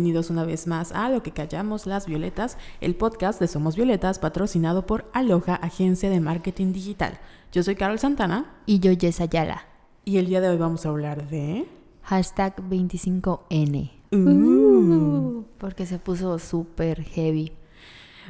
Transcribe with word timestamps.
Bienvenidos 0.00 0.30
una 0.30 0.44
vez 0.44 0.68
más 0.68 0.92
a 0.92 1.08
Lo 1.08 1.24
que 1.24 1.32
callamos 1.32 1.84
las 1.84 2.06
violetas, 2.06 2.56
el 2.80 2.94
podcast 2.94 3.40
de 3.40 3.48
Somos 3.48 3.74
Violetas 3.74 4.20
patrocinado 4.20 4.86
por 4.86 5.10
Aloha, 5.12 5.56
agencia 5.56 6.08
de 6.08 6.20
marketing 6.20 6.72
digital. 6.72 7.18
Yo 7.50 7.64
soy 7.64 7.74
Carol 7.74 7.98
Santana. 7.98 8.46
Y 8.64 8.78
yo, 8.78 8.92
Jess 8.96 9.20
Ayala. 9.20 9.66
Y 10.04 10.18
el 10.18 10.26
día 10.26 10.40
de 10.40 10.50
hoy 10.50 10.56
vamos 10.56 10.86
a 10.86 10.90
hablar 10.90 11.28
de... 11.28 11.66
Hashtag 12.04 12.54
25N. 12.70 13.90
Uh. 14.12 15.42
porque 15.58 15.84
se 15.84 15.98
puso 15.98 16.38
súper 16.38 17.02
heavy. 17.02 17.50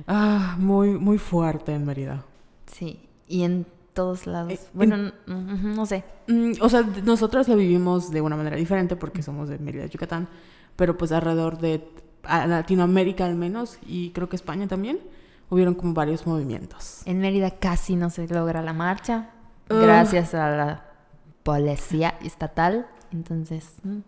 Ah, 0.06 0.56
muy, 0.58 0.92
muy 0.98 1.18
fuerte 1.18 1.74
en 1.74 1.84
Mérida. 1.84 2.24
Sí, 2.64 2.98
y 3.26 3.42
en 3.42 3.66
todos 3.92 4.26
lados. 4.26 4.54
Eh, 4.54 4.60
bueno, 4.72 5.12
en- 5.26 5.74
no 5.74 5.84
sé. 5.84 6.02
Mm, 6.28 6.52
o 6.62 6.68
sea, 6.70 6.80
nosotros 7.04 7.46
lo 7.46 7.56
vivimos 7.56 8.10
de 8.10 8.22
una 8.22 8.36
manera 8.38 8.56
diferente 8.56 8.96
porque 8.96 9.22
somos 9.22 9.50
de 9.50 9.58
Mérida, 9.58 9.84
Yucatán, 9.84 10.28
pero 10.78 10.96
pues 10.96 11.10
alrededor 11.10 11.58
de 11.58 11.90
Latinoamérica 12.22 13.24
al 13.26 13.34
menos 13.34 13.78
y 13.84 14.10
creo 14.10 14.28
que 14.28 14.36
España 14.36 14.68
también 14.68 15.00
hubieron 15.50 15.74
como 15.74 15.92
varios 15.92 16.24
movimientos. 16.24 17.02
En 17.04 17.18
Mérida 17.18 17.50
casi 17.50 17.96
no 17.96 18.10
se 18.10 18.28
logra 18.28 18.62
la 18.62 18.72
marcha. 18.72 19.30
Ugh. 19.70 19.80
Gracias 19.82 20.34
a 20.34 20.50
la 20.50 20.84
policía 21.42 22.14
estatal. 22.22 22.86
Entonces, 23.10 23.74
mm, 23.82 23.98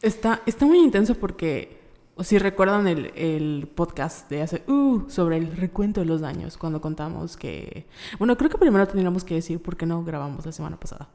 Está, 0.00 0.42
está 0.46 0.64
muy 0.64 0.78
intenso 0.78 1.16
porque, 1.16 1.80
o 2.14 2.22
si 2.22 2.38
recuerdan 2.38 2.86
el, 2.86 3.06
el 3.16 3.66
podcast 3.74 4.30
de 4.30 4.42
hace, 4.42 4.62
uh, 4.70 5.08
sobre 5.08 5.38
el 5.38 5.56
recuento 5.56 6.00
de 6.00 6.06
los 6.06 6.20
daños, 6.20 6.56
cuando 6.56 6.80
contamos 6.80 7.36
que, 7.36 7.86
bueno, 8.18 8.36
creo 8.36 8.48
que 8.48 8.58
primero 8.58 8.86
tendríamos 8.86 9.24
que 9.24 9.34
decir 9.34 9.60
por 9.60 9.76
qué 9.76 9.86
no 9.86 10.04
grabamos 10.04 10.46
la 10.46 10.52
semana 10.52 10.78
pasada. 10.78 11.08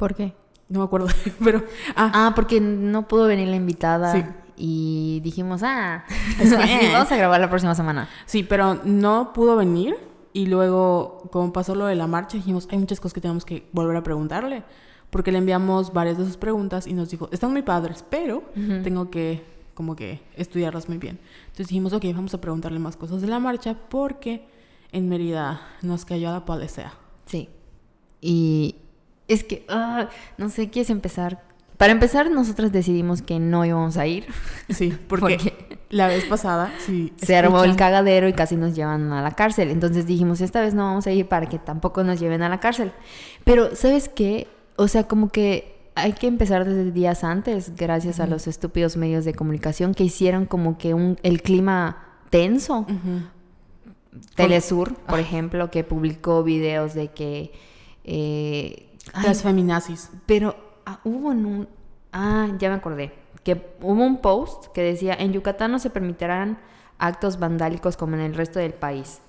¿por 0.00 0.14
qué? 0.14 0.32
No 0.70 0.78
me 0.78 0.84
acuerdo, 0.86 1.08
pero, 1.44 1.62
ah, 1.96 2.10
Ah, 2.14 2.32
porque 2.34 2.60
no 2.60 3.06
pudo 3.06 3.26
venir 3.26 3.48
la 3.48 3.56
invitada. 3.56 4.12
Sí. 4.12 4.24
Y 4.56 5.20
dijimos, 5.22 5.62
ah, 5.62 6.04
Es 6.40 6.54
que- 6.54 6.62
sí, 6.66 6.88
vamos 6.92 7.12
a 7.12 7.16
grabar 7.16 7.40
la 7.40 7.50
próxima 7.50 7.74
semana. 7.74 8.08
sí, 8.24 8.42
pero 8.42 8.78
no 8.84 9.32
pudo 9.34 9.56
venir 9.56 9.96
y 10.32 10.46
luego, 10.46 11.28
como 11.32 11.52
pasó 11.52 11.74
lo 11.74 11.86
de 11.86 11.96
la 11.96 12.06
marcha, 12.06 12.36
dijimos, 12.38 12.68
hay 12.70 12.78
muchas 12.78 13.00
cosas 13.00 13.12
que 13.14 13.20
tenemos 13.20 13.44
que 13.44 13.66
volver 13.72 13.96
a 13.96 14.02
preguntarle, 14.02 14.62
porque 15.10 15.32
le 15.32 15.38
enviamos 15.38 15.92
varias 15.92 16.18
de 16.18 16.24
sus 16.24 16.36
preguntas 16.36 16.86
y 16.86 16.92
nos 16.94 17.10
dijo, 17.10 17.28
están 17.32 17.50
muy 17.50 17.62
padres, 17.62 18.04
pero 18.08 18.44
tengo 18.84 19.10
que 19.10 19.42
como 19.74 19.96
que 19.96 20.20
estudiarlas 20.36 20.88
muy 20.88 20.98
bien. 20.98 21.18
Entonces 21.46 21.66
dijimos, 21.68 21.92
ok, 21.94 22.04
vamos 22.14 22.32
a 22.34 22.40
preguntarle 22.40 22.78
más 22.78 22.96
cosas 22.96 23.20
de 23.22 23.26
la 23.28 23.40
marcha 23.40 23.74
porque 23.88 24.46
en 24.92 25.08
Mérida 25.08 25.62
nos 25.82 26.04
cayó 26.04 26.28
a 26.28 26.32
la 26.32 26.44
policía. 26.44 26.92
Sí. 27.26 27.48
Y 28.20 28.76
es 29.32 29.44
que, 29.44 29.64
ah, 29.68 30.08
no 30.38 30.48
sé, 30.50 30.68
¿quieres 30.70 30.90
empezar? 30.90 31.42
Para 31.76 31.92
empezar, 31.92 32.30
nosotras 32.30 32.72
decidimos 32.72 33.22
que 33.22 33.38
no 33.38 33.64
íbamos 33.64 33.96
a 33.96 34.06
ir. 34.06 34.26
Sí, 34.68 34.90
porque 35.08 35.36
Porque 35.38 35.78
la 35.88 36.08
vez 36.08 36.24
pasada, 36.26 36.70
sí. 36.84 37.12
se 37.16 37.36
armó 37.36 37.64
el 37.64 37.74
cagadero 37.76 38.28
y 38.28 38.34
casi 38.34 38.56
nos 38.56 38.74
llevan 38.76 39.10
a 39.12 39.22
la 39.22 39.30
cárcel. 39.32 39.70
Entonces 39.70 40.06
dijimos, 40.06 40.40
esta 40.42 40.60
vez 40.60 40.74
no 40.74 40.84
vamos 40.84 41.06
a 41.06 41.12
ir 41.12 41.26
para 41.26 41.46
que 41.48 41.58
tampoco 41.58 42.04
nos 42.04 42.20
lleven 42.20 42.42
a 42.42 42.48
la 42.50 42.60
cárcel. 42.60 42.92
Pero, 43.44 43.74
¿sabes 43.74 44.08
qué? 44.10 44.46
O 44.76 44.88
sea, 44.88 45.04
como 45.04 45.30
que 45.30 45.78
hay 45.94 46.12
que 46.12 46.26
empezar 46.26 46.66
desde 46.66 46.92
días 46.92 47.24
antes, 47.24 47.74
gracias 47.76 48.20
a 48.20 48.26
los 48.26 48.46
estúpidos 48.46 48.96
medios 48.98 49.24
de 49.24 49.34
comunicación 49.34 49.94
que 49.94 50.04
hicieron 50.04 50.44
como 50.46 50.76
que 50.78 50.92
un, 50.94 51.16
el 51.22 51.40
clima 51.42 52.18
tenso. 52.30 52.86
Telesur, 54.34 54.94
por 54.94 55.18
Ah. 55.18 55.22
ejemplo, 55.22 55.70
que 55.70 55.84
publicó 55.84 56.42
videos 56.42 56.94
de 56.94 57.08
que... 57.08 57.52
eh, 58.04 58.86
ay, 59.12 59.26
Las 59.26 59.42
feminazis. 59.42 60.10
Pero 60.26 60.56
ah, 60.86 61.00
hubo 61.04 61.32
en 61.32 61.46
un... 61.46 61.68
Ah, 62.12 62.48
ya 62.58 62.68
me 62.68 62.76
acordé. 62.76 63.12
Que 63.44 63.74
hubo 63.80 64.04
un 64.04 64.20
post 64.20 64.66
que 64.74 64.82
decía, 64.82 65.14
en 65.14 65.32
Yucatán 65.32 65.72
no 65.72 65.78
se 65.78 65.90
permitirán 65.90 66.58
actos 66.98 67.38
vandálicos 67.38 67.96
como 67.96 68.14
en 68.16 68.20
el 68.22 68.34
resto 68.34 68.58
del 68.58 68.74
país. 68.74 69.20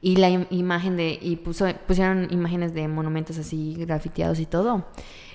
Y 0.00 0.16
la 0.16 0.30
im- 0.30 0.46
imagen 0.50 0.96
de... 0.96 1.18
Y 1.20 1.36
puso, 1.36 1.66
pusieron 1.86 2.28
imágenes 2.30 2.72
de 2.74 2.86
monumentos 2.86 3.38
así 3.38 3.74
grafiteados 3.78 4.38
y 4.38 4.46
todo. 4.46 4.86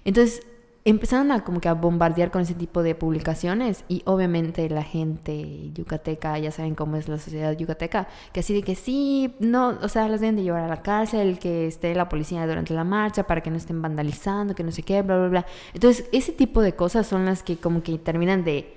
Entonces 0.06 0.42
empezaron 0.86 1.32
a 1.32 1.46
como 1.46 1.62
que 1.62 1.70
a 1.70 1.74
bombardear 1.74 2.30
con 2.30 2.42
ese 2.42 2.54
tipo 2.56 2.84
de 2.84 2.94
publicaciones 2.94 3.86
y 3.88 4.02
obviamente 4.06 4.68
la 4.70 4.84
gente 4.84 5.72
yucateca, 5.74 6.38
ya 6.40 6.52
saben 6.52 6.76
cómo 6.76 6.98
es 6.98 7.08
la 7.08 7.18
sociedad 7.20 7.56
yucateca, 7.58 8.08
que 8.34 8.42
así 8.42 8.54
de 8.54 8.64
que 8.64 8.76
sí, 8.76 9.34
no, 9.40 9.78
o 9.82 9.88
sea, 9.88 10.10
las 10.10 10.20
deben 10.20 10.36
de 10.36 10.44
llevar 10.44 10.64
a 10.64 10.68
la 10.68 10.82
cárcel, 10.82 11.40
que 11.40 11.68
esté 11.68 11.96
la 11.96 12.10
policía 12.10 12.46
durante 12.46 12.74
la 12.74 12.84
marcha 12.84 13.26
para 13.26 13.42
que 13.42 13.50
no 13.50 13.56
estén 13.56 13.82
vandalizando, 13.82 14.56
que 14.56 14.64
no 14.66 14.72
sé 14.74 14.84
qué, 14.84 15.02
bla, 15.04 15.18
bla, 15.18 15.28
bla. 15.30 15.46
Entonces, 15.74 16.10
ese 16.12 16.34
tipo 16.34 16.62
de 16.62 16.76
cosas 16.76 17.08
son 17.08 17.24
las 17.26 17.44
que 17.44 17.56
como 17.58 17.82
que 17.82 17.98
terminan 17.98 18.44
de 18.44 18.76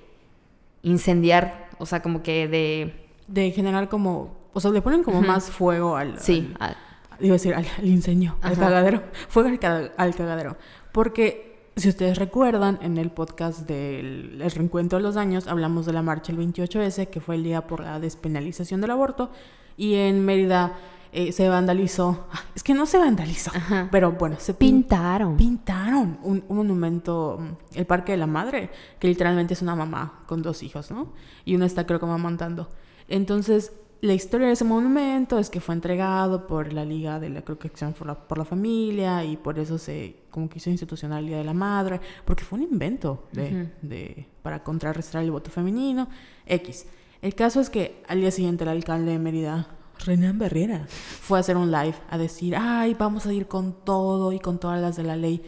incendiar, 0.83 1.69
o 1.77 1.85
sea, 1.85 2.01
como 2.01 2.23
que 2.23 2.47
de... 2.47 3.03
De 3.27 3.51
generar 3.51 3.89
como. 3.89 4.37
O 4.53 4.61
sea, 4.61 4.71
le 4.71 4.81
ponen 4.81 5.03
como 5.03 5.21
más 5.21 5.51
fuego 5.51 5.97
al. 5.97 6.17
Sí, 6.17 6.53
al- 6.59 6.77
iba 7.19 7.31
a 7.31 7.33
decir 7.33 7.53
al, 7.53 7.65
al 7.77 7.85
incendio, 7.85 8.37
al 8.41 8.57
cagadero. 8.57 9.03
Fuego 9.27 9.49
al, 9.49 9.91
al 9.97 10.15
cagadero. 10.15 10.55
Porque. 10.93 11.46
Si 11.77 11.89
ustedes 11.89 12.17
recuerdan, 12.17 12.79
en 12.81 12.97
el 12.97 13.11
podcast 13.11 13.67
del 13.67 14.41
el 14.41 14.51
reencuentro 14.51 14.97
de 14.97 15.03
los 15.03 15.13
daños 15.13 15.47
hablamos 15.47 15.85
de 15.85 15.93
la 15.93 16.01
marcha 16.01 16.31
el 16.31 16.39
28S, 16.39 17.07
que 17.09 17.21
fue 17.21 17.35
el 17.35 17.43
día 17.43 17.67
por 17.67 17.81
la 17.81 17.99
despenalización 17.99 18.81
del 18.81 18.89
aborto, 18.91 19.29
y 19.77 19.93
en 19.93 20.25
Mérida 20.25 20.73
eh, 21.11 21.31
se 21.31 21.47
vandalizó, 21.49 22.25
es 22.55 22.63
que 22.63 22.73
no 22.73 22.87
se 22.87 22.97
vandalizó, 22.97 23.51
Ajá. 23.53 23.89
pero 23.91 24.13
bueno, 24.13 24.37
se 24.39 24.53
pin- 24.53 24.57
pintaron. 24.81 25.37
pintaron 25.37 26.17
un, 26.23 26.43
un 26.47 26.57
monumento, 26.57 27.37
mm, 27.39 27.77
el 27.77 27.85
Parque 27.85 28.13
de 28.13 28.17
la 28.17 28.27
Madre, 28.27 28.71
que 28.99 29.07
literalmente 29.07 29.53
es 29.53 29.61
una 29.61 29.75
mamá 29.75 30.23
con 30.25 30.41
dos 30.41 30.63
hijos, 30.63 30.89
¿no? 30.89 31.13
Y 31.45 31.55
uno 31.55 31.65
está 31.65 31.85
creo 31.85 31.99
que 31.99 32.05
amamantando. 32.07 32.69
Entonces, 33.07 33.71
la 34.01 34.13
historia 34.13 34.47
de 34.47 34.53
ese 34.53 34.63
monumento 34.63 35.39
es 35.39 35.49
que 35.49 35.59
fue 35.59 35.73
entregado 35.75 36.45
por 36.47 36.71
la 36.73 36.85
Liga 36.85 37.19
de 37.19 37.29
la 37.29 37.41
creo 37.41 37.57
que 37.57 37.69
por 37.69 38.07
la, 38.07 38.15
por 38.15 38.37
la 38.37 38.45
Familia 38.45 39.23
y 39.23 39.37
por 39.37 39.57
eso 39.59 39.77
se 39.77 40.17
como 40.29 40.49
que 40.49 40.59
hizo 40.59 40.69
institucional 40.69 41.19
el 41.23 41.27
Día 41.29 41.37
de 41.37 41.43
la 41.43 41.53
Madre, 41.53 41.99
porque 42.25 42.43
fue 42.43 42.59
un 42.59 42.65
invento 42.65 43.27
de, 43.31 43.69
de- 43.81 44.27
para 44.43 44.63
contrarrestar 44.63 45.23
el 45.23 45.31
voto 45.31 45.49
femenino. 45.49 46.07
X. 46.45 46.85
El 47.23 47.33
caso 47.33 47.59
es 47.59 47.69
que 47.71 48.03
al 48.07 48.19
día 48.21 48.29
siguiente 48.29 48.63
el 48.63 48.69
alcalde 48.69 49.11
de 49.13 49.19
Mérida, 49.19 49.67
Renan 50.05 50.37
Barrera, 50.37 50.85
fue 50.87 51.39
a 51.39 51.41
hacer 51.41 51.57
un 51.57 51.71
live 51.71 51.95
a 52.11 52.19
decir, 52.19 52.55
ay, 52.55 52.93
vamos 52.93 53.25
a 53.25 53.33
ir 53.33 53.47
con 53.47 53.73
todo 53.83 54.31
y 54.31 54.39
con 54.39 54.59
todas 54.59 54.79
las 54.79 54.95
de 54.95 55.03
la 55.03 55.15
ley. 55.15 55.41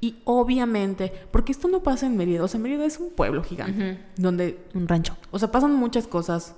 Y 0.00 0.18
obviamente, 0.24 1.12
porque 1.32 1.50
esto 1.50 1.66
no 1.66 1.82
pasa 1.82 2.06
en 2.06 2.16
Mérida, 2.16 2.44
o 2.44 2.48
sea, 2.48 2.60
Mérida 2.60 2.84
es 2.84 3.00
un 3.00 3.10
pueblo 3.10 3.42
gigante, 3.42 3.98
donde 4.16 4.60
Un 4.74 4.86
rancho. 4.86 5.16
o 5.32 5.38
sea, 5.40 5.50
pasan 5.50 5.74
muchas 5.74 6.06
cosas. 6.06 6.54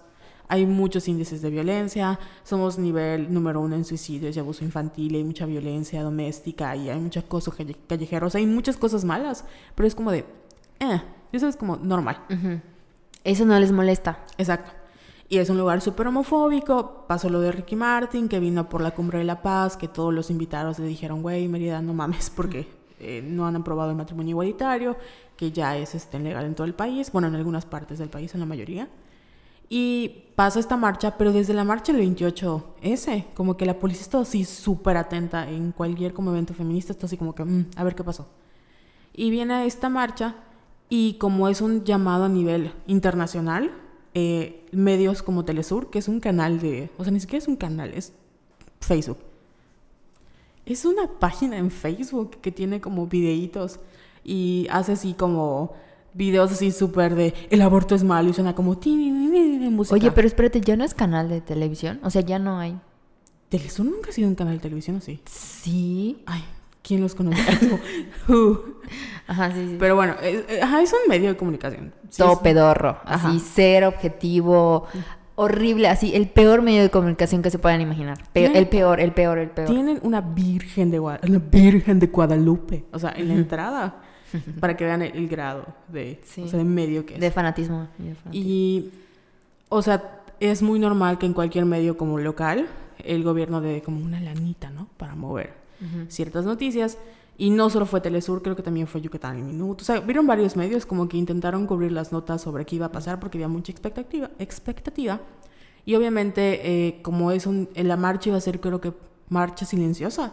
Hay 0.48 0.64
muchos 0.66 1.06
índices 1.08 1.42
de 1.42 1.50
violencia. 1.50 2.18
Somos 2.42 2.78
nivel 2.78 3.32
número 3.32 3.60
uno 3.60 3.76
en 3.76 3.84
suicidios 3.84 4.36
y 4.36 4.40
abuso 4.40 4.64
infantil. 4.64 5.14
Hay 5.14 5.24
mucha 5.24 5.44
violencia 5.46 6.02
doméstica 6.02 6.74
y 6.74 6.88
hay 6.88 6.98
mucha 6.98 7.22
cosa 7.22 7.50
calle- 7.50 7.76
sea, 8.30 8.38
hay 8.40 8.46
muchas 8.46 8.76
cosas 8.76 9.04
malas. 9.04 9.44
Pero 9.74 9.86
es 9.86 9.94
como 9.94 10.10
de, 10.10 10.24
eh, 10.80 11.02
eso 11.32 11.48
es 11.48 11.56
como 11.56 11.76
normal. 11.76 12.18
Eso 13.24 13.44
no 13.44 13.58
les 13.58 13.72
molesta. 13.72 14.24
Exacto. 14.38 14.72
Y 15.28 15.36
es 15.36 15.50
un 15.50 15.58
lugar 15.58 15.82
súper 15.82 16.06
homofóbico. 16.06 17.04
Pasó 17.06 17.28
lo 17.28 17.40
de 17.40 17.52
Ricky 17.52 17.76
Martin, 17.76 18.28
que 18.28 18.40
vino 18.40 18.68
por 18.70 18.80
la 18.80 18.92
Cumbre 18.92 19.18
de 19.18 19.24
la 19.24 19.42
Paz, 19.42 19.76
que 19.76 19.86
todos 19.88 20.14
los 20.14 20.30
invitados 20.30 20.78
le 20.78 20.86
dijeron, 20.86 21.20
güey, 21.20 21.46
Mérida, 21.48 21.82
no 21.82 21.92
mames, 21.92 22.30
porque 22.34 22.66
eh, 23.00 23.22
no 23.22 23.46
han 23.46 23.56
aprobado 23.56 23.90
el 23.90 23.96
matrimonio 23.96 24.30
igualitario, 24.30 24.96
que 25.36 25.52
ya 25.52 25.76
es 25.76 25.94
este, 25.94 26.18
legal 26.18 26.46
en 26.46 26.54
todo 26.54 26.66
el 26.66 26.74
país, 26.74 27.12
bueno, 27.12 27.28
en 27.28 27.34
algunas 27.34 27.66
partes 27.66 27.98
del 27.98 28.08
país, 28.08 28.32
en 28.32 28.40
la 28.40 28.46
mayoría. 28.46 28.88
Y 29.68 30.24
pasa 30.34 30.60
esta 30.60 30.76
marcha, 30.76 31.16
pero 31.18 31.32
desde 31.32 31.52
la 31.52 31.64
marcha 31.64 31.92
del 31.92 32.02
28S, 32.02 33.26
como 33.34 33.56
que 33.56 33.66
la 33.66 33.78
policía 33.78 34.02
está 34.02 34.20
así 34.20 34.44
súper 34.44 34.96
atenta 34.96 35.50
en 35.50 35.72
cualquier 35.72 36.14
como 36.14 36.30
evento 36.30 36.54
feminista, 36.54 36.92
está 36.92 37.06
así 37.06 37.16
como 37.16 37.34
que, 37.34 37.44
"Mm, 37.44 37.66
a 37.76 37.84
ver 37.84 37.94
qué 37.94 38.04
pasó. 38.04 38.28
Y 39.14 39.30
viene 39.30 39.66
esta 39.66 39.88
marcha 39.88 40.36
y 40.88 41.14
como 41.14 41.48
es 41.48 41.60
un 41.60 41.84
llamado 41.84 42.24
a 42.24 42.28
nivel 42.28 42.72
internacional, 42.86 43.72
eh, 44.14 44.64
medios 44.72 45.22
como 45.22 45.44
Telesur, 45.44 45.90
que 45.90 45.98
es 45.98 46.08
un 46.08 46.20
canal 46.20 46.60
de, 46.60 46.90
o 46.96 47.04
sea, 47.04 47.12
ni 47.12 47.20
siquiera 47.20 47.42
es 47.42 47.48
un 47.48 47.56
canal, 47.56 47.92
es 47.94 48.12
Facebook. 48.80 49.18
Es 50.64 50.84
una 50.84 51.08
página 51.18 51.56
en 51.58 51.70
Facebook 51.70 52.38
que 52.40 52.52
tiene 52.52 52.80
como 52.80 53.06
videitos 53.06 53.80
y 54.24 54.66
hace 54.70 54.92
así 54.92 55.14
como 55.14 55.72
videos 56.18 56.52
así 56.52 56.70
súper 56.72 57.14
de 57.14 57.32
el 57.48 57.62
aborto 57.62 57.94
es 57.94 58.04
malo 58.04 58.28
y 58.28 58.34
suena 58.34 58.54
como 58.54 58.74
música. 58.74 59.94
Oye, 59.94 60.10
pero 60.10 60.26
espérate, 60.26 60.60
¿ya 60.60 60.76
no 60.76 60.84
es 60.84 60.92
canal 60.92 61.28
de 61.28 61.40
televisión? 61.40 62.00
O 62.02 62.10
sea, 62.10 62.20
ya 62.22 62.38
no 62.38 62.58
hay. 62.58 62.78
Telesur 63.48 63.86
nunca 63.86 64.10
ha 64.10 64.12
sido 64.12 64.28
un 64.28 64.34
canal 64.34 64.54
de 64.54 64.60
televisión, 64.60 64.96
¿o 64.96 65.00
sí? 65.00 65.20
Sí. 65.24 66.22
Ay, 66.26 66.44
¿quién 66.82 67.00
los 67.00 67.14
conoce? 67.14 67.40
"Uh". 68.28 68.56
Ajá, 69.26 69.52
sí, 69.52 69.66
sí. 69.68 69.76
Pero 69.78 69.94
bueno, 69.96 70.14
eh, 70.22 70.44
eh, 70.48 70.60
ajá, 70.62 70.82
es 70.82 70.92
un 70.92 71.08
medio 71.08 71.28
de 71.30 71.36
comunicación. 71.36 71.94
Sí, 72.10 72.18
Todo 72.22 72.32
es- 72.34 72.38
pedorro. 72.40 72.98
Ajá. 73.04 73.28
Así, 73.28 73.40
ser 73.40 73.84
objetivo. 73.84 74.86
Horrible, 75.40 75.86
así, 75.88 76.14
el 76.16 76.28
peor 76.28 76.62
medio 76.62 76.82
de 76.82 76.90
comunicación 76.90 77.42
que 77.42 77.50
se 77.50 77.60
puedan 77.60 77.80
imaginar. 77.80 78.18
El 78.34 78.66
peor, 78.68 78.98
el 78.98 79.12
peor, 79.12 79.38
el 79.38 79.50
peor. 79.50 79.68
Tienen 79.68 80.00
una 80.02 80.20
virgen 80.20 80.90
de 80.90 80.98
Guadalupe, 80.98 81.30
la 81.32 81.38
virgen 81.38 82.00
de 82.00 82.06
Guadalupe, 82.08 82.84
o 82.92 82.98
sea, 82.98 83.12
en 83.16 83.28
la 83.28 83.34
entrada. 83.34 84.02
para 84.60 84.76
que 84.76 84.84
vean 84.84 85.02
el, 85.02 85.12
el 85.16 85.28
grado 85.28 85.66
de, 85.88 86.20
Sí. 86.24 86.42
o 86.42 86.48
sea, 86.48 86.58
de 86.58 86.64
medio 86.64 87.04
que 87.06 87.14
es. 87.14 87.20
De 87.20 87.30
fanatismo. 87.30 87.88
y 87.98 88.02
de 88.08 88.14
fanatismo. 88.14 88.32
Y, 88.48 88.90
o 89.68 89.82
sea, 89.82 90.22
es 90.40 90.62
muy 90.62 90.78
normal 90.78 91.18
que 91.18 91.26
en 91.26 91.32
cualquier 91.34 91.64
medio 91.64 91.96
como 91.96 92.18
local 92.18 92.66
el 93.04 93.22
gobierno 93.22 93.60
dé 93.60 93.82
como 93.82 94.04
una 94.04 94.20
lanita, 94.20 94.70
¿no? 94.70 94.88
Para 94.96 95.14
mover 95.14 95.52
Ujú. 95.80 96.06
ciertas 96.08 96.44
noticias. 96.44 96.98
Y 97.40 97.50
no 97.50 97.70
solo 97.70 97.86
fue 97.86 98.00
Telesur, 98.00 98.42
creo 98.42 98.56
que 98.56 98.62
también 98.64 98.88
fue 98.88 99.00
Yucatán 99.00 99.36
el 99.36 99.44
Minuto. 99.44 99.82
O 99.82 99.84
sea, 99.84 100.00
vieron 100.00 100.26
varios 100.26 100.56
medios 100.56 100.84
como 100.86 101.08
que 101.08 101.16
intentaron 101.16 101.68
cubrir 101.68 101.92
las 101.92 102.10
notas 102.10 102.42
sobre 102.42 102.64
qué 102.64 102.74
iba 102.76 102.86
a 102.86 102.92
pasar 102.92 103.20
porque 103.20 103.38
había 103.38 103.46
mucha 103.46 103.70
expectativa. 103.70 104.28
expectativa. 104.40 105.20
Y 105.86 105.94
obviamente, 105.94 106.60
eh, 106.88 107.00
como 107.02 107.30
es 107.30 107.46
un, 107.46 107.68
en 107.74 107.86
la 107.86 107.96
marcha 107.96 108.30
iba 108.30 108.38
a 108.38 108.40
ser, 108.40 108.60
creo 108.60 108.80
que, 108.80 108.92
marcha 109.30 109.66
silenciosa 109.66 110.32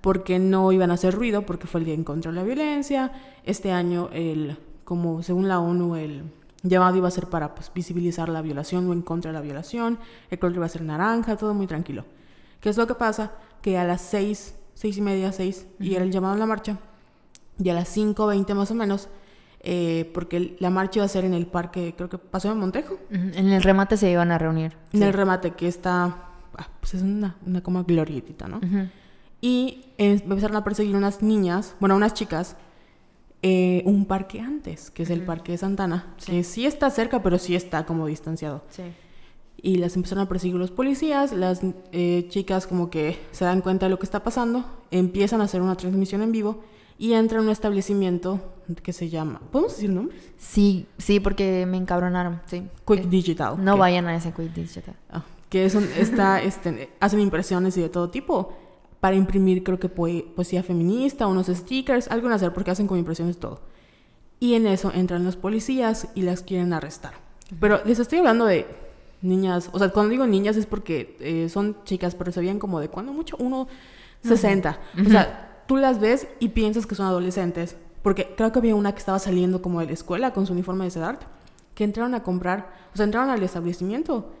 porque 0.00 0.38
no 0.38 0.70
iban 0.72 0.90
a 0.90 0.94
hacer 0.94 1.14
ruido, 1.14 1.46
porque 1.46 1.66
fue 1.66 1.80
el 1.80 1.86
Día 1.86 1.94
en 1.94 2.04
contra 2.04 2.30
de 2.30 2.36
la 2.36 2.42
Violencia. 2.44 3.12
Este 3.44 3.72
año, 3.72 4.08
el, 4.12 4.56
como 4.84 5.22
según 5.22 5.48
la 5.48 5.60
ONU, 5.60 5.96
el 5.96 6.22
llamado 6.62 6.96
iba 6.96 7.08
a 7.08 7.10
ser 7.10 7.26
para 7.28 7.54
pues, 7.54 7.70
visibilizar 7.74 8.28
la 8.28 8.42
violación 8.42 8.88
o 8.88 8.92
en 8.92 9.02
contra 9.02 9.30
de 9.30 9.38
la 9.38 9.40
violación. 9.42 9.98
El 10.30 10.38
color 10.38 10.56
iba 10.56 10.66
a 10.66 10.68
ser 10.68 10.82
naranja, 10.82 11.36
todo 11.36 11.54
muy 11.54 11.66
tranquilo. 11.66 12.04
¿Qué 12.60 12.68
es 12.70 12.76
lo 12.76 12.86
que 12.86 12.94
pasa? 12.94 13.32
Que 13.62 13.78
a 13.78 13.84
las 13.84 14.00
seis, 14.00 14.54
seis 14.74 14.96
y 14.98 15.00
media, 15.02 15.32
seis, 15.32 15.66
y 15.78 15.94
era 15.94 16.04
el 16.04 16.10
llamado 16.10 16.34
a 16.34 16.38
la 16.38 16.46
marcha, 16.46 16.78
y 17.58 17.68
a 17.70 17.74
las 17.74 17.96
5.20 17.96 18.54
más 18.54 18.70
o 18.70 18.74
menos, 18.74 19.08
eh, 19.60 20.10
porque 20.12 20.56
la 20.60 20.70
marcha 20.70 20.98
iba 20.98 21.04
a 21.06 21.08
ser 21.08 21.24
en 21.24 21.34
el 21.34 21.46
parque, 21.46 21.94
creo 21.96 22.08
que 22.08 22.18
pasó 22.18 22.50
en 22.52 22.58
Montejo. 22.58 22.98
En 23.10 23.48
el 23.52 23.62
remate 23.62 23.96
se 23.96 24.10
iban 24.10 24.30
a 24.30 24.38
reunir. 24.38 24.76
en 24.92 25.00
Sí. 25.00 25.04
el 25.06 25.12
remate 25.12 25.52
que 25.52 25.68
está, 25.68 26.25
pues 26.80 26.94
es 26.94 27.02
una, 27.02 27.36
una 27.46 27.62
como 27.62 27.84
glorietita, 27.84 28.48
¿no? 28.48 28.58
Ujú. 28.58 28.88
Y 29.40 29.84
eh, 29.98 30.20
empezaron 30.24 30.56
a 30.56 30.64
perseguir 30.64 30.96
unas 30.96 31.22
niñas, 31.22 31.74
bueno, 31.80 31.96
unas 31.96 32.14
chicas, 32.14 32.56
eh, 33.42 33.82
un 33.84 34.06
parque 34.06 34.40
antes, 34.40 34.90
que 34.90 35.02
es 35.02 35.10
el 35.10 35.18
Ujú. 35.18 35.26
parque 35.26 35.52
de 35.52 35.58
Santana, 35.58 36.14
Sí. 36.18 36.32
que 36.32 36.44
sí 36.44 36.66
está 36.66 36.90
cerca, 36.90 37.22
pero 37.22 37.38
sí 37.38 37.54
está 37.54 37.84
como 37.86 38.06
distanciado. 38.06 38.62
Sí. 38.70 38.82
Y 39.62 39.76
las 39.76 39.96
empezaron 39.96 40.24
a 40.24 40.28
perseguir 40.28 40.56
los 40.56 40.70
policías, 40.70 41.32
las 41.32 41.60
eh, 41.92 42.26
chicas 42.28 42.66
como 42.66 42.90
que 42.90 43.18
se 43.32 43.44
dan 43.44 43.60
cuenta 43.60 43.86
de 43.86 43.90
lo 43.90 43.98
que 43.98 44.04
está 44.06 44.22
pasando, 44.22 44.64
empiezan 44.90 45.40
a 45.40 45.44
hacer 45.44 45.60
una 45.62 45.76
transmisión 45.76 46.22
en 46.22 46.32
vivo 46.32 46.62
y 46.98 47.12
entran 47.12 47.40
a 47.40 47.44
un 47.44 47.50
establecimiento 47.50 48.40
que 48.82 48.92
se 48.92 49.08
llama, 49.10 49.40
¿podemos 49.52 49.74
decir 49.74 49.90
nombres? 49.90 50.20
Sí, 50.38 50.86
sí, 50.98 51.20
porque 51.20 51.66
me 51.66 51.76
encabronaron, 51.76 52.40
sí. 52.46 52.62
Quick 52.86 53.04
Digital. 53.08 53.62
No 53.62 53.74
que- 53.74 53.80
vayan 53.80 54.06
a 54.06 54.16
ese 54.16 54.32
Quick 54.32 54.52
Digital. 54.54 54.94
Ah, 55.10 55.22
que 55.48 55.64
es 55.64 55.74
un, 55.74 55.84
está, 55.96 56.42
este, 56.42 56.90
hacen 57.00 57.20
impresiones 57.20 57.76
y 57.76 57.82
de 57.82 57.88
todo 57.88 58.10
tipo 58.10 58.52
para 59.00 59.14
imprimir 59.16 59.62
creo 59.62 59.78
que 59.78 59.88
poe- 59.88 60.24
poesía 60.34 60.62
feminista, 60.62 61.26
unos 61.26 61.46
stickers, 61.46 62.08
algo 62.08 62.26
en 62.26 62.32
hacer 62.32 62.52
porque 62.52 62.70
hacen 62.70 62.86
con 62.86 62.98
impresiones 62.98 63.38
todo. 63.38 63.60
Y 64.40 64.54
en 64.54 64.66
eso 64.66 64.90
entran 64.94 65.24
los 65.24 65.36
policías 65.36 66.08
y 66.14 66.22
las 66.22 66.42
quieren 66.42 66.72
arrestar. 66.72 67.12
Pero 67.60 67.80
les 67.84 67.98
estoy 67.98 68.18
hablando 68.18 68.44
de 68.46 68.66
niñas, 69.22 69.70
o 69.72 69.78
sea, 69.78 69.90
cuando 69.90 70.10
digo 70.10 70.26
niñas 70.26 70.56
es 70.56 70.66
porque 70.66 71.16
eh, 71.20 71.48
son 71.48 71.76
chicas, 71.84 72.14
pero 72.14 72.32
se 72.32 72.40
veían 72.40 72.58
como 72.58 72.80
de 72.80 72.88
cuando 72.88 73.12
mucho, 73.12 73.36
uno 73.38 73.68
60. 74.22 74.78
O 75.06 75.10
sea, 75.10 75.62
tú 75.66 75.76
las 75.76 76.00
ves 76.00 76.26
y 76.40 76.48
piensas 76.48 76.86
que 76.86 76.94
son 76.94 77.06
adolescentes, 77.06 77.76
porque 78.02 78.34
creo 78.36 78.52
que 78.52 78.58
había 78.58 78.74
una 78.74 78.92
que 78.92 78.98
estaba 78.98 79.18
saliendo 79.18 79.62
como 79.62 79.80
de 79.80 79.86
la 79.86 79.92
escuela 79.92 80.32
con 80.32 80.46
su 80.46 80.52
uniforme 80.52 80.84
de 80.84 80.90
Sedart, 80.90 81.22
que 81.74 81.84
entraron 81.84 82.14
a 82.14 82.22
comprar, 82.22 82.72
o 82.92 82.96
sea, 82.96 83.04
entraron 83.04 83.30
al 83.30 83.42
establecimiento 83.42 84.32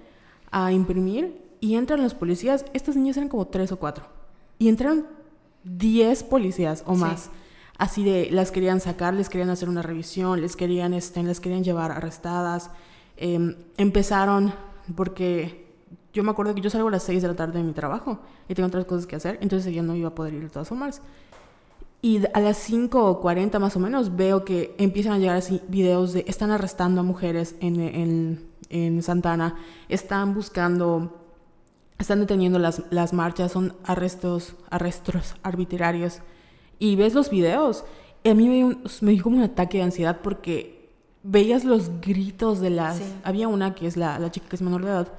a 0.50 0.72
imprimir 0.72 1.42
y 1.60 1.74
entran 1.74 2.02
los 2.02 2.14
policías. 2.14 2.64
Estas 2.72 2.96
niñas 2.96 3.16
eran 3.16 3.28
como 3.28 3.46
tres 3.46 3.72
o 3.72 3.78
cuatro. 3.78 4.06
Y 4.58 4.68
entraron 4.68 5.06
10 5.64 6.22
policías 6.24 6.82
o 6.86 6.94
Sí. 6.94 7.00
más. 7.00 7.30
Así 7.78 8.04
de, 8.04 8.28
las 8.30 8.52
querían 8.52 8.80
sacar, 8.80 9.12
les 9.12 9.28
querían 9.28 9.50
hacer 9.50 9.68
una 9.68 9.82
revisión, 9.82 10.40
les 10.40 10.56
querían, 10.56 10.94
este, 10.94 11.22
les 11.22 11.40
querían 11.40 11.62
llevar 11.62 11.90
arrestadas. 11.92 12.70
Em, 13.18 13.56
empezaron 13.76 14.52
porque 14.94 15.66
yo 16.12 16.22
me 16.22 16.30
acuerdo 16.30 16.54
que 16.54 16.60
yo 16.62 16.70
salgo 16.70 16.88
a 16.88 16.90
las 16.90 17.02
6 17.02 17.20
de 17.20 17.28
la 17.28 17.34
tarde 17.34 17.58
de 17.58 17.64
mi 17.64 17.72
trabajo 17.72 18.20
y 18.48 18.54
tengo 18.54 18.68
otras 18.68 18.86
cosas 18.86 19.06
que 19.06 19.16
hacer, 19.16 19.38
entonces 19.42 19.74
ya 19.74 19.82
no 19.82 19.94
iba 19.94 20.08
a 20.08 20.14
poder 20.14 20.32
ir 20.34 20.42
de 20.44 20.48
todas 20.48 20.68
formas. 20.68 21.02
Y 22.00 22.20
a 22.32 22.40
las 22.40 22.56
5.40 22.70 23.58
más 23.58 23.76
o 23.76 23.80
menos 23.80 24.16
veo 24.16 24.44
que 24.44 24.74
empiezan 24.78 25.14
a 25.14 25.18
llegar 25.18 25.36
así 25.36 25.60
videos 25.68 26.12
de 26.12 26.24
están 26.28 26.50
arrestando 26.50 27.00
a 27.00 27.04
mujeres 27.04 27.56
en, 27.60 27.80
en, 27.80 28.46
en 28.70 29.02
Santana, 29.02 29.56
están 29.88 30.34
buscando, 30.34 31.22
están 31.98 32.20
deteniendo 32.20 32.58
las, 32.58 32.82
las 32.90 33.12
marchas, 33.12 33.52
son 33.52 33.74
arrestos, 33.84 34.54
arrestos 34.70 35.34
arbitrarios. 35.42 36.20
Y 36.78 36.96
ves 36.96 37.14
los 37.14 37.30
videos, 37.30 37.84
y 38.22 38.28
a 38.28 38.34
mí 38.34 38.48
me 38.48 38.54
dio, 38.56 38.66
un- 38.66 38.82
me 39.00 39.12
dio 39.12 39.22
como 39.22 39.36
un 39.38 39.42
ataque 39.42 39.78
de 39.78 39.84
ansiedad 39.84 40.20
porque 40.22 40.90
veías 41.22 41.64
los 41.64 42.00
gritos 42.00 42.60
de 42.60 42.70
las... 42.70 42.98
Sí. 42.98 43.04
Había 43.24 43.48
una 43.48 43.74
que 43.74 43.86
es 43.86 43.96
la, 43.96 44.18
la 44.18 44.30
chica 44.30 44.48
que 44.48 44.56
es 44.56 44.62
menor 44.62 44.82
de 44.84 44.88
edad, 44.90 45.12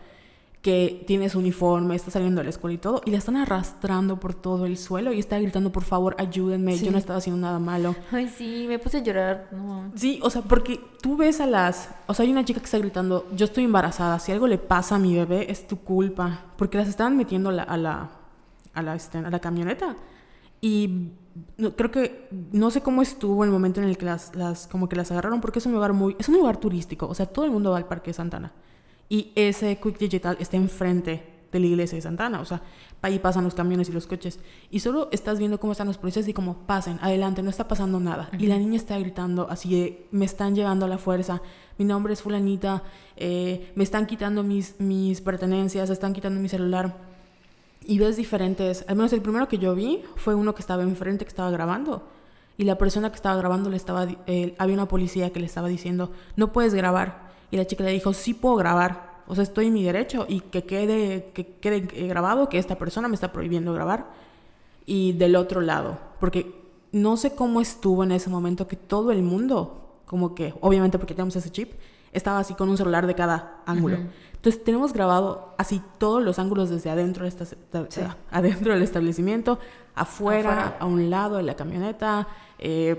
que 0.61 1.03
tiene 1.07 1.29
su 1.29 1.39
uniforme, 1.39 1.95
está 1.95 2.11
saliendo 2.11 2.39
de 2.41 2.45
la 2.45 2.49
escuela 2.49 2.73
y 2.73 2.77
todo, 2.77 3.01
y 3.05 3.11
la 3.11 3.17
están 3.19 3.37
arrastrando 3.37 4.19
por 4.19 4.33
todo 4.33 4.65
el 4.65 4.77
suelo 4.77 5.13
y 5.13 5.19
está 5.19 5.39
gritando, 5.39 5.71
por 5.71 5.83
favor, 5.83 6.15
ayúdenme, 6.19 6.75
Sí. 6.77 6.85
yo 6.85 6.91
no 6.91 6.97
estaba 6.97 7.19
haciendo 7.19 7.39
nada 7.39 7.59
malo. 7.59 7.95
Ay, 8.11 8.27
sí, 8.27 8.65
me 8.67 8.77
puse 8.79 8.97
a 8.97 9.03
llorar. 9.03 9.47
No. 9.51 9.91
Sí, 9.95 10.19
o 10.23 10.29
sea, 10.29 10.41
porque 10.41 10.79
tú 11.01 11.15
ves 11.15 11.39
a 11.39 11.45
las... 11.45 11.89
O 12.07 12.13
sea, 12.13 12.25
hay 12.25 12.31
una 12.31 12.43
chica 12.43 12.59
que 12.59 12.65
está 12.65 12.79
gritando, 12.79 13.27
yo 13.33 13.45
estoy 13.45 13.63
embarazada, 13.63 14.19
si 14.19 14.31
algo 14.31 14.47
le 14.47 14.57
pasa 14.57 14.95
a 14.95 14.99
mi 14.99 15.15
bebé 15.15 15.49
es 15.51 15.67
tu 15.67 15.77
culpa, 15.79 16.45
porque 16.57 16.77
las 16.77 16.89
estaban 16.89 17.15
metiendo 17.15 17.49
a 17.49 17.53
la, 17.53 17.63
a 17.63 17.77
la, 17.77 18.09
a 18.73 18.81
la, 18.81 18.95
este, 18.95 19.19
a 19.19 19.29
la 19.29 19.39
camioneta. 19.39 19.95
Y 20.59 21.11
no- 21.57 21.75
creo 21.75 21.91
que, 21.91 22.27
no 22.51 22.71
sé 22.71 22.81
cómo 22.81 23.01
estuvo 23.03 23.43
el 23.43 23.51
momento 23.51 23.79
en 23.79 23.87
el 23.87 23.97
que 23.97 24.05
las, 24.05 24.35
las, 24.35 24.67
como 24.67 24.89
que 24.89 24.95
las 24.95 25.11
agarraron, 25.11 25.39
porque 25.39 25.59
es 25.59 25.65
un 25.67 25.73
lugar 25.73 25.93
muy, 25.93 26.15
es 26.19 26.27
un 26.27 26.35
lugar 26.35 26.57
turístico, 26.57 27.07
o 27.07 27.13
sea, 27.13 27.27
todo 27.27 27.45
el 27.45 27.51
mundo 27.51 27.71
va 27.71 27.77
al 27.77 27.85
Parque 27.85 28.09
de 28.09 28.15
Santana. 28.15 28.51
Y 29.09 29.31
ese 29.35 29.77
Quick 29.79 29.97
Digital 29.97 30.37
está 30.39 30.57
enfrente 30.57 31.23
de 31.51 31.59
la 31.59 31.65
iglesia 31.67 31.95
de 31.95 32.01
Santana, 32.01 32.41
o 32.41 32.45
sea, 32.45 32.61
ahí 33.01 33.19
pasan 33.19 33.43
los 33.43 33.55
camiones 33.55 33.89
y 33.89 33.93
los 33.93 34.07
coches. 34.07 34.39
Y 34.69 34.79
solo 34.79 35.09
estás 35.11 35.39
viendo 35.39 35.59
cómo 35.59 35.71
están 35.71 35.87
los 35.87 35.97
policías 35.97 36.27
y 36.27 36.33
como, 36.33 36.65
pasen, 36.65 36.99
adelante, 37.01 37.41
no 37.41 37.49
está 37.49 37.67
pasando 37.67 37.99
nada. 37.99 38.29
Y 38.37 38.47
la 38.47 38.57
niña 38.57 38.75
está 38.75 38.97
gritando 38.99 39.47
así 39.49 39.69
de, 39.73 40.07
me 40.11 40.25
están 40.25 40.55
llevando 40.55 40.85
a 40.85 40.89
la 40.89 40.97
fuerza, 40.97 41.41
mi 41.77 41.85
nombre 41.85 42.13
es 42.13 42.21
fulanita, 42.21 42.83
eh, 43.15 43.71
me 43.75 43.83
están 43.83 44.05
quitando 44.07 44.43
mis, 44.43 44.79
mis 44.79 45.21
pertenencias, 45.21 45.89
están 45.89 46.13
quitando 46.13 46.39
mi 46.39 46.49
celular. 46.49 46.97
Y 47.85 47.99
ves 47.99 48.17
diferentes, 48.17 48.83
al 48.87 48.97
menos 48.97 49.13
el 49.13 49.21
primero 49.21 49.47
que 49.47 49.57
yo 49.57 49.73
vi 49.73 50.01
fue 50.15 50.35
uno 50.35 50.53
que 50.53 50.61
estaba 50.61 50.83
enfrente, 50.83 51.23
que 51.23 51.29
estaba 51.29 51.51
grabando. 51.51 52.09
Y 52.57 52.63
la 52.63 52.77
persona 52.77 53.11
que 53.11 53.15
estaba 53.15 53.37
grabando 53.37 53.69
le 53.69 53.77
estaba, 53.77 54.07
eh, 54.25 54.55
había 54.57 54.73
una 54.73 54.87
policía 54.87 55.31
que 55.31 55.39
le 55.39 55.45
estaba 55.45 55.67
diciendo, 55.67 56.11
no 56.35 56.51
puedes 56.51 56.73
grabar. 56.73 57.26
Y 57.51 57.57
la 57.57 57.65
chica 57.65 57.83
le 57.83 57.91
dijo, 57.91 58.13
sí 58.13 58.33
puedo 58.33 58.55
grabar. 58.55 59.23
O 59.27 59.35
sea, 59.35 59.43
estoy 59.43 59.67
en 59.67 59.73
mi 59.73 59.83
derecho 59.83 60.25
y 60.27 60.39
que 60.41 60.63
quede, 60.63 61.31
que 61.33 61.45
quede 61.59 61.87
eh, 61.93 62.07
grabado 62.07 62.49
que 62.49 62.57
esta 62.57 62.77
persona 62.77 63.07
me 63.07 63.15
está 63.15 63.31
prohibiendo 63.31 63.73
grabar. 63.73 64.07
Y 64.85 65.13
del 65.13 65.35
otro 65.35 65.59
lado, 65.61 65.97
porque 66.19 66.55
no 66.93 67.17
sé 67.17 67.35
cómo 67.35 67.59
estuvo 67.59 68.03
en 68.05 68.13
ese 68.13 68.29
momento 68.29 68.67
que 68.67 68.77
todo 68.77 69.11
el 69.11 69.21
mundo, 69.21 69.99
como 70.05 70.33
que, 70.33 70.53
obviamente 70.61 70.97
porque 70.97 71.13
tenemos 71.13 71.35
ese 71.35 71.51
chip, 71.51 71.73
estaba 72.13 72.39
así 72.39 72.53
con 72.53 72.69
un 72.69 72.77
celular 72.77 73.05
de 73.05 73.13
cada 73.13 73.61
ángulo. 73.65 73.97
Ujú. 73.97 74.07
Entonces 74.35 74.63
tenemos 74.63 74.93
grabado 74.93 75.53
así 75.57 75.81
todos 75.97 76.23
los 76.23 76.39
ángulos 76.39 76.69
desde 76.69 76.89
adentro, 76.89 77.23
de 77.23 77.29
esta- 77.29 77.43
de- 77.45 77.91
Sí. 77.91 78.01
adentro 78.31 78.71
del 78.73 78.81
establecimiento, 78.81 79.59
afuera, 79.93 80.51
Afuera. 80.51 80.77
a 80.79 80.85
un 80.85 81.09
lado 81.09 81.35
de 81.35 81.43
la 81.43 81.55
camioneta, 81.55 82.27
eh, 82.59 82.95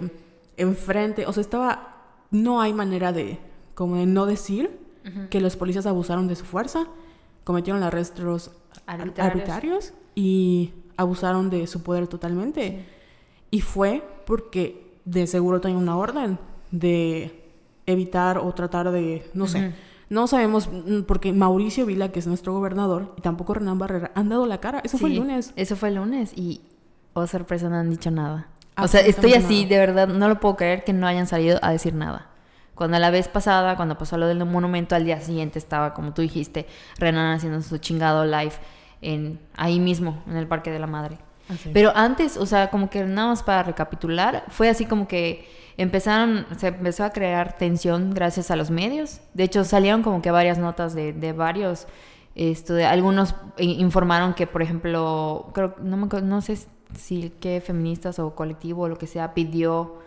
enfrente. 0.59 1.27
O 1.27 1.33
sea, 1.33 1.41
estaba... 1.41 1.95
No 2.31 2.61
hay 2.61 2.75
manera 2.75 3.13
de, 3.13 3.39
como 3.79 3.95
de 3.97 4.07
no 4.07 4.27
decir 4.27 4.77
que 5.31 5.41
los 5.41 5.55
policías 5.57 5.87
abusaron 5.87 6.27
de 6.27 6.35
su 6.37 6.45
fuerza, 6.45 6.87
cometieron 7.45 7.83
arrestos 7.85 8.51
ar- 8.87 9.01
Arbitrarios. 9.01 9.21
arbitrarios 9.33 9.93
y 10.15 10.73
abusaron 10.97 11.49
de 11.49 11.67
su 11.69 11.83
poder 11.85 12.09
totalmente. 12.09 12.85
Y 13.51 13.61
fue 13.63 14.03
porque 14.27 14.93
de 15.07 15.27
seguro 15.27 15.61
tenía 15.61 15.79
una 15.79 15.97
orden 15.97 16.39
de 16.73 17.43
evitar 17.87 18.37
o 18.39 18.53
tratar 18.53 18.91
de, 18.91 19.31
no 19.33 19.47
sé, 19.47 19.73
no 20.11 20.27
sabemos, 20.27 20.69
mm, 20.71 21.03
porque 21.07 21.33
Mauricio 21.33 21.87
Vila, 21.87 22.11
que 22.13 22.19
es 22.19 22.27
nuestro 22.27 22.53
gobernador, 22.53 23.15
y 23.17 23.23
tampoco 23.23 23.55
Renan 23.55 23.79
Barrera, 23.79 24.11
han 24.15 24.29
dado 24.29 24.45
la 24.47 24.59
cara. 24.61 24.81
Eso 24.85 24.99
fue 24.99 25.09
el 25.11 25.17
lunes. 25.17 25.53
Eso 25.57 25.77
fue 25.77 25.89
el 25.91 25.95
lunes 25.95 26.33
y, 26.37 26.61
oh 27.15 27.27
sorpresa, 27.27 27.69
no 27.71 27.77
han 27.77 27.89
dicho 27.89 28.11
nada. 28.11 28.49
O 28.77 28.89
sea, 28.89 29.01
estoy 29.01 29.33
así, 29.35 29.63
nada. 29.65 29.69
de 29.71 29.79
verdad, 29.79 30.09
no 30.09 30.29
lo 30.29 30.39
puedo 30.41 30.57
creer 30.57 30.85
que 30.85 30.93
no 30.93 31.07
hayan 31.07 31.27
salido 31.27 31.59
a 31.63 31.71
decir 31.73 31.95
nada. 31.95 32.27
Cuando 32.79 32.97
la 33.01 33.11
vez 33.11 33.27
pasada, 33.27 33.75
cuando 33.75 33.99
pasó 33.99 34.17
lo 34.17 34.29
del 34.29 34.45
monumento, 34.45 34.95
al 34.95 35.05
día 35.05 35.21
siguiente 35.21 35.59
estaba, 35.59 35.95
como 35.95 36.15
tú 36.15 36.23
dijiste, 36.23 36.67
Renan 36.97 37.35
haciendo 37.35 37.61
su 37.61 37.79
chingado 37.79 38.25
live 38.25 38.53
en, 39.03 39.41
ahí 39.57 39.81
mismo, 39.81 40.23
en 40.29 40.37
el 40.37 40.47
Parque 40.47 40.71
de 40.71 40.79
la 40.79 40.87
Madre. 40.87 41.19
Así. 41.49 41.71
Pero 41.75 41.93
antes, 41.97 42.37
o 42.37 42.47
sea, 42.47 42.71
como 42.71 42.89
que 42.89 43.03
nada 43.03 43.31
más 43.31 43.43
para 43.43 43.65
recapitular, 43.65 44.45
fue 44.49 44.69
así 44.69 44.85
como 44.85 45.09
que 45.09 45.49
empezaron, 45.77 46.47
se 46.57 46.69
empezó 46.69 47.03
a 47.03 47.11
crear 47.11 47.59
tensión 47.59 48.15
gracias 48.15 48.53
a 48.53 48.57
los 48.57 48.71
medios. 48.71 49.23
De 49.35 49.43
hecho, 49.43 49.65
salieron 49.65 50.05
como 50.05 50.23
que 50.23 50.31
varias 50.31 50.59
notas 50.59 50.95
de, 50.95 51.13
de 51.13 51.33
varios, 51.33 51.89
esto, 52.37 52.75
de 52.75 52.87
algunos 52.87 53.35
informaron 53.59 54.35
que, 54.35 54.47
por 54.47 54.63
ejemplo, 54.63 55.51
creo, 55.53 55.75
no, 55.83 55.97
me 55.97 56.07
no 56.23 56.41
sé 56.43 56.59
si 56.97 57.33
qué 57.41 57.61
feministas 57.61 58.21
o 58.21 58.37
colectivo 58.37 58.83
o 58.83 58.89
lo 58.89 58.97
que 58.99 59.09
sea 59.09 59.35
pidió 59.35 59.99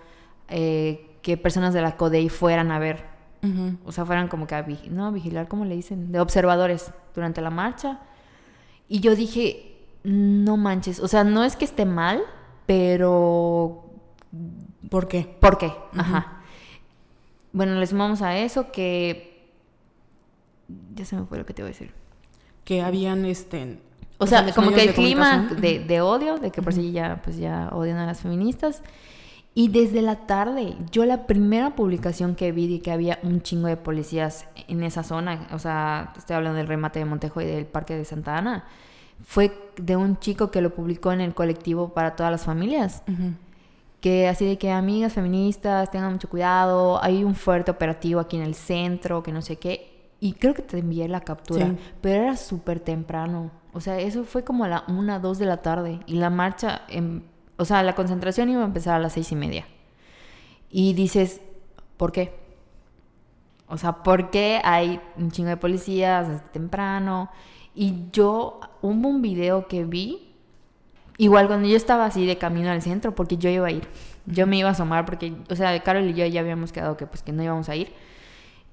eh, 0.48 1.11
que 1.22 1.38
personas 1.38 1.74
de 1.74 1.82
la 1.82 1.98
CODEI 1.98 2.30
fueran 2.30 2.72
a 2.72 2.80
ver. 2.80 3.06
Ujú. 3.44 3.78
O 3.86 3.92
sea, 3.92 4.06
fueran 4.06 4.28
como 4.28 4.48
que 4.48 4.56
a 4.56 4.66
vig- 4.66 4.90
no, 4.90 5.12
vigilar, 5.12 5.48
¿cómo 5.48 5.66
le 5.66 5.76
dicen? 5.76 6.12
De 6.12 6.20
observadores 6.20 6.92
durante 7.16 7.42
la 7.42 7.50
marcha. 7.50 8.00
Y 8.88 9.00
yo 9.00 9.16
dije, 9.16 9.78
no 10.04 10.58
manches. 10.58 11.00
O 11.00 11.08
sea, 11.08 11.24
no 11.24 11.44
es 11.44 11.56
que 11.56 11.66
esté 11.66 11.86
mal, 11.86 12.22
pero 12.66 13.86
¿Por 14.90 15.08
qué? 15.08 15.28
¿Por 15.40 15.58
qué? 15.58 15.74
Ajá. 15.96 16.42
Bueno, 17.54 17.76
le 17.80 17.88
sumamos 17.88 18.22
a 18.22 18.38
eso 18.38 18.72
que... 18.72 19.50
Ya 20.96 21.06
se 21.06 21.16
me 21.18 21.26
fue 21.26 21.38
lo 21.38 21.46
que 21.46 21.54
te 21.54 21.62
iba 21.62 21.68
a 21.68 21.72
decir. 21.72 21.92
Que 22.64 22.82
habían, 22.82 23.26
este... 23.26 23.80
O 24.18 24.28
sea, 24.28 24.42
los 24.42 24.54
como 24.54 24.72
que 24.72 24.84
el 24.84 24.94
clima 24.94 25.50
de, 25.60 25.80
de 25.80 26.02
odio, 26.02 26.38
de 26.38 26.52
que 26.52 26.62
por 26.62 26.74
sí 26.74 26.92
ya, 26.92 27.22
pues 27.24 27.38
ya 27.38 27.70
odian 27.74 27.98
a 27.98 28.06
las 28.06 28.22
feministas. 28.22 28.84
Y 29.54 29.68
desde 29.68 30.02
la 30.02 30.28
tarde, 30.28 30.76
yo 30.92 31.06
la 31.06 31.28
primera 31.28 31.76
publicación 31.76 32.36
que 32.36 32.52
vi 32.54 32.68
de 32.72 32.82
que 32.82 32.92
había 32.92 33.20
un 33.24 33.42
chingo 33.42 33.68
de 33.68 33.76
policías 33.76 34.48
en 34.70 34.82
esa 34.84 35.04
zona, 35.04 35.48
o 35.52 35.60
sea, 35.60 36.14
estoy 36.18 36.38
hablando 36.38 36.58
del 36.58 36.68
remate 36.68 37.00
de 37.00 37.06
Montejo 37.06 37.42
y 37.42 37.46
del 37.46 37.66
Parque 37.66 37.98
de 37.98 38.06
Santa 38.06 38.38
Ana, 38.38 38.64
fue 39.24 39.52
de 39.76 39.98
un 39.98 40.18
chico 40.20 40.52
que 40.52 40.62
lo 40.62 40.74
publicó 40.74 41.12
en 41.12 41.20
el 41.22 41.34
colectivo 41.34 41.90
para 41.94 42.16
todas 42.16 42.32
las 42.32 42.46
familias. 42.46 43.04
Ujú. 43.08 43.34
que 44.00 44.28
así 44.28 44.46
de 44.48 44.58
que 44.58 44.72
amigas 44.72 45.14
feministas 45.14 45.92
tengan 45.92 46.14
mucho 46.14 46.28
cuidado, 46.28 47.00
hay 47.04 47.24
un 47.24 47.36
fuerte 47.36 47.70
operativo 47.70 48.20
aquí 48.20 48.36
en 48.36 48.42
el 48.42 48.56
centro, 48.56 49.22
que 49.22 49.32
no 49.32 49.44
sé 49.44 49.58
qué, 49.58 50.10
y 50.20 50.34
creo 50.34 50.56
que 50.56 50.64
te 50.64 50.80
envié 50.80 51.08
la 51.08 51.22
captura, 51.22 51.68
Sí. 51.68 51.78
pero 52.02 52.24
era 52.24 52.36
súper 52.36 52.80
temprano, 52.80 53.52
o 53.74 53.80
sea, 53.80 54.00
eso 54.00 54.24
fue 54.24 54.44
como 54.44 54.64
a 54.64 54.68
la 54.70 54.84
una, 54.88 55.20
dos 55.20 55.38
de 55.38 55.46
la 55.46 55.58
tarde, 55.58 56.00
y 56.08 56.16
la 56.16 56.32
marcha, 56.32 56.82
em- 56.88 57.22
o 57.62 57.66
sea, 57.66 57.84
la 57.84 57.94
concentración 57.94 58.50
iba 58.50 58.64
a 58.64 58.66
empezar 58.66 58.96
a 58.96 59.00
las 59.00 59.14
seis 59.14 59.32
y 59.32 59.36
media, 59.36 59.66
y 60.72 60.94
dices, 60.94 61.42
¿por 61.98 62.12
qué? 62.12 62.34
O 63.68 63.78
sea, 63.78 64.04
¿por 64.04 64.32
qué 64.32 64.60
hay 64.64 65.00
un 65.16 65.30
chingo 65.32 65.50
de 65.50 65.58
policías 65.58 66.28
desde 66.28 66.42
temprano? 66.52 67.30
Y 67.76 68.10
yo, 68.12 68.60
hubo 68.82 69.08
un 69.08 69.22
video 69.22 69.68
que 69.68 69.86
vi, 69.86 70.34
igual 71.18 71.46
cuando 71.48 71.68
yo 71.68 71.78
estaba 71.78 72.06
así 72.06 72.26
de 72.26 72.38
camino 72.40 72.72
al 72.72 72.82
centro, 72.82 73.14
porque 73.14 73.38
yo 73.38 73.50
iba 73.50 73.68
a 73.68 73.72
ir, 73.72 73.88
yo 74.26 74.48
me 74.48 74.58
iba 74.58 74.70
a 74.70 74.72
asomar, 74.72 75.06
porque, 75.06 75.34
o 75.50 75.56
sea, 75.56 75.80
Carol 75.84 76.10
y 76.10 76.14
yo 76.16 76.26
ya 76.26 76.42
habíamos 76.42 76.72
quedado 76.72 76.98
que 76.98 77.06
pues 77.06 77.22
que 77.22 77.32
no 77.32 77.44
íbamos 77.44 77.70
a 77.70 77.76
ir. 77.76 77.94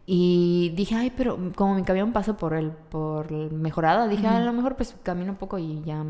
Y 0.06 0.72
dije, 0.74 0.94
ay, 0.94 1.12
pero 1.14 1.38
como 1.54 1.74
mi 1.74 1.82
camión 1.82 2.12
pasa 2.12 2.36
por 2.38 2.54
el, 2.54 2.70
por 2.70 3.30
el 3.32 3.52
mejorada, 3.52 4.08
dije, 4.08 4.26
"Ah, 4.26 4.38
a 4.38 4.40
lo 4.40 4.54
mejor 4.54 4.74
pues 4.76 4.96
camino 5.02 5.32
un 5.32 5.36
poco 5.38 5.58
y 5.58 5.82
ya 5.84 6.02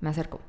me 0.00 0.10
acerco. 0.10 0.40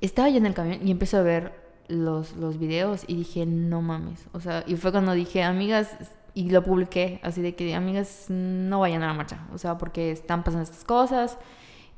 Estaba 0.00 0.28
yo 0.28 0.38
en 0.38 0.46
el 0.46 0.54
camión 0.54 0.86
y 0.86 0.90
empecé 0.90 1.16
a 1.16 1.22
ver 1.22 1.52
los, 1.88 2.36
los 2.36 2.58
videos 2.58 3.04
y 3.06 3.16
dije, 3.16 3.46
no 3.46 3.82
mames. 3.82 4.26
O 4.32 4.40
sea, 4.40 4.64
y 4.66 4.76
fue 4.76 4.92
cuando 4.92 5.12
dije, 5.12 5.42
amigas, 5.42 5.90
y 6.34 6.50
lo 6.50 6.62
publiqué, 6.62 7.20
así 7.22 7.42
de 7.42 7.54
que, 7.54 7.74
amigas, 7.74 8.26
no 8.28 8.80
vayan 8.80 9.02
a 9.02 9.08
la 9.08 9.14
marcha. 9.14 9.46
O 9.52 9.58
sea, 9.58 9.76
porque 9.78 10.10
están 10.12 10.42
pasando 10.44 10.62
estas 10.64 10.84
cosas 10.84 11.38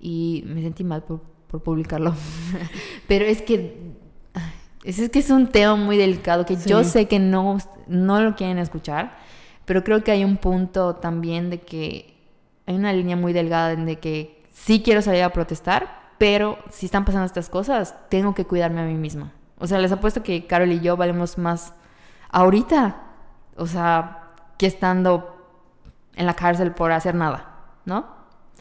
y 0.00 0.42
me 0.47 0.62
sentí 0.62 0.82
mal 0.85 1.02
por, 1.02 1.21
por 1.49 1.62
publicarlo. 1.62 2.14
Pero 3.09 3.25
es 3.26 3.42
que, 3.42 3.92
es, 4.85 5.11
que 5.11 5.18
es 5.18 5.30
un 5.30 5.47
tema 5.49 5.76
muy 5.76 5.97
delicado 5.97 6.47
que 6.47 6.56
yo 6.56 6.82
Sí. 6.82 6.90
sé 6.90 7.09
que 7.09 7.18
no, 7.18 7.59
no 7.87 8.21
lo 8.21 8.35
quieren 8.35 8.59
escuchar, 8.59 9.16
pero 9.64 9.85
creo 9.85 10.02
que 10.02 10.11
hay 10.11 10.25
un 10.25 10.38
punto 10.38 10.97
también 10.97 11.49
de 11.50 11.61
que 11.61 12.16
hay 12.66 12.75
una 12.75 12.92
línea 12.92 13.14
muy 13.14 13.32
delgada 13.32 13.73
en 13.73 13.87
de 13.87 14.00
que 14.00 14.42
sí 14.50 14.82
quiero 14.82 15.02
salir 15.02 15.23
a 15.23 15.30
protestar, 15.32 16.01
pero 16.22 16.56
si 16.70 16.86
están 16.86 17.04
pasando 17.04 17.26
estas 17.26 17.48
cosas, 17.48 17.96
tengo 18.08 18.32
que 18.32 18.44
cuidarme 18.44 18.80
a 18.80 18.84
mí 18.84 18.94
misma. 18.94 19.32
O 19.58 19.66
sea, 19.66 19.80
les 19.80 19.90
apuesto 19.90 20.22
que 20.22 20.46
Carol 20.46 20.70
y 20.70 20.78
yo 20.78 20.96
valemos 20.96 21.36
más 21.36 21.74
ahorita, 22.28 22.94
o 23.56 23.66
sea, 23.66 24.30
que 24.56 24.66
estando 24.66 25.34
en 26.14 26.26
la 26.26 26.34
cárcel 26.34 26.74
por 26.74 26.92
hacer 26.92 27.16
nada, 27.16 27.56
¿no? 27.86 28.06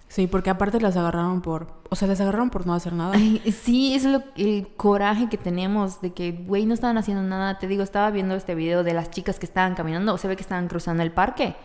Sí, 0.08 0.26
porque 0.26 0.50
aparte 0.50 0.82
las 0.82 0.98
agarraron 0.98 1.42
por... 1.42 1.68
O 1.92 1.96
sea, 1.96 2.08
las 2.08 2.20
agarraron 2.20 2.50
por 2.50 2.66
no 2.66 2.74
hacer 2.74 2.94
nada. 2.94 3.12
Ay, 3.14 3.40
sí, 3.52 3.94
es 3.94 4.06
lo, 4.06 4.24
el 4.38 4.70
coraje 4.76 5.30
que 5.30 5.38
tenemos 5.38 6.02
de 6.02 6.14
que, 6.14 6.32
güey, 6.32 6.66
no 6.66 6.74
estaban 6.74 6.98
haciendo 6.98 7.22
nada. 7.22 7.60
Te 7.60 7.68
digo, 7.68 7.84
estaba 7.84 8.10
viendo 8.10 8.34
este 8.34 8.56
video 8.56 8.84
de 8.84 8.96
las 8.96 9.12
chicas 9.12 9.38
que 9.38 9.46
estaban 9.46 9.76
caminando, 9.76 10.18
se 10.18 10.28
ve 10.28 10.36
que 10.36 10.42
estaban 10.42 10.68
cruzando 10.68 11.04
el 11.04 11.12
parque. 11.12 11.56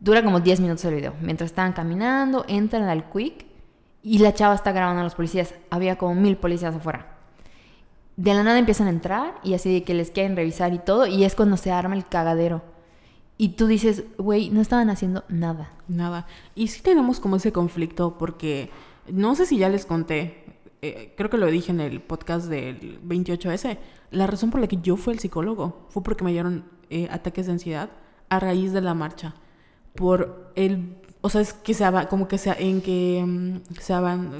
Dura 0.00 0.24
como 0.24 0.40
10 0.40 0.60
minutos 0.60 0.82
el 0.86 0.94
video. 0.94 1.12
Mientras 1.20 1.50
estaban 1.50 1.74
caminando, 1.74 2.46
entran 2.48 2.84
al 2.84 3.10
Quick 3.10 3.52
y 4.04 4.18
la 4.18 4.34
chava 4.34 4.54
está 4.54 4.70
grabando 4.70 5.00
a 5.00 5.04
los 5.04 5.14
policías. 5.14 5.54
Había 5.70 5.96
como 5.96 6.14
mil 6.14 6.36
policías 6.36 6.74
afuera. 6.74 7.16
De 8.16 8.34
la 8.34 8.44
nada 8.44 8.58
empiezan 8.58 8.86
a 8.86 8.90
entrar 8.90 9.40
y 9.42 9.54
así 9.54 9.72
de 9.72 9.82
que 9.82 9.94
les 9.94 10.10
quieren 10.10 10.36
revisar 10.36 10.72
y 10.74 10.78
todo, 10.78 11.06
y 11.06 11.24
es 11.24 11.34
cuando 11.34 11.56
se 11.56 11.72
arma 11.72 11.96
el 11.96 12.06
cagadero. 12.06 12.62
Y 13.38 13.50
tú 13.50 13.66
dices, 13.66 14.04
güey, 14.18 14.50
no 14.50 14.60
estaban 14.60 14.90
haciendo 14.90 15.24
nada. 15.28 15.72
Nada. 15.88 16.26
Y 16.54 16.68
sí 16.68 16.82
tenemos 16.82 17.18
como 17.18 17.36
ese 17.36 17.50
conflicto 17.50 18.16
porque 18.16 18.70
no 19.10 19.34
sé 19.34 19.46
si 19.46 19.56
ya 19.56 19.68
les 19.68 19.86
conté, 19.86 20.44
eh, 20.82 21.14
creo 21.16 21.30
que 21.30 21.38
lo 21.38 21.46
dije 21.46 21.72
en 21.72 21.80
el 21.80 22.00
podcast 22.00 22.46
del 22.46 23.00
28S, 23.02 23.78
la 24.10 24.26
razón 24.26 24.50
por 24.50 24.60
la 24.60 24.68
que 24.68 24.78
yo 24.82 24.96
fui 24.96 25.14
al 25.14 25.18
psicólogo 25.18 25.86
fue 25.88 26.02
porque 26.02 26.24
me 26.24 26.30
dieron 26.30 26.66
eh, 26.90 27.08
ataques 27.10 27.46
de 27.46 27.52
ansiedad 27.52 27.90
a 28.28 28.38
raíz 28.38 28.72
de 28.72 28.82
la 28.82 28.94
marcha. 28.94 29.34
Por 29.94 30.52
el, 30.56 30.96
o 31.24 31.30
sea, 31.30 31.40
es 31.40 31.54
que 31.54 31.72
se 31.72 31.90
como 32.10 32.28
que 32.28 32.36
se, 32.36 32.50
en 32.50 32.82
que 32.82 33.24
mm, 33.26 33.80
se 33.80 33.94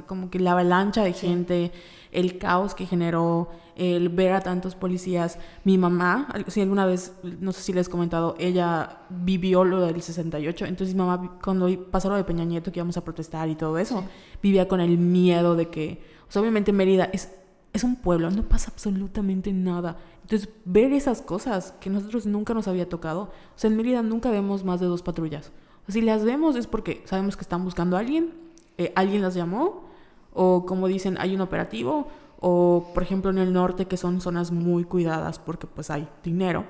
como 0.06 0.28
que 0.28 0.38
la 0.38 0.52
avalancha 0.52 1.02
de 1.02 1.14
gente, 1.14 1.72
el 2.12 2.36
caos 2.36 2.74
que 2.74 2.84
generó, 2.84 3.48
el 3.74 4.10
ver 4.10 4.34
a 4.34 4.42
tantos 4.42 4.74
policías. 4.74 5.38
Mi 5.64 5.78
mamá, 5.78 6.28
si 6.48 6.60
alguna 6.60 6.84
vez, 6.84 7.14
no 7.40 7.52
sé 7.52 7.62
si 7.62 7.72
les 7.72 7.88
he 7.88 7.90
comentado, 7.90 8.34
ella 8.38 8.98
vivió 9.08 9.64
lo 9.64 9.80
del 9.80 10.02
68. 10.02 10.66
Entonces 10.66 10.94
mi 10.94 10.98
mamá, 10.98 11.38
cuando 11.42 11.70
pasó 11.90 12.10
lo 12.10 12.16
de 12.16 12.24
Peña 12.24 12.44
Nieto, 12.44 12.70
que 12.70 12.80
íbamos 12.80 12.98
a 12.98 13.02
protestar 13.02 13.48
y 13.48 13.54
todo 13.54 13.78
eso, 13.78 14.04
vivía 14.42 14.68
con 14.68 14.82
el 14.82 14.98
miedo 14.98 15.54
de 15.54 15.70
que, 15.70 16.02
o 16.28 16.30
sea, 16.30 16.42
obviamente 16.42 16.70
Mérida 16.74 17.08
es, 17.14 17.32
es 17.72 17.82
un 17.82 17.96
pueblo, 17.96 18.30
no 18.30 18.42
pasa 18.42 18.70
absolutamente 18.70 19.54
nada. 19.54 19.96
Entonces, 20.20 20.50
ver 20.66 20.92
esas 20.92 21.22
cosas 21.22 21.72
que 21.80 21.88
nosotros 21.88 22.26
nunca 22.26 22.52
nos 22.52 22.68
había 22.68 22.90
tocado, 22.90 23.22
o 23.22 23.56
sea, 23.56 23.70
en 23.70 23.76
Mérida 23.78 24.02
nunca 24.02 24.30
vemos 24.30 24.64
más 24.64 24.80
de 24.80 24.86
dos 24.86 25.00
patrullas. 25.00 25.50
Si 25.88 26.00
las 26.00 26.24
vemos 26.24 26.56
es 26.56 26.66
porque 26.66 27.02
sabemos 27.04 27.36
que 27.36 27.42
están 27.42 27.64
buscando 27.64 27.96
a 27.96 28.00
alguien, 28.00 28.32
eh, 28.78 28.92
alguien 28.96 29.22
las 29.22 29.34
llamó, 29.34 29.84
o 30.32 30.64
como 30.66 30.88
dicen, 30.88 31.16
hay 31.18 31.34
un 31.34 31.40
operativo, 31.40 32.08
o 32.40 32.90
por 32.92 33.02
ejemplo 33.02 33.30
en 33.30 33.38
el 33.38 33.52
norte 33.52 33.86
que 33.86 33.96
son 33.96 34.20
zonas 34.20 34.50
muy 34.50 34.84
cuidadas 34.84 35.38
porque 35.38 35.66
pues 35.66 35.90
hay 35.90 36.08
dinero, 36.22 36.66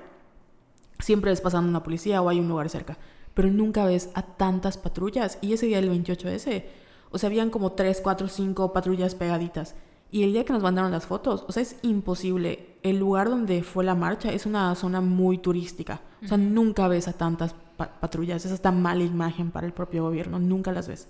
siempre 0.99 1.31
es 1.31 1.41
pasando 1.41 1.69
una 1.69 1.83
policía 1.83 2.21
o 2.21 2.29
hay 2.29 2.39
un 2.39 2.47
lugar 2.47 2.69
cerca, 2.69 2.97
pero 3.33 3.49
nunca 3.49 3.85
ves 3.85 4.09
a 4.13 4.21
tantas 4.21 4.77
patrullas. 4.77 5.37
Y 5.41 5.53
ese 5.53 5.65
día 5.65 5.81
del 5.81 5.91
28S, 5.91 6.65
o 7.11 7.17
sea, 7.17 7.27
habían 7.27 7.49
como 7.49 7.73
3, 7.73 8.01
4, 8.01 8.27
5 8.27 8.73
patrullas 8.73 9.15
pegaditas. 9.15 9.75
Y 10.11 10.23
el 10.23 10.31
día 10.31 10.45
que 10.45 10.53
nos 10.53 10.63
mandaron 10.63 10.91
las 10.91 11.05
fotos, 11.05 11.43
o 11.47 11.51
sea, 11.51 11.63
es 11.63 11.75
imposible. 11.81 12.77
El 12.83 12.99
lugar 12.99 13.29
donde 13.29 13.63
fue 13.63 13.83
la 13.83 13.95
marcha 13.95 14.31
es 14.31 14.45
una 14.45 14.73
zona 14.75 15.01
muy 15.01 15.39
turística. 15.39 16.01
O 16.23 16.27
sea, 16.27 16.37
nunca 16.37 16.87
ves 16.87 17.07
a 17.07 17.13
tantas 17.13 17.55
pa- 17.77 17.99
patrullas. 17.99 18.45
Es 18.45 18.51
hasta 18.51 18.71
mala 18.71 19.03
imagen 19.03 19.51
para 19.51 19.67
el 19.67 19.73
propio 19.73 20.03
gobierno. 20.03 20.39
Nunca 20.39 20.71
las 20.71 20.87
ves. 20.87 21.07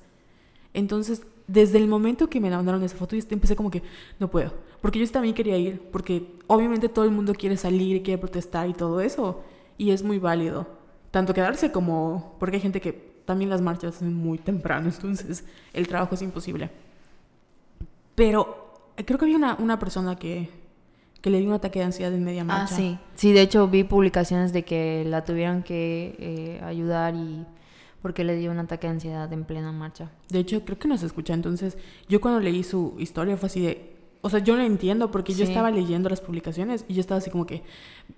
Entonces, 0.74 1.24
desde 1.48 1.77
el 1.77 1.88
momento 1.88 2.29
que 2.29 2.41
me 2.41 2.50
mandaron 2.50 2.84
esa 2.84 2.98
foto, 2.98 3.15
yo 3.15 3.24
empecé 3.29 3.55
como 3.55 3.72
que 3.72 3.81
no 4.19 4.29
puedo. 4.29 4.53
Porque 4.81 5.00
yo 5.00 5.10
también 5.10 5.34
quería 5.36 5.57
ir. 5.57 5.81
Porque 5.91 6.38
obviamente 6.48 6.89
todo 6.89 7.05
el 7.05 7.12
mundo 7.12 7.34
quiere 7.34 7.57
salir, 7.57 8.03
quiere 8.03 8.19
protestar 8.19 8.69
y 8.69 8.74
todo 8.74 9.00
eso. 9.01 9.43
Y 9.77 9.91
es 9.91 10.03
muy 10.03 10.19
válido. 10.19 10.67
Tanto 11.12 11.34
quedarse 11.34 11.72
como... 11.72 12.36
Porque 12.39 12.57
hay 12.57 12.62
gente 12.62 12.81
que 12.81 13.15
también 13.25 13.50
las 13.50 13.62
marchas 13.62 13.95
son 13.95 14.13
muy 14.13 14.38
temprano. 14.38 14.89
Entonces, 14.93 15.45
el 15.74 15.88
trabajo 15.88 16.15
es 16.15 16.22
imposible. 16.22 16.69
Pero 18.15 18.91
eh, 18.98 19.05
creo 19.05 19.17
que 19.19 19.25
había 19.25 19.38
una, 19.38 19.55
una 19.55 19.79
persona 19.79 20.15
que, 20.15 20.50
que 21.25 21.32
le 21.32 21.39
dio 21.39 21.48
un 21.50 21.55
ataque 21.55 21.79
de 21.79 21.86
ansiedad 21.86 22.13
en 22.13 22.24
media 22.24 22.44
Ah, 22.44 22.46
marcha. 22.46 22.75
sí. 22.75 23.00
Sí, 23.15 23.34
de 23.34 23.41
hecho 23.41 23.67
vi 23.67 23.84
publicaciones 23.84 24.53
de 24.53 24.63
que 24.63 25.03
la 25.08 25.24
tuvieron 25.25 25.63
que 25.63 26.15
eh, 26.20 26.62
ayudar 26.63 27.15
y 27.15 27.44
porque 28.03 28.24
le 28.24 28.36
dio 28.36 28.51
un 28.51 28.60
ataque 28.60 28.86
de 28.86 28.94
ansiedad 28.94 29.34
en 29.34 29.44
plena 29.44 29.72
marcha. 29.72 30.12
De 30.29 30.38
hecho, 30.38 30.63
creo 30.63 30.77
que 30.77 30.88
nos 30.88 31.01
escucha. 31.01 31.34
Entonces, 31.34 31.79
yo 32.08 32.22
cuando 32.22 32.39
leí 32.39 32.62
su 32.63 32.94
historia 33.00 33.38
fue 33.38 33.48
así 33.48 33.60
de... 33.62 33.96
O 34.22 34.29
sea, 34.29 34.39
yo 34.39 34.55
lo 34.55 34.62
entiendo 34.62 35.10
porque 35.10 35.34
yo 35.34 35.46
Sí. 35.46 35.51
estaba 35.51 35.72
leyendo 35.72 36.10
las 36.10 36.22
publicaciones 36.22 36.86
y 36.88 36.94
yo 36.94 37.01
estaba 37.01 37.17
así 37.17 37.32
como 37.32 37.48
que... 37.48 37.63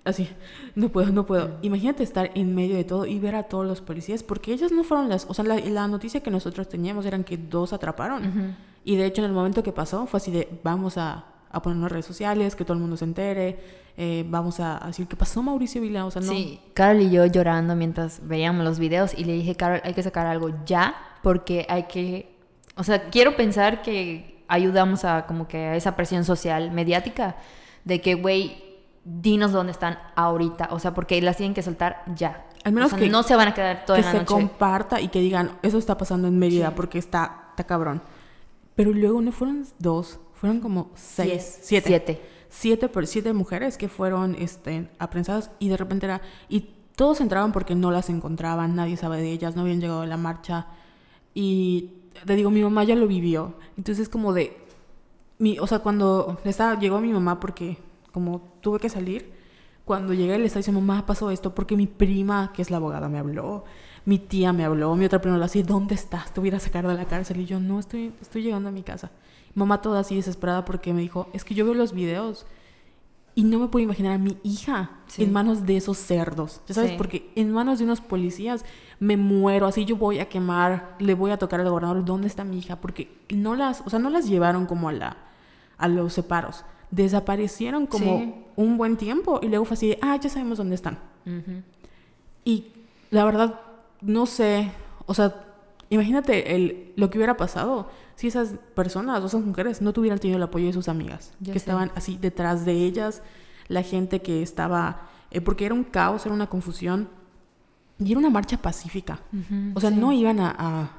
Así, 0.04 0.28
no 0.74 0.90
puedo, 0.90 1.10
no 1.10 1.24
puedo. 1.24 1.56
Imagínate 1.62 2.02
estar 2.02 2.30
en 2.34 2.54
medio 2.54 2.76
de 2.76 2.84
todo 2.84 3.06
y 3.06 3.18
ver 3.18 3.34
a 3.36 3.44
todos 3.44 3.66
los 3.66 3.80
policías 3.80 4.22
porque 4.22 4.52
ellas 4.52 4.70
no 4.70 4.84
fueron 4.84 5.08
las... 5.08 5.24
O 5.30 5.32
sea, 5.32 5.44
la, 5.46 5.56
la 5.58 5.88
noticia 5.88 6.20
que 6.22 6.30
nosotros 6.30 6.68
teníamos 6.68 7.06
eran 7.06 7.24
que 7.24 7.38
dos 7.38 7.72
atraparon. 7.72 8.54
Y 8.84 8.96
de 8.96 9.06
hecho, 9.06 9.22
en 9.22 9.28
el 9.28 9.32
momento 9.32 9.62
que 9.62 9.72
pasó 9.72 10.06
fue 10.06 10.18
así 10.18 10.30
de... 10.30 10.46
Vamos 10.62 10.98
a, 10.98 11.24
a 11.50 11.62
poner 11.62 11.78
en 11.82 11.88
redes 11.88 12.06
sociales, 12.06 12.54
que 12.56 12.64
todo 12.64 12.74
el 12.74 12.80
mundo 12.80 12.96
se 12.96 13.04
entere. 13.04 13.58
eh, 13.96 14.24
vamos 14.28 14.60
a, 14.60 14.82
a 14.82 14.86
decir 14.88 15.06
qué 15.08 15.16
pasó 15.16 15.42
Mauricio 15.42 15.80
Vila. 15.82 16.04
O 16.06 16.10
sea, 16.10 16.22
no... 16.22 16.28
Sí, 16.30 16.60
Carol 16.74 17.00
y 17.02 17.10
yo 17.10 17.26
llorando 17.26 17.74
mientras 17.74 18.20
veíamos 18.26 18.64
los 18.64 18.78
videos 18.78 19.12
y 19.16 19.24
le 19.24 19.32
dije, 19.32 19.54
Carol, 19.56 19.80
hay 19.84 19.92
que 19.94 20.02
sacar 20.02 20.26
algo 20.26 20.50
ya 20.64 20.94
porque 21.22 21.66
hay 21.68 21.84
que, 21.84 22.32
o 22.76 22.84
sea, 22.84 23.08
quiero 23.10 23.34
pensar 23.36 23.82
que 23.82 24.44
ayudamos 24.46 25.04
a 25.04 25.26
como 25.26 25.48
que 25.48 25.58
a 25.58 25.74
esa 25.76 25.96
presión 25.96 26.24
social 26.24 26.70
mediática 26.70 27.36
de 27.84 28.00
que, 28.00 28.14
güey, 28.14 28.62
dinos 29.04 29.50
dónde 29.52 29.72
están 29.72 29.98
ahorita. 30.14 30.68
O 30.70 30.78
sea, 30.78 30.94
porque 30.94 31.20
las 31.20 31.36
tienen 31.36 31.54
que 31.54 31.62
soltar 31.62 32.04
ya. 32.14 32.44
Al 32.64 32.72
menos 32.72 32.88
O 32.92 32.96
sea, 32.96 32.98
que- 33.04 33.10
no 33.10 33.22
se 33.24 33.34
van 33.34 33.48
a 33.48 33.54
quedar 33.54 33.84
toda 33.84 33.98
que 33.98 34.04
la 34.04 34.10
se 34.12 34.18
noche. 34.18 34.26
comparta 34.32 35.00
y 35.00 35.08
que 35.08 35.20
digan, 35.20 35.52
eso 35.62 35.76
está 35.78 35.98
pasando 35.98 36.28
en 36.28 36.38
Mérida 36.38 36.68
Sí. 36.68 36.72
porque 36.76 36.98
está, 36.98 37.46
está 37.50 37.64
cabrón. 37.64 38.00
Pero 38.76 38.92
luego 38.92 39.20
no 39.22 39.32
fueron 39.32 39.64
dos, 39.80 40.20
fueron 40.40 40.60
como 40.60 40.90
seis, 40.94 41.58
siete. 41.62 41.88
Siete. 41.88 42.22
Siete, 42.48 42.88
per- 42.88 43.06
siete 43.06 43.32
mujeres 43.32 43.76
que 43.76 43.88
fueron 43.88 44.34
este, 44.38 44.88
aprensadas 44.98 45.50
y 45.58 45.68
de 45.68 45.76
repente 45.76 46.06
era... 46.06 46.22
Y 46.48 46.70
todos 46.96 47.20
entraban 47.20 47.52
porque 47.52 47.74
no 47.74 47.90
las 47.90 48.08
encontraban, 48.08 48.74
nadie 48.74 48.96
sabe 48.96 49.20
de 49.20 49.30
ellas, 49.30 49.54
no 49.54 49.62
habían 49.62 49.80
llegado 49.80 50.00
a 50.00 50.06
la 50.06 50.16
marcha. 50.16 50.66
Y 51.34 51.92
te 52.24 52.34
digo, 52.34 52.50
mi 52.50 52.62
mamá 52.62 52.84
ya 52.84 52.96
lo 52.96 53.06
vivió. 53.06 53.54
Entonces 53.76 54.04
es 54.04 54.08
como 54.08 54.32
de... 54.32 54.56
Mi, 55.38 55.58
o 55.58 55.66
sea, 55.66 55.80
cuando 55.80 56.40
estaba, 56.44 56.78
llegó 56.78 57.00
mi 57.00 57.12
mamá 57.12 57.38
porque 57.38 57.78
como 58.12 58.40
tuve 58.60 58.80
que 58.80 58.88
salir, 58.88 59.30
cuando 59.84 60.12
llegué 60.12 60.38
le 60.38 60.46
estaba 60.46 60.60
diciendo, 60.60 60.80
mamá, 60.80 61.06
pasó 61.06 61.30
esto 61.30 61.54
porque 61.54 61.76
mi 61.76 61.86
prima, 61.86 62.52
que 62.52 62.62
es 62.62 62.70
la 62.70 62.78
abogada, 62.78 63.08
me 63.08 63.18
habló, 63.18 63.64
mi 64.04 64.18
tía 64.18 64.52
me 64.52 64.64
habló, 64.64 64.96
mi 64.96 65.04
otra 65.04 65.20
prima 65.20 65.38
le 65.38 65.44
así, 65.44 65.62
¿dónde 65.62 65.94
estás? 65.94 66.32
Te 66.32 66.40
voy 66.40 66.50
a 66.50 66.58
sacar 66.58 66.86
de 66.88 66.94
la 66.94 67.04
cárcel. 67.04 67.40
Y 67.40 67.44
yo, 67.44 67.60
no, 67.60 67.78
estoy, 67.78 68.12
estoy 68.20 68.42
llegando 68.42 68.70
a 68.70 68.72
mi 68.72 68.82
casa. 68.82 69.10
Mamá 69.58 69.82
toda 69.82 70.00
así 70.00 70.14
desesperada 70.16 70.64
porque 70.64 70.92
me 70.92 71.00
dijo, 71.00 71.28
es 71.32 71.44
que 71.44 71.54
yo 71.54 71.64
veo 71.64 71.74
los 71.74 71.92
videos 71.92 72.46
y 73.34 73.44
no 73.44 73.58
me 73.58 73.68
puedo 73.68 73.84
imaginar 73.84 74.12
a 74.12 74.18
mi 74.18 74.36
hija 74.42 74.90
Sí. 75.06 75.22
en 75.24 75.32
manos 75.32 75.64
de 75.66 75.76
esos 75.76 75.96
cerdos. 75.98 76.60
¿Ya 76.66 76.74
sabes? 76.74 76.90
Sí. 76.92 76.96
Porque 76.96 77.30
en 77.36 77.52
manos 77.52 77.78
de 77.78 77.84
unos 77.84 78.00
policías 78.00 78.64
me 79.00 79.16
muero. 79.16 79.66
Así 79.66 79.84
yo 79.84 79.96
voy 79.96 80.18
a 80.18 80.28
quemar, 80.28 80.96
le 80.98 81.14
voy 81.14 81.30
a 81.30 81.36
tocar 81.38 81.60
al 81.60 81.68
gobernador, 81.68 82.04
¿dónde 82.04 82.26
está 82.26 82.44
mi 82.44 82.58
hija? 82.58 82.76
Porque 82.80 83.10
no 83.34 83.54
las, 83.54 83.82
o 83.86 83.90
sea, 83.90 83.98
no 83.98 84.10
las 84.10 84.28
llevaron 84.28 84.66
como 84.66 84.88
a 84.88 84.92
la, 84.92 85.16
a 85.76 85.88
los 85.88 86.12
separos. 86.12 86.64
Desaparecieron 86.90 87.86
como 87.86 88.18
Sí. 88.18 88.34
un 88.56 88.76
buen 88.76 88.96
tiempo 88.96 89.40
y 89.42 89.48
luego 89.48 89.64
fue 89.64 89.74
así 89.74 89.88
de, 89.88 89.98
ah, 90.02 90.16
ya 90.16 90.28
sabemos 90.30 90.58
dónde 90.58 90.74
están. 90.74 90.98
Y 92.44 92.72
la 93.10 93.24
verdad, 93.24 93.60
no 94.00 94.26
sé, 94.26 94.70
o 95.06 95.14
sea, 95.14 95.34
imagínate 95.90 96.54
el, 96.54 96.92
lo 96.96 97.10
que 97.10 97.18
hubiera 97.18 97.36
pasado 97.36 97.88
si 98.18 98.26
esas 98.26 98.54
personas 98.74 99.22
o 99.22 99.26
esas 99.26 99.44
mujeres 99.44 99.80
no 99.80 99.92
tuvieran 99.92 100.18
tenido 100.18 100.38
el 100.38 100.42
apoyo 100.42 100.66
de 100.66 100.72
sus 100.72 100.88
amigas, 100.88 101.32
Ya 101.38 101.52
que 101.52 101.58
sé. 101.60 101.64
estaban 101.64 101.92
así 101.94 102.18
detrás 102.20 102.64
de 102.64 102.72
ellas, 102.72 103.22
la 103.68 103.82
gente 103.82 104.20
que 104.22 104.42
estaba, 104.42 105.02
eh, 105.30 105.40
porque 105.40 105.66
era 105.66 105.74
un 105.74 105.84
caos, 105.84 106.26
era 106.26 106.34
una 106.34 106.48
confusión, 106.48 107.08
y 108.00 108.10
era 108.10 108.18
una 108.18 108.30
marcha 108.30 108.56
pacífica. 108.56 109.20
O 109.74 109.80
sea, 109.80 109.90
sí. 109.90 109.96
no 109.96 110.10
iban 110.12 110.40
a, 110.40 110.54
a 110.58 110.90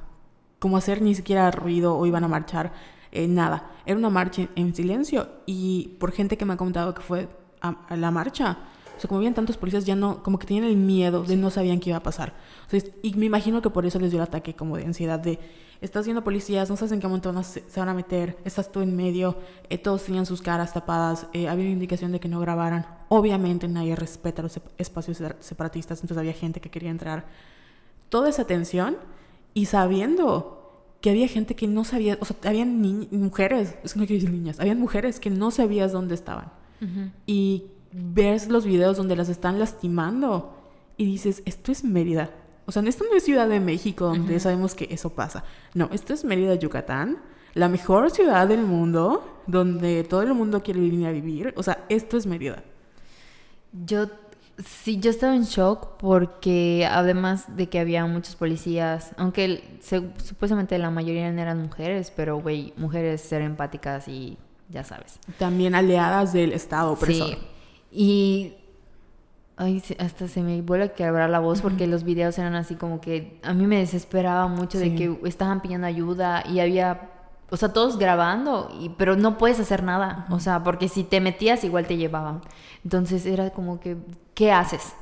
como 0.59 0.77
hacer 0.77 1.01
ni 1.01 1.13
siquiera 1.15 1.49
ruido 1.51 1.97
o 1.97 2.05
iban 2.05 2.23
a 2.23 2.27
marchar, 2.27 2.71
eh, 3.11 3.27
nada. 3.27 3.71
Era 3.85 3.97
una 3.97 4.09
marcha 4.09 4.43
en, 4.43 4.49
en 4.55 4.75
silencio 4.75 5.27
y 5.45 5.95
por 5.99 6.11
gente 6.11 6.37
que 6.37 6.45
me 6.45 6.53
ha 6.53 6.57
contado 6.57 6.93
que 6.93 7.01
fue 7.01 7.27
a, 7.61 7.69
a 7.89 7.97
la 7.97 8.11
marcha, 8.11 8.57
o 8.95 8.99
sea, 8.99 9.07
como 9.07 9.17
habían 9.19 9.33
tantos 9.33 9.55
policías, 9.57 9.85
ya 9.85 9.95
no, 9.95 10.21
como 10.23 10.37
que 10.39 10.45
tenían 10.47 10.65
el 10.65 10.75
miedo 10.77 11.23
de 11.23 11.35
no 11.37 11.49
sabían 11.49 11.79
qué 11.79 11.89
iba 11.89 11.97
a 11.97 12.03
pasar. 12.03 12.33
O 12.67 12.69
sea, 12.69 12.77
es- 12.79 12.91
y 13.01 13.13
me 13.15 13.25
imagino 13.25 13.61
que 13.61 13.69
por 13.69 13.85
eso 13.85 13.97
les 13.99 14.11
dio 14.11 14.19
el 14.21 14.27
ataque 14.27 14.53
como 14.53 14.75
de 14.77 14.85
ansiedad 14.85 15.19
de, 15.19 15.39
estás 15.81 16.05
viendo 16.05 16.23
policías, 16.23 16.69
no 16.69 16.75
sabes 16.75 16.91
en 16.91 16.99
qué 16.99 17.07
momento 17.07 17.31
se, 17.43 17.63
se 17.69 17.79
van 17.79 17.89
a 17.89 17.93
meter, 17.93 18.37
estás 18.45 18.71
tú 18.71 18.81
en 18.81 18.95
medio, 18.95 19.37
eh, 19.69 19.77
todos 19.77 20.03
tenían 20.03 20.25
sus 20.25 20.41
caras 20.41 20.73
tapadas, 20.73 21.27
eh, 21.33 21.47
había 21.47 21.63
una 21.65 21.73
indicación 21.73 22.11
de 22.11 22.19
que 22.19 22.27
no 22.27 22.39
grabaran. 22.39 22.85
Obviamente 23.07 23.67
nadie 23.67 23.95
respeta 23.95 24.41
los 24.41 24.59
espacios 24.77 25.17
se- 25.17 25.35
separatistas, 25.39 25.99
entonces 26.01 26.17
había 26.17 26.33
gente 26.33 26.59
que 26.59 26.69
quería 26.69 26.89
entrar 26.91 27.25
toda 28.09 28.29
esa 28.29 28.45
tensión 28.45 28.97
y 29.53 29.65
sabiendo 29.65 30.55
que 31.01 31.09
había 31.11 31.27
gente 31.29 31.55
que 31.55 31.67
no 31.67 31.85
sabía, 31.85 32.17
o 32.19 32.25
sea, 32.25 32.35
habían 32.43 32.81
mujeres, 33.11 33.75
es 33.83 33.93
que 33.93 33.99
no 33.99 34.05
quiero 34.05 34.21
decir 34.21 34.31
niñas, 34.37 34.59
habían 34.59 34.79
mujeres 34.79 35.19
que 35.21 35.29
no 35.29 35.49
sabías 35.49 35.91
dónde 35.93 36.13
estaban. 36.15 36.51
Y 37.25 37.65
ves 37.93 38.49
los 38.49 38.65
videos 38.65 38.97
donde 38.97 39.15
las 39.15 39.29
están 39.29 39.59
lastimando 39.59 40.55
y 40.97 41.05
dices, 41.05 41.41
esto 41.45 41.71
es 41.71 41.83
Mérida. 41.85 42.29
O 42.69 42.71
sea, 42.71 42.83
esto 42.83 43.03
no 43.09 43.17
es 43.17 43.23
Ciudad 43.23 43.49
de 43.49 43.59
México, 43.59 44.05
donde 44.05 44.39
sabemos 44.39 44.75
que 44.75 44.87
eso 44.91 45.09
pasa. 45.09 45.43
No, 45.73 45.89
esto 45.91 46.13
es 46.13 46.23
Mérida, 46.23 46.53
Yucatán, 46.53 47.17
la 47.55 47.67
mejor 47.67 48.11
ciudad 48.11 48.47
del 48.47 48.61
mundo, 48.61 49.41
donde 49.47 50.03
todo 50.03 50.21
el 50.21 50.35
mundo 50.35 50.61
quiere 50.61 50.79
venir 50.79 51.07
a 51.07 51.11
vivir. 51.11 51.51
O 51.57 51.63
sea, 51.63 51.83
esto 51.89 52.15
es 52.15 52.27
Mérida. 52.27 52.63
Yo 53.85 54.05
sí, 54.63 54.99
yo 54.99 55.09
estaba 55.09 55.35
en 55.35 55.43
shock 55.45 55.97
porque 55.97 56.87
además 56.91 57.55
de 57.55 57.69
que 57.69 57.79
había 57.79 58.05
muchos 58.05 58.35
policías, 58.35 59.11
aunque 59.17 59.63
se- 59.81 60.11
supuestamente 60.23 60.77
la 60.77 60.91
mayoría 60.91 61.27
eran 61.29 61.61
mujeres, 61.61 62.11
pero 62.15 62.39
güey, 62.39 62.73
mujeres 62.77 63.21
ser 63.21 63.41
empáticas 63.41 64.07
y 64.07 64.37
ya 64.69 64.83
sabes. 64.83 65.19
También 65.39 65.73
aliadas 65.75 66.33
del 66.33 66.51
Estado 66.53 66.91
opresor. 66.91 67.29
Sí. 67.29 67.37
Y 67.91 68.53
ay, 69.59 69.83
hasta 69.99 70.27
se 70.27 70.41
me 70.41 70.61
vuelve 70.63 70.85
a 70.85 70.93
quebrar 70.93 71.29
la 71.29 71.39
voz 71.39 71.61
porque 71.61 71.85
los 71.85 72.03
videos 72.03 72.37
eran 72.39 72.55
así 72.55 72.73
como 72.75 72.99
que 73.01 73.39
a 73.43 73.53
mí 73.53 73.67
me 73.67 73.77
desesperaba 73.77 74.47
mucho 74.47 74.79
Sí. 74.79 74.89
de 74.89 74.95
que 74.95 75.19
estaban 75.27 75.61
pidiendo 75.61 75.85
ayuda 75.85 76.43
y 76.49 76.59
había 76.59 77.11
o 77.51 77.57
sea, 77.57 77.73
todos 77.73 77.97
grabando, 77.97 78.69
y, 78.79 78.89
pero 78.89 79.15
no 79.15 79.39
puedes 79.39 79.59
hacer 79.59 79.81
nada. 79.81 80.27
O 80.29 80.39
sea, 80.39 80.63
porque 80.63 80.87
si 80.87 81.03
te 81.03 81.19
metías, 81.19 81.63
igual 81.63 81.87
te 81.87 81.97
llevaban. 81.97 82.41
Entonces 82.83 83.25
era 83.25 83.49
como 83.49 83.79
que, 83.79 83.97
¿qué 84.35 84.51
haces? 84.51 84.93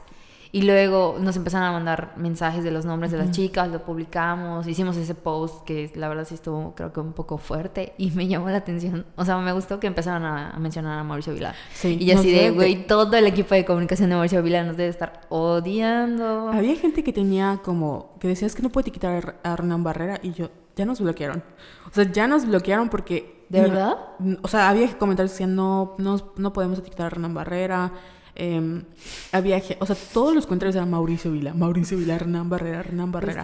Y 0.51 0.61
luego 0.61 1.17
nos 1.19 1.35
empezaron 1.35 1.67
a 1.67 1.71
mandar 1.71 2.13
mensajes 2.17 2.63
de 2.63 2.71
los 2.71 2.85
nombres 2.85 3.11
de 3.11 3.17
las 3.17 3.31
chicas, 3.31 3.69
lo 3.69 3.83
publicamos, 3.83 4.65
hicimos 4.67 4.95
ese 4.97 5.13
post 5.13 5.65
que 5.65 5.91
la 5.95 6.07
verdad 6.07 6.25
sí 6.25 6.35
estuvo, 6.35 6.73
creo 6.73 6.93
que 6.93 6.99
un 6.99 7.13
poco 7.13 7.37
fuerte 7.37 7.93
y 7.97 8.11
me 8.11 8.27
llamó 8.27 8.49
la 8.49 8.57
atención. 8.57 9.05
O 9.15 9.25
sea, 9.25 9.37
me 9.37 9.51
gustó 9.51 9.79
que 9.79 9.87
empezaron 9.87 10.23
a, 10.23 10.51
a 10.51 10.59
mencionar 10.59 10.99
a 10.99 11.03
Mauricio 11.03 11.33
Vilar. 11.33 11.55
Sí, 11.73 11.97
y 11.99 12.11
así 12.11 12.31
de, 12.31 12.51
güey, 12.51 12.87
todo 12.87 13.17
el 13.17 13.27
equipo 13.27 13.55
de 13.55 13.65
comunicación 13.65 14.09
de 14.09 14.15
Mauricio 14.15 14.41
Vilar 14.41 14.65
nos 14.65 14.77
debe 14.77 14.89
estar 14.89 15.21
odiando. 15.29 16.49
Había 16.49 16.75
gente 16.75 17.03
que 17.03 17.11
tenía 17.11 17.59
como, 17.63 18.15
que 18.19 18.27
decías 18.27 18.55
que 18.55 18.61
no 18.61 18.69
puede 18.69 18.83
etiquetar 18.83 19.39
a 19.43 19.53
Hernán 19.53 19.83
Barrera 19.83 20.19
y 20.23 20.31
yo, 20.31 20.49
ya 20.75 20.85
nos 20.85 21.01
bloquearon. 21.01 21.43
O 21.89 21.93
sea, 21.93 22.09
ya 22.11 22.27
nos 22.27 22.45
bloquearon 22.45 22.89
porque... 22.89 23.35
¿De 23.49 23.61
verdad? 23.61 23.97
O 24.41 24.49
sea, 24.49 24.67
había 24.67 24.97
comentarios 24.97 25.31
que 25.31 25.35
decían, 25.35 25.55
no, 25.55 25.95
no, 25.99 26.33
no 26.35 26.51
podemos 26.51 26.79
etiquetar 26.79 27.05
a 27.05 27.07
Hernán 27.07 27.33
Barrera. 27.33 27.93
Em, 28.39 28.83
había, 29.31 29.61
o 29.79 29.85
sea, 29.85 29.95
todos 30.13 30.33
los 30.35 30.45
comentarios 30.45 30.75
eran 30.75 30.89
Mauricio 30.89 31.31
Vila, 31.31 31.53
Mauricio 31.53 31.97
Vila, 31.97 32.15
Hernán 32.15 32.49
Barrera, 32.49 32.79
Hernán 32.79 33.11
Barrera. 33.11 33.43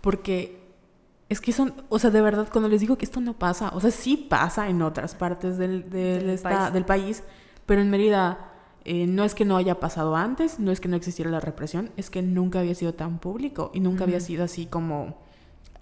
Porque 0.00 0.60
es 1.28 1.40
que 1.40 1.52
son, 1.52 1.74
o 1.88 1.98
sea, 1.98 2.10
de 2.10 2.20
verdad, 2.20 2.48
cuando 2.50 2.68
les 2.68 2.80
digo 2.80 2.96
que 2.98 3.04
esto 3.04 3.20
no 3.20 3.34
pasa, 3.34 3.70
o 3.74 3.80
sea, 3.80 3.90
sí 3.90 4.16
pasa 4.16 4.68
en 4.68 4.82
otras 4.82 5.14
partes 5.14 5.56
del, 5.58 5.88
del, 5.90 6.20
Del 6.20 6.30
esta- 6.30 6.48
país. 6.50 6.72
del 6.72 6.84
país, 6.84 7.22
pero 7.66 7.80
en 7.80 7.90
Mérida 7.90 8.48
eh, 8.84 9.06
no 9.06 9.22
es 9.24 9.34
que 9.34 9.44
no 9.44 9.56
haya 9.56 9.78
pasado 9.80 10.16
antes, 10.16 10.58
no 10.58 10.72
es 10.72 10.80
que 10.80 10.88
no 10.88 10.96
existiera 10.96 11.30
la 11.30 11.40
represión, 11.40 11.90
es 11.96 12.10
que 12.10 12.20
nunca 12.22 12.60
había 12.60 12.74
sido 12.74 12.94
tan 12.94 13.18
público 13.18 13.70
y 13.72 13.80
nunca 13.80 14.04
había 14.04 14.18
sido 14.20 14.42
así 14.44 14.66
como, 14.66 15.16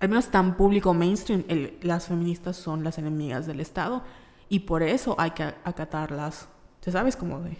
al 0.00 0.08
menos 0.08 0.28
tan 0.28 0.56
público 0.56 0.92
mainstream, 0.92 1.44
el- 1.48 1.78
las 1.82 2.06
feministas 2.08 2.56
son 2.56 2.84
las 2.84 2.98
enemigas 2.98 3.46
del 3.46 3.60
Estado 3.60 4.02
y 4.48 4.60
por 4.60 4.82
eso 4.82 5.14
hay 5.18 5.30
que 5.30 5.44
acatarlas, 5.64 6.48
¿ya 6.82 6.92
sabes? 6.92 7.16
Como 7.16 7.40
de, 7.40 7.56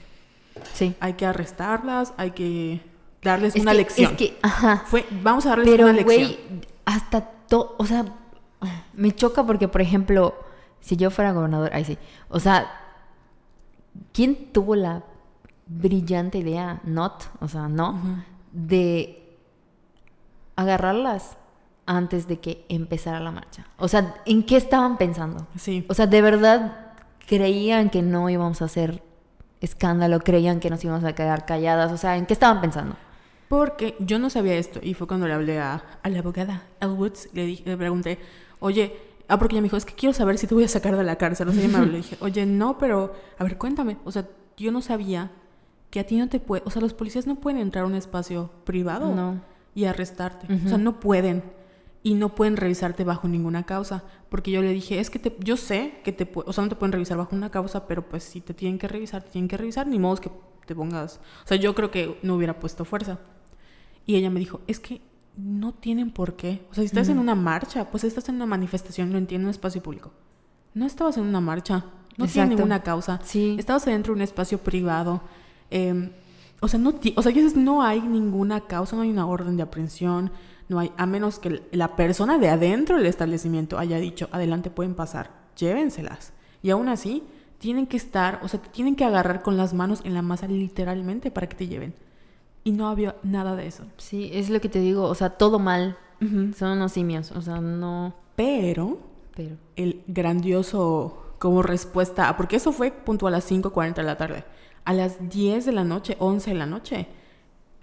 Sí. 0.73 0.95
hay 1.01 1.15
que 1.15 1.27
arrestarlas, 1.27 2.13
hay 2.17 2.33
que 2.33 2.83
darles 3.23 3.55
Es 3.57 3.63
una 3.63 3.73
que- 3.73 3.77
lección. 3.79 4.13
Es 4.13 4.17
que, 4.19 4.39
ajá. 4.43 4.85
Fue, 4.87 5.07
vamos 5.23 5.47
a 5.47 5.51
darles 5.51 5.69
Pero, 5.69 5.85
una 5.85 5.93
lección. 5.93 6.23
güey, 6.23 6.39
hasta 6.85 7.21
todo, 7.23 7.75
o 7.79 7.87
sea, 7.87 8.05
me 8.95 9.13
choca 9.15 9.45
porque, 9.45 9.69
por 9.69 9.81
ejemplo, 9.81 10.35
si 10.81 10.97
yo 10.97 11.11
fuera 11.11 11.33
gobernador, 11.33 11.71
ahí 11.75 11.85
sí, 11.85 11.99
o 12.29 12.41
sea, 12.41 12.71
¿quién 14.13 14.53
tuvo 14.53 14.75
la 14.77 15.03
brillante 15.67 16.39
idea, 16.39 16.81
not, 16.85 17.25
o 17.41 17.49
sea, 17.49 17.69
no, 17.69 18.01
de 18.53 19.37
agarrarlas 20.57 21.37
antes 21.87 22.27
de 22.29 22.41
que 22.41 22.65
empezara 22.69 23.21
la 23.21 23.31
marcha? 23.31 23.67
O 23.79 23.89
sea, 23.89 24.17
¿en 24.27 24.43
qué 24.45 24.57
estaban 24.57 24.97
pensando? 24.99 25.47
Sí. 25.57 25.85
O 25.89 25.95
sea, 25.95 26.07
¿de 26.07 26.23
verdad 26.23 26.93
creían 27.27 27.91
que 27.91 28.03
no 28.03 28.29
íbamos 28.29 28.61
a 28.63 28.67
hacer 28.67 29.03
escándalo? 29.61 30.21
¿Creían 30.21 30.61
que 30.61 30.71
nos 30.71 30.83
íbamos 30.85 31.05
a 31.05 31.15
quedar 31.15 31.47
calladas? 31.47 31.93
O 31.93 31.97
sea, 31.97 32.17
¿en 32.17 32.27
qué 32.27 32.33
estaban 32.33 32.61
pensando? 32.61 32.97
Porque 33.49 33.97
yo 33.99 34.19
no 34.19 34.31
sabía 34.31 34.55
esto 34.55 34.79
y 34.83 34.95
fue 34.95 35.07
cuando 35.07 35.27
le 35.27 35.35
hablé 35.35 35.59
a, 35.59 35.83
a 36.03 36.09
la 36.09 36.21
abogada 36.21 36.63
Elle 36.81 36.93
Woods, 36.93 37.29
le, 37.33 37.45
dije, 37.47 37.65
le 37.67 37.77
pregunté, 37.77 38.19
oye, 38.61 38.95
ah, 39.29 39.39
porque 39.39 39.55
ella 39.57 39.63
me 39.63 39.67
dijo, 39.67 39.77
es 39.77 39.85
que 39.85 39.95
quiero 39.95 40.13
saber 40.13 40.39
si 40.39 40.47
te 40.47 40.55
voy 40.55 40.65
a 40.65 40.69
sacar 40.69 40.97
de 40.97 41.03
la 41.05 41.17
cárcel. 41.17 41.49
O 41.49 41.53
sea, 41.53 41.67
me 41.69 41.77
habló, 41.77 41.91
le 41.91 41.97
dije, 41.99 42.17
oye, 42.21 42.47
no, 42.47 42.79
pero, 42.79 43.13
a 43.39 43.45
ver, 43.45 43.59
cuéntame. 43.59 43.97
O 44.05 44.13
sea, 44.13 44.27
yo 44.57 44.71
no 44.71 44.81
sabía 44.83 45.31
que 45.91 45.99
a 45.99 46.05
ti 46.07 46.17
no 46.17 46.29
te 46.29 46.39
puede, 46.39 46.63
o 46.65 46.71
sea, 46.71 46.81
los 46.81 46.95
policías 46.95 47.27
no 47.27 47.37
pueden 47.37 47.61
entrar 47.61 47.83
a 47.85 47.87
un 47.89 47.97
espacio 47.97 48.51
privado 48.65 49.13
No. 49.13 49.41
y 49.75 49.87
arrestarte. 49.87 50.47
O 50.65 50.69
sea, 50.69 50.79
no 50.79 51.01
pueden. 51.01 51.43
Y 52.03 52.15
no 52.15 52.35
pueden 52.35 52.57
revisarte 52.57 53.05
bajo 53.05 53.29
ninguna 53.29 53.65
causa. 53.65 54.05
Porque 54.29 54.51
yo 54.51 54.63
le 54.63 54.73
dije, 54.73 55.01
es 55.01 55.11
que 55.11 55.19
te, 55.19 55.37
yo 55.41 55.57
sé 55.57 56.01
que 56.03 56.13
te 56.13 56.31
o 56.35 56.53
sea, 56.53 56.65
no 56.65 56.71
te 56.71 56.77
pueden 56.77 56.93
revisar 56.93 57.19
bajo 57.19 57.37
una 57.37 57.51
causa, 57.51 57.87
pero 57.87 58.09
pues 58.09 58.25
si 58.25 58.41
te 58.41 58.55
tienen 58.55 58.79
que 58.79 58.89
revisar, 58.89 59.23
te 59.23 59.31
tienen 59.31 59.49
que 59.49 59.57
revisar, 59.57 59.87
ni 59.87 59.99
modo 59.99 60.17
que 60.17 60.31
te 60.67 60.75
pongas. 60.75 61.21
O 61.45 61.49
sea, 61.49 61.57
yo 61.57 61.75
creo 61.75 61.91
que 61.91 62.19
no 62.23 62.37
hubiera 62.37 62.59
puesto 62.59 62.85
fuerza. 62.85 63.19
Y 64.07 64.17
ella 64.17 64.31
me 64.31 64.41
dijo, 64.41 64.61
es 64.67 64.81
que 64.81 65.03
no 65.37 65.73
tienen 65.73 66.11
por 66.11 66.37
qué. 66.37 66.67
O 66.71 66.75
sea, 66.75 66.83
si 66.83 66.87
estás 66.87 67.09
en 67.09 67.19
una 67.19 67.35
marcha, 67.35 67.91
pues 67.91 68.05
estás 68.05 68.29
en 68.29 68.37
una 68.37 68.47
manifestación, 68.47 69.13
lo 69.13 69.19
entiendo, 69.19 69.45
en 69.45 69.49
un 69.49 69.51
espacio 69.51 69.83
público. 69.83 70.13
No 70.75 70.87
estabas 70.87 71.17
en 71.17 71.25
una 71.25 71.41
marcha, 71.41 71.85
no 72.17 72.27
tiene 72.27 72.27
Exacto. 72.27 72.57
ninguna 72.57 72.83
causa. 72.83 73.21
Sí. 73.23 73.57
Estabas 73.59 73.87
adentro 73.87 74.13
de 74.13 74.19
un 74.19 74.23
espacio 74.23 74.59
privado. 74.59 75.23
Em, 75.71 76.11
o 76.61 76.69
sea, 76.69 76.79
no, 76.79 76.95
o 77.17 77.23
sea, 77.23 77.33
no 77.57 77.83
hay 77.83 78.01
ninguna 78.01 78.61
causa, 78.63 78.97
no 78.97 79.03
hay 79.03 79.11
una 79.11 79.27
orden 79.27 79.57
de 79.57 79.63
aprehensión, 79.63 80.31
no 80.71 80.79
hay, 80.79 80.93
a 80.97 81.05
menos 81.05 81.41
que 81.41 81.63
la 81.73 81.97
persona 81.97 82.39
de 82.39 82.49
adentro 82.49 82.97
del 82.97 83.07
establecimiento 83.07 83.77
haya 83.77 83.99
dicho, 83.99 84.29
adelante 84.31 84.71
pueden 84.71 84.95
pasar, 84.95 85.31
llévenselas. 85.57 86.33
Y 86.63 86.71
aún 86.71 86.89
así, 86.89 87.25
tienen 87.59 87.89
que 87.89 87.97
estar, 87.97 88.39
o 88.45 88.49
sea, 88.49 88.63
te 88.63 88.69
tienen 88.69 88.95
que 88.95 89.05
agarrar 89.05 89.43
con 89.43 89.57
las 89.57 89.75
manos 89.75 90.01
en 90.05 90.15
la 90.15 90.23
masa 90.23 90.47
literalmente 90.47 91.33
para 91.33 91.49
que 91.49 91.57
te 91.57 91.67
lleven. 91.67 91.93
Y 92.63 92.71
no 92.71 92.89
había 92.89 93.17
nada 93.25 93.57
de 93.57 93.67
eso. 93.67 93.83
Sí, 93.97 94.31
es 94.33 94.49
lo 94.49 94.61
que 94.61 94.69
te 94.69 94.79
digo, 94.79 95.05
o 95.05 95.15
sea, 95.17 95.31
todo 95.31 95.59
mal. 95.59 95.99
Son 96.57 96.71
unos 96.73 96.93
simios, 96.93 97.33
o 97.33 97.41
sea, 97.41 97.61
no... 97.61 98.15
Pero 98.37 98.99
Pero... 99.35 99.57
el 99.77 100.03
grandioso 100.07 101.35
como 101.41 101.63
respuesta, 101.63 102.37
porque 102.37 102.57
eso 102.57 102.71
fue 102.71 102.93
puntual 102.93 103.35
a 103.35 103.39
las 103.39 103.51
5.40 103.51 103.95
de 103.95 104.03
la 104.03 104.17
tarde. 104.17 104.45
A 104.85 104.93
las 104.93 105.31
10 105.31 105.65
de 105.65 105.73
la 105.73 105.83
noche, 105.83 106.17
11 106.21 106.51
de 106.51 106.57
la 106.57 106.67
noche, 106.67 107.09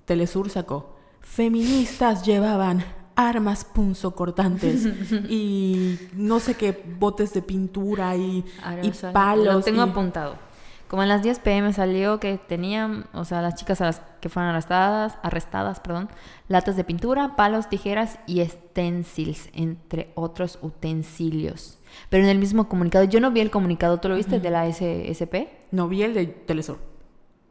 Telesur 0.06 0.50
sacó, 0.50 0.97
feministas 1.32 2.24
llevaban 2.26 2.84
armas 3.16 3.66
punzocortantes 3.66 4.86
y 5.30 6.00
no 6.13 6.40
sé 6.40 6.56
qué 6.56 6.84
botes 7.00 7.34
de 7.34 7.42
pintura 7.42 8.16
y, 8.16 8.46
y 8.82 8.92
palos. 9.12 9.46
Lo 9.56 9.62
tengo 9.62 9.86
y- 9.86 9.90
apuntado. 9.90 10.48
Como 10.88 11.04
en 11.04 11.10
las 11.10 11.22
10 11.22 11.40
pm 11.40 11.74
salió 11.74 12.18
que 12.22 12.38
tenían, 12.38 13.08
o 13.13 13.26
sea, 13.26 13.42
las 13.42 13.56
chicas 13.56 13.82
a 13.82 13.86
las 13.88 14.02
que 14.22 14.30
fueron 14.30 14.52
arrestadas, 14.52 15.18
arrestadas, 15.22 15.82
perdón, 15.82 16.08
latas 16.48 16.78
de 16.78 16.86
pintura, 16.86 17.36
palos, 17.36 17.68
tijeras 17.68 18.20
y 18.26 18.42
stencils, 18.46 19.50
entre 19.54 20.13
otros 20.16 20.58
utensilios. 20.62 21.78
Pero 22.10 22.24
en 22.24 22.30
el 22.30 22.40
mismo 22.40 22.70
comunicado, 22.70 23.04
yo 23.04 23.20
no 23.20 23.32
vi 23.32 23.42
el 23.42 23.52
comunicado, 23.52 24.00
¿tú 24.00 24.08
lo 24.08 24.16
viste 24.16 24.40
de 24.40 24.50
la 24.50 24.66
SSP? 24.72 25.50
No 25.72 25.90
vi 25.90 26.04
el 26.04 26.13
de 26.13 26.28
Telesur. 26.28 26.78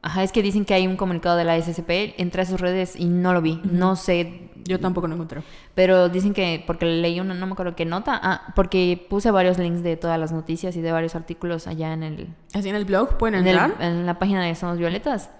Ajá, 0.06 0.22
es 0.22 0.30
que 0.30 0.40
dicen 0.42 0.64
que 0.64 0.72
hay 0.74 0.86
un 0.86 0.96
comunicado 0.96 1.36
de 1.36 1.42
la 1.44 1.60
SSP, 1.60 2.14
entré 2.18 2.42
a 2.42 2.44
sus 2.46 2.60
redes 2.60 2.94
y 2.96 3.06
no 3.06 3.32
lo 3.32 3.42
vi, 3.42 3.60
no 3.64 3.96
sé, 3.96 4.50
Yo 4.64 4.78
tampoco 4.78 5.08
lo 5.08 5.14
encontré. 5.14 5.42
pero 5.74 6.08
dicen 6.08 6.32
que, 6.32 6.62
porque 6.66 6.86
leí 6.86 7.18
una, 7.18 7.34
no 7.34 7.44
me 7.46 7.52
acuerdo 7.54 7.74
qué 7.74 7.84
nota, 7.84 8.18
ah, 8.22 8.52
porque 8.54 9.04
puse 9.10 9.30
varios 9.32 9.58
links 9.58 9.82
de 9.82 9.96
todas 9.96 10.18
las 10.20 10.30
noticias 10.30 10.76
y 10.76 10.80
de 10.80 10.92
varios 10.92 11.14
artículos 11.16 11.66
allá 11.66 11.92
en 11.92 12.02
el, 12.04 12.28
Así 12.54 12.68
en 12.68 12.76
el 12.76 12.84
blog 12.84 13.16
pueden 13.18 13.40
en, 13.40 13.48
el- 13.48 13.56
entrar. 13.58 13.82
en 13.82 14.06
la 14.06 14.18
página 14.18 14.44
de 14.44 14.54
Somos 14.54 14.78
Violetas. 14.78 15.30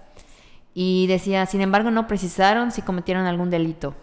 Y 0.73 1.07
decía, 1.07 1.45
sin 1.45 1.61
embargo, 1.61 1.89
no 1.89 2.05
precisaron 2.07 2.71
si 2.71 2.81
cometieron 2.83 3.25
algún 3.25 3.49
delito. 3.49 3.95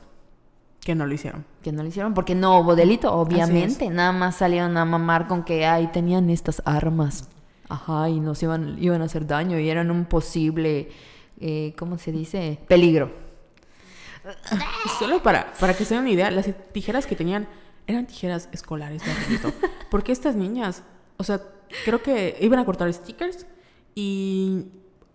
Que 0.81 0.95
no 0.95 1.07
lo 1.07 1.15
hicieron. 1.15 1.45
Que 1.63 1.73
no 1.73 1.83
lo 1.83 1.89
hicieron 1.89 2.15
porque 2.15 2.35
no 2.35 2.59
hubo 2.59 2.75
delito, 2.75 3.13
obviamente. 3.15 3.89
Nada 3.91 4.13
más 4.13 4.37
salieron 4.37 4.77
a 4.77 4.85
mamar 4.85 5.27
con 5.29 5.45
que, 5.45 5.67
ay, 5.67 5.87
tenían 5.93 6.31
estas 6.31 6.61
armas. 6.65 7.29
Ajá, 7.69 8.09
y 8.09 8.21
nos 8.21 8.43
iban, 8.43 8.77
iban 8.81 9.03
a 9.03 9.07
hacer 9.07 9.27
daño 9.27 9.59
y 9.59 9.69
eran 9.69 9.91
un 9.91 10.05
posible, 10.05 10.91
eh, 11.41 11.75
¿cómo 11.79 11.99
se 11.99 12.13
dice? 12.13 12.59
Peligro. 12.69 13.11
Solo 14.99 15.23
para, 15.23 15.53
para 15.55 15.75
que 15.75 15.85
se 15.85 15.95
den 15.95 16.03
una 16.03 16.13
idea, 16.13 16.31
las 16.31 16.49
tijeras 16.73 17.07
que 17.07 17.17
tenían 17.17 17.47
eran 17.87 18.07
tijeras 18.07 18.49
escolares, 18.53 19.03
repito. 19.05 19.53
Porque 19.91 20.13
estas 20.13 20.37
niñas, 20.37 20.83
o 21.17 21.25
sea, 21.25 21.43
creo 21.85 22.03
que 22.03 22.37
iban 22.41 22.59
a 22.59 22.65
cortar 22.65 22.93
stickers 22.93 23.47
y 23.95 24.67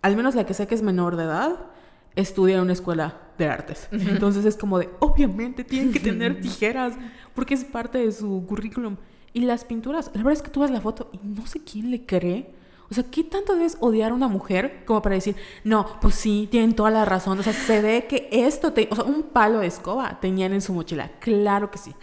al 0.02 0.16
menos 0.16 0.34
la 0.34 0.46
que 0.46 0.54
sé 0.54 0.66
que 0.66 0.74
es 0.74 0.82
menor 0.82 1.16
de 1.16 1.24
edad, 1.24 1.70
estudia 2.16 2.56
en 2.56 2.62
una 2.62 2.72
escuela 2.72 3.18
de 3.38 3.48
artes. 3.48 3.88
Entonces 3.90 4.44
es 4.44 4.56
como 4.56 4.78
de, 4.78 4.88
obviamente 5.00 5.64
tienen 5.64 5.92
que 5.92 6.00
tener 6.00 6.40
tijeras 6.40 6.94
porque 7.34 7.54
es 7.54 7.64
parte 7.64 7.98
de 7.98 8.12
su 8.12 8.44
currículum. 8.46 8.96
Y 9.32 9.40
las 9.42 9.64
pinturas, 9.64 10.10
la 10.14 10.22
verdad 10.22 10.32
es 10.32 10.42
que 10.42 10.50
tú 10.50 10.60
ves 10.60 10.70
la 10.70 10.80
foto 10.80 11.10
y 11.12 11.18
no 11.26 11.46
sé 11.46 11.60
quién 11.62 11.90
le 11.90 12.04
cree. 12.04 12.52
O 12.90 12.94
sea, 12.94 13.04
¿qué 13.04 13.22
tanto 13.22 13.54
debes 13.54 13.76
odiar 13.78 14.10
a 14.10 14.14
una 14.14 14.26
mujer 14.26 14.82
como 14.84 15.00
para 15.00 15.14
decir, 15.14 15.36
no, 15.62 15.86
pues 16.00 16.16
sí, 16.16 16.48
tienen 16.50 16.74
toda 16.74 16.90
la 16.90 17.04
razón? 17.04 17.38
O 17.38 17.42
sea, 17.42 17.52
se 17.52 17.80
ve 17.80 18.06
que 18.08 18.28
esto, 18.32 18.72
te, 18.72 18.88
o 18.90 18.96
sea, 18.96 19.04
un 19.04 19.22
palo 19.22 19.60
de 19.60 19.68
escoba 19.68 20.18
tenían 20.20 20.52
en 20.52 20.60
su 20.60 20.72
mochila. 20.72 21.12
Claro 21.20 21.70
que 21.70 21.78
sí. 21.78 21.94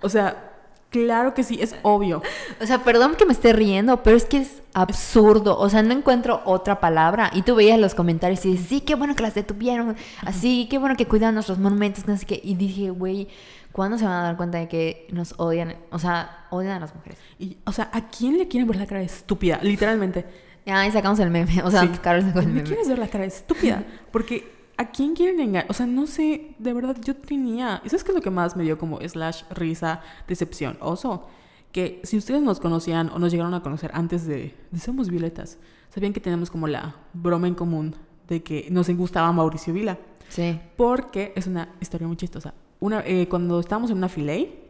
O 0.00 0.08
sea, 0.08 0.52
claro 0.90 1.34
que 1.34 1.42
sí, 1.42 1.58
es 1.60 1.74
obvio. 1.82 2.22
O 2.60 2.66
sea, 2.66 2.84
perdón 2.84 3.16
que 3.16 3.26
me 3.26 3.32
esté 3.32 3.52
riendo, 3.52 4.04
pero 4.04 4.16
es 4.16 4.24
que 4.24 4.36
es 4.36 4.62
absurdo. 4.72 5.58
O 5.58 5.68
sea, 5.68 5.82
no 5.82 5.92
encuentro 5.92 6.42
otra 6.44 6.78
palabra. 6.78 7.32
Y 7.34 7.42
tú 7.42 7.56
veías 7.56 7.80
los 7.80 7.96
comentarios 7.96 8.44
y 8.44 8.52
dices, 8.52 8.68
sí, 8.68 8.80
qué 8.82 8.94
bueno 8.94 9.16
que 9.16 9.22
las 9.24 9.34
detuvieron. 9.34 9.96
Así, 10.20 10.68
qué 10.70 10.78
bueno 10.78 10.94
que 10.94 11.06
cuidan 11.06 11.34
nuestros 11.34 11.58
monumentos, 11.58 12.06
no 12.06 12.16
sé 12.16 12.24
qué. 12.24 12.40
Y 12.44 12.54
dije, 12.54 12.90
güey, 12.90 13.26
¿cuándo 13.74 13.98
se 13.98 14.04
van 14.06 14.14
a 14.14 14.22
dar 14.22 14.36
cuenta 14.38 14.56
de 14.56 14.68
que 14.68 15.06
nos 15.12 15.34
odian? 15.36 15.74
O 15.90 15.98
sea, 15.98 16.46
odian 16.50 16.76
a 16.76 16.80
las 16.80 16.94
mujeres. 16.94 17.18
Y, 17.38 17.58
o 17.66 17.72
sea, 17.72 17.90
¿a 17.92 18.08
quién 18.08 18.38
le 18.38 18.48
quieren 18.48 18.66
ver 18.66 18.78
la 18.78 18.86
cara 18.86 19.00
de 19.00 19.06
estúpida? 19.06 19.58
Literalmente. 19.62 20.24
Ya, 20.64 20.86
y 20.86 20.90
sacamos 20.92 21.18
el 21.18 21.28
meme. 21.30 21.62
O 21.62 21.70
sea, 21.70 21.82
Sí. 21.82 21.88
Carol 22.00 22.22
sacó 22.22 22.38
el 22.38 22.46
¿Me 22.46 22.52
meme. 22.54 22.64
quieres 22.68 22.88
ver 22.88 22.98
la 22.98 23.08
cara 23.08 23.22
de 23.22 23.28
estúpida? 23.28 23.84
Porque 24.12 24.50
¿a 24.78 24.86
quién 24.90 25.14
quieren 25.14 25.38
engañar? 25.40 25.66
O 25.68 25.74
sea, 25.74 25.86
no 25.86 26.06
sé, 26.06 26.54
de 26.58 26.72
verdad, 26.72 26.96
yo 27.02 27.14
tenía... 27.16 27.82
¿y 27.84 27.88
¿Sabes 27.90 28.04
qué 28.04 28.12
es 28.12 28.14
lo 28.14 28.22
que 28.22 28.30
más 28.30 28.56
me 28.56 28.62
dio 28.64 28.78
como 28.78 28.98
slash 29.00 29.42
risa, 29.50 30.00
decepción, 30.28 30.78
oso? 30.80 31.28
Que 31.72 32.00
si 32.04 32.16
ustedes 32.16 32.40
nos 32.40 32.60
conocían 32.60 33.10
o 33.10 33.18
nos 33.18 33.32
llegaron 33.32 33.52
a 33.54 33.62
conocer 33.62 33.90
antes 33.94 34.26
de, 34.26 34.54
de 34.70 34.78
Somos 34.78 35.08
Violetas, 35.10 35.58
sabían 35.90 36.12
que 36.12 36.20
tenemos 36.20 36.48
como 36.50 36.66
la 36.68 36.94
broma 37.12 37.48
en 37.48 37.54
común 37.56 37.96
de 38.28 38.42
que 38.42 38.68
nos 38.70 38.88
gustaba 38.90 39.32
Mauricio 39.32 39.74
Vila. 39.74 39.98
Sí. 40.28 40.58
Porque 40.76 41.32
es 41.36 41.46
una 41.48 41.68
historia 41.80 42.06
muy 42.06 42.16
chistosa. 42.16 42.54
Una, 42.84 43.02
eh, 43.06 43.26
cuando 43.30 43.60
estábamos 43.60 43.90
en 43.90 43.96
una 43.96 44.10
filey, 44.10 44.60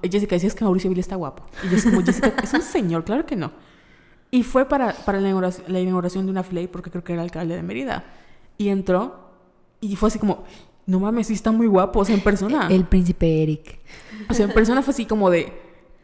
Jessica 0.00 0.36
decía 0.36 0.46
es 0.46 0.54
que 0.54 0.62
Mauricio 0.62 0.88
Vila 0.88 1.00
está 1.00 1.16
guapo. 1.16 1.42
Y 1.64 1.70
yo 1.70 1.76
es 1.76 1.84
como, 1.84 2.00
Jessica, 2.00 2.32
es 2.40 2.54
un 2.54 2.62
señor, 2.62 3.02
claro 3.02 3.26
que 3.26 3.34
no. 3.34 3.50
Y 4.30 4.44
fue 4.44 4.68
para, 4.68 4.92
para 4.92 5.18
la, 5.20 5.26
inauguración, 5.26 5.66
la 5.66 5.80
inauguración 5.80 6.26
de 6.26 6.30
una 6.30 6.44
filey 6.44 6.68
porque 6.68 6.88
creo 6.88 7.02
que 7.02 7.14
era 7.14 7.22
alcalde 7.22 7.56
de 7.56 7.64
Mérida. 7.64 8.04
Y 8.58 8.68
entró 8.68 9.26
y 9.80 9.96
fue 9.96 10.06
así 10.06 10.20
como, 10.20 10.44
no 10.86 11.00
mames, 11.00 11.26
sí 11.26 11.32
está 11.32 11.50
muy 11.50 11.66
guapo, 11.66 11.98
o 11.98 12.04
sea, 12.04 12.14
en 12.14 12.20
persona. 12.20 12.68
El 12.70 12.84
príncipe 12.84 13.42
Eric. 13.42 13.80
O 14.30 14.34
sea, 14.34 14.46
en 14.46 14.52
persona 14.52 14.80
fue 14.82 14.92
así 14.92 15.04
como 15.04 15.28
de, 15.28 15.52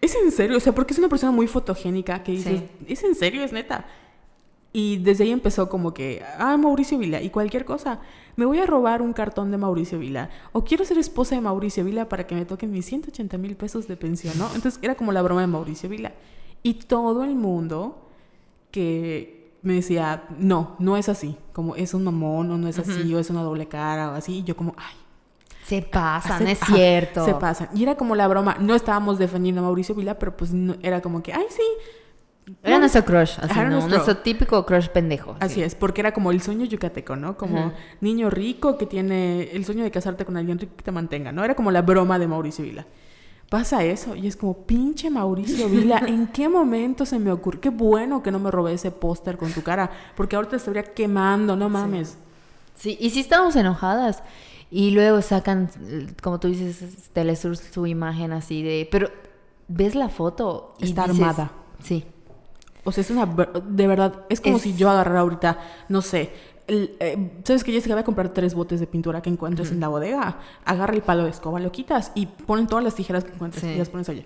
¿es 0.00 0.16
en 0.16 0.32
serio? 0.32 0.56
O 0.56 0.61
sea, 0.61 0.74
porque 0.74 0.92
es 0.92 0.98
una 0.98 1.08
persona 1.08 1.30
muy 1.30 1.46
fotogénica 1.46 2.24
que 2.24 2.32
dices, 2.32 2.62
Sí. 2.62 2.87
¿es 2.88 3.04
en 3.04 3.14
serio? 3.14 3.44
¿Es 3.44 3.52
neta? 3.52 3.87
Y 4.72 4.96
desde 4.96 5.22
ahí 5.22 5.30
empezó 5.30 5.68
como 5.68 5.94
que, 5.94 6.20
ah, 6.37 6.56
Mauricio 6.56 6.98
Vila, 6.98 7.22
y 7.22 7.30
cualquier 7.30 7.64
cosa. 7.64 8.00
Me 8.37 8.45
voy 8.45 8.59
a 8.59 8.66
robar 8.66 9.03
un 9.03 9.12
cartón 9.12 9.51
de 9.51 9.59
Mauricio 9.59 9.99
Vila. 9.99 10.31
O 10.53 10.64
quiero 10.64 10.85
ser 10.85 10.99
esposa 10.99 11.35
de 11.35 11.40
Mauricio 11.40 11.85
Vila 11.85 12.09
para 12.09 12.27
que 12.27 12.35
me 12.35 12.45
toquen 12.45 12.71
mis 12.73 12.87
180 12.87 13.37
mil 13.38 13.57
pesos 13.57 13.87
de 13.88 13.97
pensión, 13.97 14.38
¿no? 14.38 14.47
Entonces 14.55 14.79
era 14.83 14.95
como 14.95 15.12
la 15.12 15.23
broma 15.23 15.42
de 15.42 15.47
Mauricio 15.49 15.88
Vila. 15.88 16.12
Y 16.62 16.75
todo 16.75 17.25
el 17.25 17.35
mundo 17.35 18.09
que 18.71 19.53
me 19.62 19.75
decía, 19.75 20.25
no, 20.38 20.75
no 20.79 20.97
es 20.97 21.09
así. 21.09 21.37
Como 21.53 21.77
es 21.77 21.95
un 21.95 22.05
mamón, 22.05 22.51
o 22.51 22.59
no 22.59 22.68
es 22.68 22.79
así, 22.79 23.14
o 23.14 23.18
es 23.18 23.31
una 23.31 23.42
doble 23.42 23.66
cara, 23.68 24.11
o 24.11 24.14
así. 24.14 24.38
Y 24.38 24.42
yo 24.45 24.57
como, 24.57 24.75
ay, 24.77 24.95
Se 25.66 25.83
pasa, 25.83 26.38
se- 26.38 26.45
no 26.45 26.51
es 26.51 26.62
ajá, 26.62 26.75
cierto. 26.75 27.25
Se 27.25 27.35
pasan. 27.35 27.68
Y 27.75 27.83
era 27.83 27.97
como 27.97 28.16
la 28.16 28.27
broma. 28.29 28.57
No 28.59 28.75
estábamos 28.75 29.18
defendiendo 29.18 29.61
a 29.61 29.64
Mauricio 29.64 29.95
Vila, 29.95 30.18
pero 30.18 30.37
pues 30.37 30.53
no- 30.53 30.75
era 30.83 31.01
como 31.01 31.23
que, 31.23 31.33
ay, 31.33 31.45
sí. 31.51 31.62
Era 32.62 32.78
nuestro 32.78 33.05
crush, 33.05 33.38
así, 33.40 33.59
nuestro- 33.61 33.88
Nuestro 33.88 34.16
típico 34.18 34.66
crush 34.66 34.88
pendejo. 34.88 35.37
Así 35.40 35.62
es, 35.62 35.74
porque 35.74 36.00
era 36.00 36.12
como 36.12 36.31
el 36.33 36.42
sueño 36.42 36.64
yucateco, 36.64 37.14
¿no? 37.16 37.37
Como 37.37 37.72
niño 38.00 38.31
rico 38.31 38.76
que 38.78 38.87
tiene 38.87 39.42
el 39.52 39.64
sueño 39.64 39.85
de 39.85 39.90
casarte 39.90 40.24
con 40.24 40.37
alguien 40.37 40.59
rico 40.59 40.74
que 40.76 40.83
te 40.83 40.90
mantenga, 40.92 41.31
¿no? 41.33 41.44
Era 41.44 41.55
como 41.55 41.70
la 41.70 41.83
broma 41.83 42.18
de 42.18 42.26
Mauricio 42.26 42.64
Vila. 42.64 42.87
Pasa 43.48 43.85
eso 43.85 44.16
y 44.16 44.26
es 44.26 44.37
como, 44.37 44.64
pinche 44.66 45.11
Mauricio 45.11 45.68
Vila, 45.68 45.98
¿en 46.07 46.26
qué 46.28 46.48
momento 46.48 47.05
se 47.07 47.18
me 47.18 47.31
ocurre? 47.31 47.61
Qué 47.61 47.68
bueno 47.70 48.22
que 48.22 48.31
no 48.33 48.38
me 48.38 48.50
robé 48.50 48.72
ese 48.72 48.90
póster 48.90 49.37
con 49.37 49.52
tu 49.52 49.62
cara, 49.62 49.90
porque 50.16 50.37
ahorita 50.37 50.52
te 50.52 50.57
estaría 50.57 50.83
quemando, 50.85 51.55
no 51.55 51.68
mames. 51.68 52.16
Sí, 52.74 52.96
y 53.00 53.11
sí 53.11 53.20
estábamos 53.20 53.55
enojadas. 53.57 54.22
Y 54.70 54.92
luego 54.92 55.20
sacan, 55.20 55.68
como 56.22 56.40
tú 56.40 56.48
dices, 56.48 57.11
Telesur 57.12 57.57
su 57.59 57.87
imagen 57.87 58.33
así 58.33 58.62
de... 58.62 58.88
Pero 58.90 59.11
ves 59.68 59.94
la 59.94 60.09
foto 60.09 60.74
y 60.78 60.85
Está 60.87 61.07
dices- 61.07 61.20
armada. 61.20 61.52
Sí. 61.83 62.07
O 62.85 62.92
sea, 62.92 63.03
es 63.03 63.11
una... 63.11 63.27
De 63.27 63.87
verdad, 63.87 64.25
es 64.29 64.40
como 64.40 64.57
Es- 64.57 64.62
si 64.62 64.75
yo 64.75 64.90
agarrara 64.90 65.21
ahorita, 65.21 65.59
no 65.88 66.03
sé... 66.03 66.33
el, 66.66 66.97
eh, 67.01 67.31
¿Sabes 67.45 67.64
que 67.64 67.73
Jessica 67.73 67.95
voy 67.95 68.03
a 68.03 68.05
comprar 68.05 68.31
tres 68.31 68.55
botes 68.55 68.81
de 68.81 68.87
pintura 68.87 69.21
que 69.23 69.31
encuentres 69.31 69.71
en 69.71 69.81
la 69.81 69.88
bodega? 69.88 70.38
Agarra 70.64 70.95
el 70.95 71.03
palo 71.03 71.25
de 71.25 71.31
escoba, 71.31 71.61
lo 71.61 71.71
quitas 71.73 72.12
y 72.14 72.27
ponen 72.27 72.66
todas 72.66 72.85
las 72.85 72.95
tijeras 72.95 73.25
que 73.25 73.33
encuentres 73.33 73.62
Sí. 73.62 73.71
y 73.71 73.79
las 73.79 73.88
pones 73.88 74.09
allá. 74.09 74.23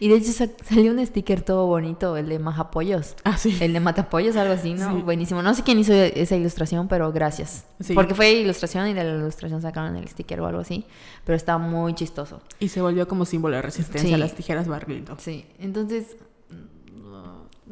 Y 0.00 0.08
de 0.08 0.16
hecho 0.16 0.32
sa- 0.32 0.48
salió 0.68 0.90
un 0.90 1.06
sticker 1.06 1.42
todo 1.42 1.66
bonito, 1.68 2.16
el 2.16 2.28
de 2.28 2.40
Majapollos. 2.40 3.14
Ah, 3.22 3.36
sí. 3.38 3.56
El 3.60 3.72
de 3.72 3.78
Matapollos, 3.78 4.34
algo 4.34 4.54
así, 4.54 4.74
¿no? 4.74 4.96
Sí. 4.96 5.02
Buenísimo. 5.02 5.40
No 5.40 5.54
sé 5.54 5.62
quién 5.62 5.78
hizo 5.78 5.92
esa 5.92 6.34
ilustración, 6.34 6.88
pero 6.88 7.12
gracias. 7.12 7.64
Sí. 7.78 7.94
Porque 7.94 8.12
fue 8.16 8.32
ilustración 8.32 8.88
y 8.88 8.92
de 8.94 9.04
la 9.04 9.14
ilustración 9.14 9.62
sacaron 9.62 9.94
el 9.94 10.08
sticker 10.08 10.40
o 10.40 10.46
algo 10.46 10.62
así. 10.62 10.84
Pero 11.24 11.36
está 11.36 11.58
muy 11.58 11.94
chistoso. 11.94 12.40
Y 12.58 12.70
se 12.70 12.80
volvió 12.80 13.06
como 13.06 13.24
símbolo 13.24 13.54
de 13.54 13.62
resistencia 13.62 14.08
Sí. 14.08 14.14
a 14.14 14.18
las 14.18 14.34
tijeras 14.34 14.66
barrilito. 14.66 15.14
Sí. 15.18 15.46
Entonces, 15.60 16.16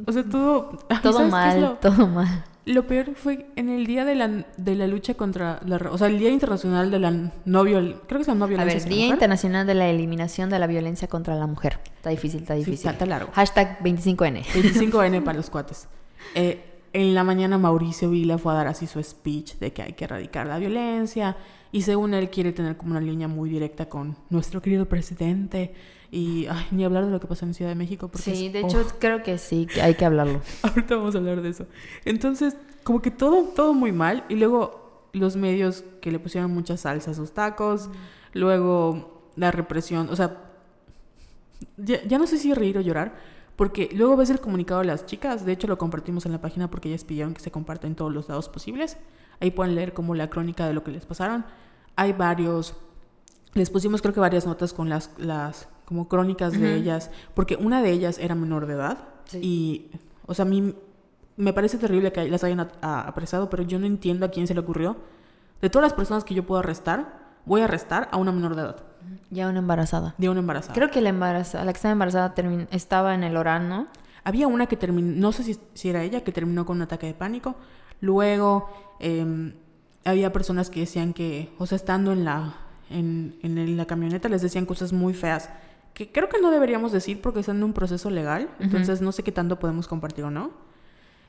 O 0.07 0.13
sea, 0.13 0.25
todo... 0.25 0.79
Todo 1.03 1.13
¿sabes 1.13 1.17
qué 1.19 1.25
es 1.27 1.31
mal, 1.33 1.61
lo, 1.61 1.71
todo 1.75 2.07
mal. 2.09 2.45
lo 2.65 2.87
peor 2.87 3.15
fue 3.15 3.47
en 3.57 3.69
el 3.69 3.87
día 3.87 4.05
de 4.05 4.15
la, 4.15 4.29
de 4.57 4.75
la 4.75 4.87
lucha 4.87 5.15
contra 5.15 5.61
la... 5.65 5.77
O 5.91 5.97
sea, 5.99 6.09
el 6.09 6.19
Día 6.19 6.31
Internacional 6.31 6.91
de 6.91 6.99
la 6.99 7.33
No 7.45 7.63
Viol... 7.65 8.03
Creo 8.07 8.19
que 8.19 8.23
es 8.23 8.29
la 8.29 8.35
no 8.35 8.45
A 8.45 8.49
violencia. 8.49 8.75
ver, 8.75 8.77
hacia 8.83 8.91
la 8.91 8.95
Día 8.97 9.05
mujer. 9.07 9.15
Internacional 9.17 9.67
de 9.67 9.75
la 9.75 9.89
Eliminación 9.89 10.51
de 10.51 10.59
la 10.59 10.67
Violencia 10.67 11.09
contra 11.09 11.35
la 11.37 11.47
Mujer. 11.47 11.79
Está 11.97 12.11
difícil, 12.11 12.41
está 12.43 12.55
Sí, 12.55 12.59
difícil. 12.61 12.75
está- 12.79 12.91
está 12.91 13.07
largo. 13.07 13.31
Hashtag 13.33 13.83
25N. 13.83 14.43
25N 14.45 15.23
para 15.25 15.37
los 15.39 15.49
cuates. 15.51 15.89
Eh, 16.35 16.63
en 16.93 17.15
la 17.15 17.25
mañana 17.25 17.59
Mauricio 17.59 18.11
Vila 18.11 18.39
fue 18.39 18.53
a 18.53 18.57
dar 18.57 18.67
así 18.69 18.87
su 18.87 19.03
speech 19.03 19.57
de 19.59 19.73
que 19.73 19.83
hay 19.83 19.93
que 19.93 20.05
erradicar 20.05 20.47
la 20.47 20.59
violencia 20.59 21.37
y 21.71 21.83
según 21.83 22.15
él 22.15 22.31
quiere 22.31 22.53
tener 22.53 22.77
como 22.77 22.93
una 22.93 23.01
línea 23.01 23.29
muy 23.29 23.51
directa 23.51 23.87
con 23.89 24.17
nuestro 24.31 24.63
querido 24.63 24.87
presidente 24.87 25.75
y 26.11 26.47
ay, 26.47 26.67
ni 26.71 26.85
hablar 26.85 27.05
de 27.07 27.11
lo 27.11 27.21
que 27.21 27.27
pasó 27.27 27.45
en 27.45 27.55
Ciudad 27.55 27.71
de 27.71 27.75
México. 27.75 28.09
Porque 28.09 28.35
Sí, 28.35 28.47
es- 28.47 28.53
de 28.53 28.63
oh, 28.63 28.67
hecho 28.67 28.87
creo 28.99 29.23
que 29.23 29.39
sí, 29.39 29.67
que 29.67 29.83
hay 29.83 29.95
que 29.95 30.05
hablarlo. 30.05 30.41
ahorita 30.63 30.97
vamos 30.97 31.15
a 31.15 31.19
hablar 31.19 31.43
de 31.43 31.49
eso. 31.51 31.67
Entonces, 32.05 32.57
como 32.85 33.03
que 33.03 33.11
todo, 33.11 33.45
todo 33.55 33.75
muy 33.75 33.93
mal 33.93 34.25
y 34.29 34.37
luego 34.37 35.09
los 35.13 35.37
medios 35.37 35.83
que 36.01 36.11
le 36.13 36.19
pusieron 36.19 36.51
mucha 36.53 36.77
salsa 36.77 37.11
a 37.11 37.15
sus 37.15 37.33
tacos, 37.33 37.89
luego 38.35 39.31
la 39.37 39.51
represión, 39.51 40.09
o 40.11 40.17
sea, 40.17 40.43
ya, 41.77 42.03
ya 42.05 42.19
no 42.19 42.27
sé 42.27 42.39
si 42.39 42.53
reír 42.55 42.77
o 42.79 42.81
llorar, 42.81 43.15
porque 43.57 43.89
luego 43.95 44.17
ves 44.17 44.29
el 44.31 44.41
comunicado 44.41 44.81
de 44.81 44.87
las 44.87 45.07
chicas, 45.07 45.47
de 45.47 45.53
hecho 45.53 45.67
lo 45.67 45.79
compartimos 45.79 46.27
en 46.27 46.33
la 46.33 46.41
página 46.41 46.71
porque 46.71 46.89
ellas 46.89 47.05
pidieron 47.05 47.33
que 47.35 47.41
se 47.41 47.51
comparta 47.51 47.87
en 47.87 47.95
todos 47.95 48.13
los 48.13 48.29
lados 48.29 48.49
posibles. 48.49 48.99
Ahí 49.41 49.51
pueden 49.51 49.75
leer 49.75 49.93
como 49.95 50.15
la 50.15 50.29
crónica 50.31 50.67
de 50.67 50.75
lo 50.75 50.83
que 50.85 50.91
les 50.91 51.07
pasaron. 51.07 51.45
Hay 51.97 52.13
varios, 52.13 52.75
les 53.55 53.71
pusimos 53.71 54.03
creo 54.03 54.13
que 54.15 54.21
varias 54.21 54.47
notas 54.47 54.75
con 54.75 54.89
las, 54.91 55.11
las 55.19 55.69
como 55.87 56.09
crónicas 56.09 56.53
de 56.53 56.75
ellas, 56.75 57.11
porque 57.33 57.57
una 57.57 57.81
de 57.81 57.91
ellas 57.93 58.19
era 58.19 58.35
menor 58.35 58.67
de 58.67 58.75
edad 58.75 58.99
Sí. 59.25 59.39
y, 59.43 59.91
o 60.27 60.35
sea, 60.35 60.45
a 60.45 60.49
mí 60.49 60.75
me 61.39 61.53
parece 61.53 61.79
terrible 61.79 62.13
que 62.13 62.29
las 62.29 62.45
hayan 62.45 62.61
a- 62.61 62.69
a- 62.83 63.01
apresado, 63.09 63.49
pero 63.49 63.63
yo 63.63 63.79
no 63.79 63.87
entiendo 63.87 64.27
a 64.27 64.31
quién 64.31 64.47
se 64.47 64.55
le 64.55 64.61
ocurrió. 64.61 64.97
De 65.63 65.71
todas 65.71 65.85
las 65.85 65.93
personas 65.95 66.25
que 66.25 66.35
yo 66.35 66.45
puedo 66.47 66.59
arrestar, 66.61 67.27
voy 67.47 67.61
a 67.63 67.65
arrestar 67.65 68.09
a 68.13 68.17
una 68.19 68.33
menor 68.33 68.55
de 68.57 68.63
edad, 68.63 68.77
Ya 69.31 69.49
una 69.49 69.61
embarazada. 69.61 70.15
de 70.19 70.29
una 70.29 70.41
embarazada. 70.41 70.75
Creo 70.75 70.91
que 70.91 71.01
la 71.01 71.09
embarazada, 71.11 71.65
la 71.65 71.73
que 71.73 71.77
estaba 71.77 71.93
embarazada 71.93 72.35
estaba 72.73 73.15
en 73.15 73.23
el 73.25 73.37
Orán, 73.37 73.69
¿no? 73.69 73.87
Había 74.25 74.49
una 74.49 74.67
que 74.67 74.77
terminó, 74.77 75.13
no 75.21 75.31
sé 75.33 75.45
si, 75.45 75.57
si 75.75 75.89
era 75.89 76.03
ella, 76.03 76.23
que 76.25 76.33
terminó 76.33 76.67
con 76.67 76.77
un 76.79 76.83
ataque 76.83 77.07
de 77.07 77.15
pánico. 77.15 77.55
Luego 78.01 78.69
eh, 79.01 79.55
había 80.05 80.33
personas 80.33 80.71
que 80.71 80.81
decían 80.81 81.13
que, 81.13 81.53
o 81.59 81.67
sea, 81.67 81.77
estando 81.77 82.13
en 82.13 82.25
la, 82.25 82.55
en, 82.91 83.37
en 83.43 83.77
la 83.77 83.87
camioneta, 83.87 84.29
les 84.29 84.43
decían 84.43 84.67
cosas 84.67 84.93
muy 84.93 85.15
feas. 85.15 85.49
Que 85.97 86.13
creo 86.13 86.29
que 86.29 86.39
no 86.43 86.51
deberíamos 86.51 86.93
decir 86.93 87.23
porque 87.23 87.41
están 87.41 87.57
en 87.57 87.65
un 87.65 87.73
proceso 87.73 88.11
legal. 88.11 88.51
Entonces 88.61 89.01
no 89.01 89.13
sé 89.13 89.23
qué 89.23 89.33
tanto 89.33 89.59
podemos 89.59 89.89
compartir 89.89 90.25
o 90.25 90.31
no. 90.31 90.51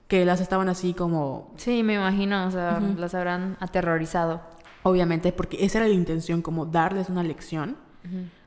Que 0.09 0.25
las 0.25 0.41
estaban 0.41 0.67
así 0.67 0.93
como, 0.93 1.53
Sí, 1.55 1.83
me 1.83 1.93
imagino, 1.95 2.45
o 2.47 2.51
sea, 2.51 2.81
Ujú. 2.83 2.99
las 2.99 3.15
habrán 3.15 3.55
aterrorizado. 3.61 4.41
obviamente, 4.83 5.31
porque 5.31 5.63
esa 5.65 5.77
era 5.79 5.87
la 5.87 5.93
intención, 5.93 6.41
como 6.41 6.65
darles 6.65 7.07
una 7.09 7.23
lección 7.23 7.77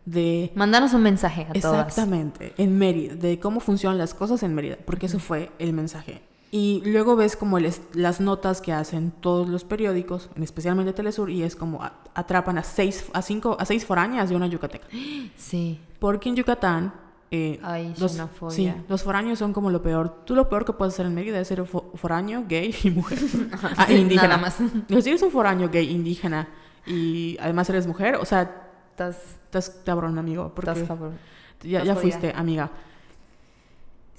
de 0.07 0.53
Mandanos 0.55 0.93
un 0.95 1.03
mensaje 1.03 1.47
a 1.49 1.53
todas. 1.53 1.87
Exactamente, 1.87 2.53
en 2.59 2.77
Mérida, 2.79 3.15
de 3.15 3.39
cómo 3.39 3.61
funcionan 3.61 3.97
las 3.99 4.13
cosas 4.15 4.43
en 4.43 4.55
Mérida, 4.55 4.77
porque 4.87 5.07
eso 5.07 5.19
fue 5.19 5.51
el 5.59 5.73
mensaje. 5.75 6.23
Y 6.53 6.83
luego 6.85 7.15
ves 7.15 7.37
como 7.37 7.59
el 7.59 7.67
est- 7.67 7.95
las 7.95 8.21
notas 8.21 8.61
que 8.61 8.73
hacen 8.73 9.13
todos 9.13 9.49
los 9.49 9.63
periódicos, 9.65 10.31
en 10.35 10.43
especialmente 10.43 10.93
Telesur, 10.93 11.31
y 11.31 11.43
es 11.45 11.55
como 11.55 11.83
a- 11.83 11.93
atrapan 12.15 12.59
a 12.59 12.65
seis, 12.65 13.05
a 13.13 13.23
cinco, 13.23 13.57
a 13.61 13.65
seis 13.65 13.85
foráneas 13.87 14.29
de 14.31 14.37
una 14.37 14.47
yucateca. 14.49 14.87
Sí. 15.37 15.81
Porque 16.01 16.29
en 16.29 16.37
Yucatán, 16.37 16.93
eh, 17.31 17.61
Ay, 17.63 17.95
los, 17.99 18.19
sí, 18.49 18.73
los 18.89 19.03
foráneos 19.05 19.39
son 19.39 19.53
como 19.53 19.71
lo 19.71 19.81
peor. 19.83 20.25
Tú 20.25 20.35
lo 20.35 20.49
peor 20.49 20.65
que 20.65 20.73
puedes 20.73 20.95
hacer 20.95 21.07
en 21.07 21.15
Mérida 21.15 21.39
es 21.39 21.47
ser 21.47 21.63
fo- 21.63 21.85
foráneo, 21.95 22.45
gay 22.49 22.75
y 22.83 22.91
mujer. 22.91 23.19
ah, 23.77 23.85
Sí, 23.87 23.95
indígena. 23.95 24.29
nada 24.37 24.41
más. 24.43 24.57
Si 24.57 25.09
eres 25.09 25.23
un 25.23 25.31
foráneo, 25.31 25.69
gay, 25.71 25.89
indígena, 25.91 26.49
y 26.87 27.37
además 27.41 27.69
eres 27.71 27.87
mujer, 27.87 28.17
o 28.17 28.25
sea, 28.25 28.67
Estás, 28.91 29.17
estás 29.45 29.71
cabrón, 29.87 30.19
amigo. 30.19 30.53
Porque 30.55 30.73
estás 30.73 30.87
cabrón. 30.89 31.17
ya, 31.63 31.83
ya 31.85 31.95
fuiste, 31.97 32.35
amiga. 32.37 32.71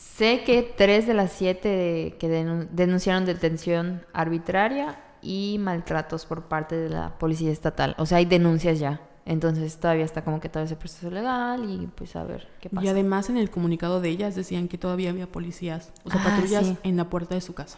Sé 0.02 0.44
que 0.44 0.64
tres 0.76 1.06
de 1.06 1.14
las 1.14 1.32
siete 1.32 2.16
que 2.20 2.28
denun- 2.28 2.68
denunciaron 2.72 3.24
detención 3.26 4.02
arbitraria 4.14 5.00
y 5.22 5.58
maltratos 5.60 6.26
por 6.26 6.46
parte 6.46 6.76
de 6.76 6.90
la 6.90 7.20
policía 7.20 7.52
estatal. 7.52 7.94
O 8.00 8.08
sea, 8.08 8.18
hay 8.18 8.26
denuncias 8.26 8.80
ya. 8.80 9.00
Entonces 9.26 9.78
todavía 9.80 10.04
está 10.04 10.24
como 10.24 10.40
que 10.40 10.50
todo 10.50 10.64
ese 10.64 10.76
proceso 10.76 11.12
legal 11.12 11.70
y 11.70 11.86
pues 11.94 12.16
a 12.16 12.24
ver 12.24 12.48
qué 12.60 12.72
pasa. 12.72 12.84
Y 12.84 12.90
además 12.90 13.30
en 13.30 13.38
el 13.38 13.52
comunicado 13.52 14.02
de 14.02 14.10
ellas 14.10 14.34
decían 14.34 14.68
que 14.68 14.80
todavía 14.80 15.12
había 15.12 15.32
policías, 15.32 15.94
o 16.04 16.10
sea, 16.10 16.20
Ah, 16.20 16.30
patrullas 16.32 16.66
sí. 16.66 16.78
en 16.82 16.98
la 16.98 17.08
puerta 17.08 17.36
de 17.36 17.42
su 17.42 17.54
casa. 17.54 17.78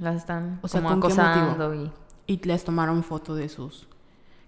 Las 0.00 0.14
están 0.14 0.60
O 0.62 0.68
sea, 0.68 0.80
como 0.80 0.94
acosando 0.94 1.74
y... 1.74 1.90
Y 2.26 2.40
les 2.46 2.62
tomaron 2.62 3.02
foto 3.02 3.34
de 3.34 3.48
sus 3.48 3.88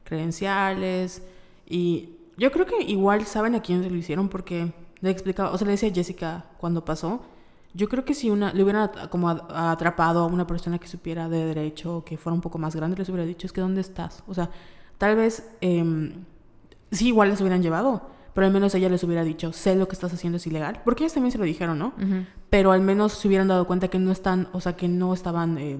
credenciales. 0.04 1.22
Y 1.68 2.10
yo 2.36 2.52
creo 2.52 2.66
que 2.66 2.80
igual 2.84 3.26
saben 3.26 3.54
a 3.56 3.60
quién 3.62 3.82
se 3.82 3.90
lo 3.90 3.96
hicieron 3.96 4.28
porque 4.28 4.72
le 5.00 5.10
explicaba, 5.10 5.50
o 5.50 5.58
sea, 5.58 5.66
le 5.66 5.72
decía 5.72 5.88
a 5.90 5.92
Jessica 5.94 6.44
cuando 6.58 6.84
pasó. 6.84 7.20
Yo 7.74 7.88
creo 7.88 8.04
que 8.06 8.14
si 8.14 8.30
una, 8.30 8.54
le 8.54 8.62
hubieran 8.62 8.90
como 9.10 9.28
atrapado 9.28 10.20
a 10.20 10.26
una 10.26 10.46
persona 10.46 10.78
que 10.78 10.88
supiera 10.88 11.28
de 11.28 11.44
derecho 11.44 11.98
o 11.98 12.04
que 12.04 12.16
fuera 12.16 12.34
un 12.34 12.40
poco 12.40 12.56
más 12.58 12.74
grande, 12.74 12.96
les 12.96 13.08
hubiera 13.10 13.26
dicho, 13.26 13.46
es 13.46 13.52
que 13.52 13.60
¿dónde 13.60 13.82
estás? 13.82 14.22
O 14.26 14.32
sea, 14.32 14.48
tal 14.96 15.14
vez, 15.16 15.46
em, 15.60 16.12
sí, 16.90 17.08
igual 17.08 17.28
les 17.28 17.40
hubieran 17.42 17.62
llevado, 17.62 18.08
pero 18.32 18.46
al 18.46 18.52
menos 18.52 18.74
ella 18.74 18.88
les 18.88 19.02
hubiera 19.04 19.24
dicho, 19.24 19.52
sé 19.52 19.76
lo 19.76 19.88
que 19.88 19.92
estás 19.94 20.10
haciendo 20.14 20.38
es 20.38 20.46
ilegal, 20.46 20.80
porque 20.86 21.04
ellas 21.04 21.12
también 21.12 21.32
se 21.32 21.38
lo 21.38 21.44
dijeron, 21.44 21.78
¿no? 21.78 21.92
Pero 22.48 22.72
al 22.72 22.80
menos 22.80 23.12
se 23.12 23.28
hubieran 23.28 23.48
dado 23.48 23.66
cuenta 23.66 23.88
que 23.88 23.98
no 23.98 24.10
están, 24.10 24.48
o 24.52 24.60
sea, 24.62 24.74
que 24.74 24.88
no 24.88 25.12
estaban 25.12 25.58
eh, 25.58 25.76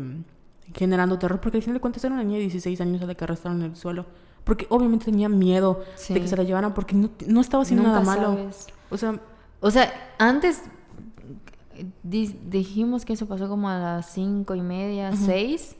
generando 0.75 1.19
terror, 1.19 1.41
porque 1.41 1.59
al 1.59 1.63
final 1.63 1.75
de 1.77 1.81
cuentas 1.81 2.05
era 2.05 2.13
una 2.15 2.25
niña 2.25 2.37
de 2.37 2.43
16 2.43 2.79
años 2.83 3.01
a 3.03 3.07
la 3.07 3.15
que 3.15 3.25
arrestaron 3.25 3.63
en 3.63 3.71
el 3.71 3.77
suelo, 3.77 4.05
porque 4.45 4.67
obviamente 4.69 5.07
tenía 5.07 5.31
miedo 5.31 5.83
Sí. 5.95 6.13
de 6.13 6.21
que 6.21 6.29
se 6.29 6.37
la 6.37 6.43
llevaran 6.43 6.75
porque 6.75 6.95
no, 6.95 7.09
no 7.27 7.41
estaba 7.41 7.63
haciendo 7.63 7.85
Nunca 7.89 8.01
nada 8.01 8.17
malo. 8.17 8.35
sabes. 8.39 8.67
O 8.91 8.97
sea, 8.97 9.19
O 9.61 9.71
sea, 9.71 9.91
antes 10.19 10.63
di- 12.03 12.39
dijimos 12.49 13.05
que 13.05 13.15
eso 13.15 13.27
pasó 13.27 13.49
como 13.49 13.69
a 13.69 13.79
las 13.79 14.07
cinco 14.11 14.55
y 14.55 14.61
media, 14.63 15.13
seis. 15.17 15.77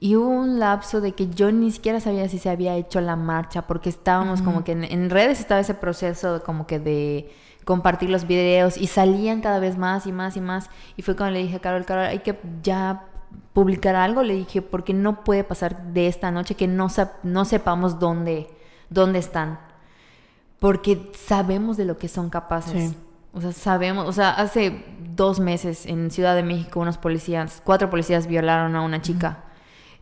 Y 0.00 0.14
hubo 0.14 0.28
un 0.28 0.60
lapso 0.60 1.00
de 1.00 1.12
que 1.12 1.28
yo 1.28 1.50
ni 1.50 1.72
siquiera 1.72 1.98
sabía 1.98 2.28
si 2.28 2.38
se 2.38 2.48
había 2.48 2.76
hecho 2.76 3.00
la 3.00 3.16
marcha, 3.16 3.66
porque 3.66 3.88
estábamos 3.88 4.42
como 4.42 4.62
que 4.62 4.70
en, 4.72 4.84
en 4.84 5.10
redes 5.10 5.40
estaba 5.40 5.60
ese 5.60 5.74
proceso 5.74 6.34
de 6.34 6.40
como 6.40 6.68
que 6.68 6.78
de 6.78 7.32
compartir 7.64 8.08
los 8.08 8.26
videos 8.26 8.76
y 8.76 8.86
salían 8.86 9.40
cada 9.40 9.58
vez 9.58 9.76
más 9.76 10.06
y 10.06 10.12
más 10.12 10.36
y 10.36 10.40
más. 10.40 10.70
Y 10.96 11.02
fue 11.02 11.16
cuando 11.16 11.34
le 11.34 11.42
dije 11.42 11.56
a 11.56 11.60
Carol, 11.60 11.84
Carol, 11.84 12.04
hay 12.06 12.20
que 12.20 12.38
ya 12.62 13.06
publicar 13.52 13.96
algo. 13.96 14.22
Le 14.22 14.34
dije, 14.34 14.62
porque 14.62 14.94
no 14.94 15.24
puede 15.24 15.42
pasar 15.42 15.92
de 15.92 16.06
esta 16.06 16.30
noche 16.30 16.54
que 16.54 16.68
no, 16.68 16.86
no 17.24 17.44
sepamos 17.44 17.98
dónde, 17.98 18.48
dónde 18.90 19.18
están. 19.18 19.58
Porque 20.58 21.10
sabemos 21.14 21.76
de 21.76 21.84
lo 21.84 21.98
que 21.98 22.08
son 22.08 22.30
capaces. 22.30 22.90
Sí. 22.90 22.96
O 23.32 23.40
sea, 23.40 23.52
sabemos, 23.52 24.08
o 24.08 24.12
sea, 24.12 24.30
hace 24.30 24.84
dos 25.14 25.38
meses 25.38 25.86
en 25.86 26.10
Ciudad 26.10 26.34
de 26.34 26.42
México 26.42 26.80
unos 26.80 26.98
policías, 26.98 27.62
cuatro 27.64 27.90
policías 27.90 28.26
violaron 28.26 28.74
a 28.74 28.82
una 28.82 29.00
chica. 29.02 29.44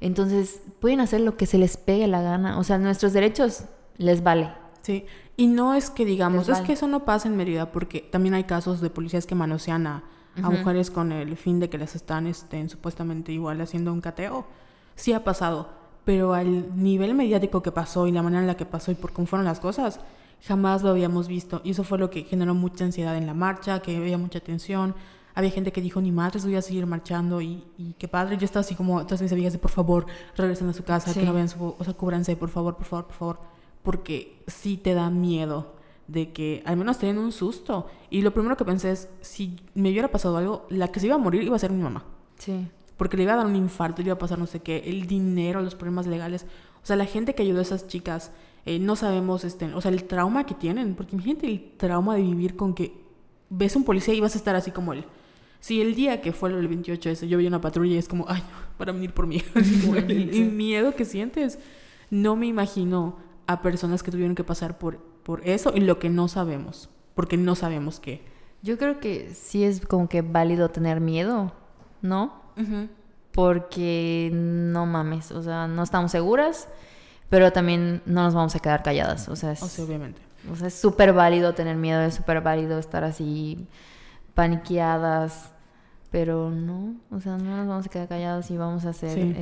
Entonces, 0.00 0.60
pueden 0.80 1.00
hacer 1.00 1.20
lo 1.20 1.36
que 1.36 1.46
se 1.46 1.58
les 1.58 1.76
pegue 1.76 2.06
la 2.06 2.22
gana. 2.22 2.58
O 2.58 2.64
sea, 2.64 2.78
nuestros 2.78 3.12
derechos 3.12 3.64
les 3.98 4.22
vale. 4.22 4.52
sí. 4.82 5.06
Y 5.38 5.48
no 5.48 5.74
es 5.74 5.90
que 5.90 6.06
digamos, 6.06 6.48
es 6.48 6.62
que 6.62 6.72
eso 6.72 6.88
no 6.88 7.04
pasa 7.04 7.28
en 7.28 7.36
Mérida, 7.36 7.70
porque 7.70 8.00
también 8.00 8.34
hay 8.34 8.44
casos 8.44 8.80
de 8.80 8.88
policías 8.88 9.26
que 9.26 9.34
manosean 9.34 9.86
a, 9.86 10.02
mujeres 10.36 10.90
con 10.90 11.12
el 11.12 11.36
fin 11.36 11.60
de 11.60 11.70
que 11.70 11.78
las 11.78 11.94
están 11.94 12.26
este, 12.26 12.66
supuestamente 12.68 13.32
igual 13.32 13.60
haciendo 13.60 13.92
un 13.92 14.00
cateo. 14.00 14.46
Sí 14.94 15.12
ha 15.12 15.24
pasado, 15.24 15.68
pero 16.04 16.32
al 16.32 16.82
nivel 16.82 17.14
mediático 17.14 17.62
que 17.62 17.72
pasó 17.72 18.06
y 18.06 18.12
la 18.12 18.22
manera 18.22 18.40
en 18.40 18.46
la 18.46 18.56
que 18.56 18.64
pasó 18.64 18.90
y 18.90 18.94
por 18.94 19.12
cómo 19.12 19.26
fueron 19.26 19.44
las 19.44 19.60
cosas, 19.60 20.00
jamás 20.42 20.82
lo 20.82 20.90
habíamos 20.90 21.28
visto. 21.28 21.60
Y 21.64 21.70
eso 21.70 21.84
fue 21.84 21.98
lo 21.98 22.10
que 22.10 22.22
generó 22.24 22.54
mucha 22.54 22.84
ansiedad 22.84 23.16
en 23.16 23.26
la 23.26 23.34
marcha, 23.34 23.80
que 23.80 23.96
había 23.96 24.18
mucha 24.18 24.40
tensión. 24.40 24.94
Había 25.34 25.50
gente 25.50 25.70
que 25.70 25.82
dijo, 25.82 26.00
ni 26.00 26.12
madres, 26.12 26.44
voy 26.44 26.56
a 26.56 26.62
seguir 26.62 26.86
marchando. 26.86 27.40
Y, 27.42 27.64
y 27.76 27.94
qué 27.98 28.08
padre. 28.08 28.38
Yo 28.38 28.44
estaba 28.46 28.60
así 28.62 28.74
como, 28.74 29.04
todas 29.04 29.20
mis 29.22 29.32
amigas 29.32 29.52
de, 29.52 29.58
por 29.58 29.70
favor, 29.70 30.06
regresen 30.36 30.68
a 30.68 30.72
su 30.72 30.82
casa, 30.84 31.12
Sí. 31.12 31.20
que 31.20 31.26
no 31.26 31.32
vean 31.34 31.48
su... 31.48 31.74
O 31.78 31.84
sea, 31.84 31.92
cúbranse, 31.94 32.36
por 32.36 32.48
favor, 32.48 32.76
por 32.76 32.86
favor, 32.86 33.06
por 33.06 33.14
favor. 33.16 33.38
Porque 33.82 34.42
sí 34.46 34.76
te 34.76 34.94
da 34.94 35.10
miedo 35.10 35.74
de 36.08 36.32
que 36.32 36.62
al 36.64 36.76
menos 36.76 36.98
te 36.98 37.06
den 37.06 37.18
un 37.18 37.32
susto. 37.32 37.86
Y 38.10 38.22
lo 38.22 38.32
primero 38.32 38.56
que 38.56 38.64
pensé 38.64 38.92
es, 38.92 39.08
si 39.20 39.56
me 39.74 39.90
hubiera 39.90 40.08
pasado 40.08 40.36
algo, 40.36 40.66
la 40.70 40.88
que 40.88 41.00
se 41.00 41.06
iba 41.06 41.16
a 41.16 41.18
morir 41.18 41.42
iba 41.42 41.56
a 41.56 41.58
ser 41.58 41.70
mi 41.72 41.82
mamá 41.82 42.04
Sí. 42.38 42.68
porque 42.96 43.16
le 43.16 43.24
iba 43.24 43.32
a 43.32 43.36
dar 43.36 43.46
un 43.46 43.56
infarto, 43.56 44.02
le 44.02 44.06
iba 44.08 44.14
a 44.14 44.18
pasar 44.18 44.38
no 44.38 44.46
sé 44.46 44.60
qué, 44.60 44.84
el 44.86 45.06
dinero, 45.06 45.60
los 45.62 45.74
problemas 45.74 46.06
legales. 46.06 46.46
O 46.82 46.86
sea, 46.86 46.96
la 46.96 47.04
gente 47.06 47.34
que 47.34 47.42
ayudó 47.42 47.58
a 47.58 47.62
esas 47.62 47.88
chicas, 47.88 48.30
eh, 48.66 48.78
no 48.78 48.96
sabemos, 48.96 49.44
este, 49.44 49.72
o 49.74 49.80
sea, 49.80 49.90
el 49.90 50.04
trauma 50.04 50.44
que 50.44 50.54
tienen, 50.54 50.94
porque 50.94 51.14
imagínate 51.16 51.46
el 51.46 51.72
trauma 51.78 52.14
de 52.16 52.22
vivir 52.22 52.56
con 52.56 52.74
que 52.74 52.92
ves 53.48 53.76
un 53.76 53.84
policía 53.84 54.12
y 54.12 54.20
vas 54.20 54.34
a 54.34 54.38
estar 54.38 54.54
así 54.56 54.70
como 54.72 54.92
él. 54.92 55.04
Si 55.60 55.80
el 55.80 55.94
día 55.94 56.20
que 56.20 56.32
fue 56.32 56.50
el 56.50 56.68
28 56.68 57.10
ese, 57.10 57.28
yo 57.28 57.38
vi 57.38 57.46
una 57.46 57.60
patrulla 57.60 57.94
y 57.94 57.98
es 57.98 58.08
como, 58.08 58.26
ay, 58.28 58.42
para 58.76 58.92
venir 58.92 59.12
por 59.14 59.26
mí. 59.26 59.42
El, 59.54 60.10
el- 60.30 60.52
miedo 60.52 60.94
que 60.94 61.04
sientes. 61.04 61.58
No 62.10 62.36
me 62.36 62.46
imagino 62.46 63.16
a 63.46 63.62
personas 63.62 64.02
que 64.02 64.10
tuvieron 64.10 64.34
que 64.34 64.44
pasar 64.44 64.78
por, 64.78 64.98
por 65.22 65.48
eso 65.48 65.72
y 65.74 65.80
lo 65.80 65.98
que 65.98 66.10
no 66.10 66.28
sabemos, 66.28 66.88
porque 67.14 67.36
no 67.36 67.54
sabemos 67.56 67.98
qué. 68.00 68.22
Yo 68.62 68.78
creo 68.78 69.00
que 69.00 69.30
sí 69.34 69.64
es 69.64 69.84
como 69.84 70.08
que 70.08 70.22
válido 70.22 70.68
tener 70.70 71.00
miedo, 71.00 71.52
¿no? 72.02 72.42
Porque 73.32 74.30
no 74.32 74.86
mames, 74.86 75.30
o 75.32 75.42
sea, 75.42 75.66
no 75.68 75.82
estamos 75.82 76.10
seguras, 76.12 76.68
pero 77.28 77.52
también 77.52 78.02
no 78.06 78.22
nos 78.22 78.34
vamos 78.34 78.54
a 78.56 78.58
quedar 78.60 78.82
calladas. 78.82 79.28
O 79.28 79.36
sea, 79.36 79.52
es 79.52 79.62
O 79.62 79.68
sea, 79.68 79.84
obviamente. 79.84 80.20
o 80.50 80.56
sea, 80.56 80.68
es 80.68 80.74
súper 80.74 81.12
válido 81.12 81.54
tener 81.54 81.76
miedo, 81.76 82.00
es 82.02 82.14
súper 82.14 82.40
válido 82.40 82.78
estar 82.78 83.04
así 83.04 83.66
paniqueadas, 84.34 85.52
Pero 86.10 86.50
no, 86.50 86.94
o 87.10 87.20
sea, 87.20 87.36
no 87.36 87.56
nos 87.56 87.66
vamos 87.66 87.86
a 87.86 87.88
quedar 87.88 88.08
callados 88.08 88.50
y 88.50 88.56
vamos 88.56 88.84
a 88.86 88.90
hacer 88.90 89.10
Sí. 89.12 89.34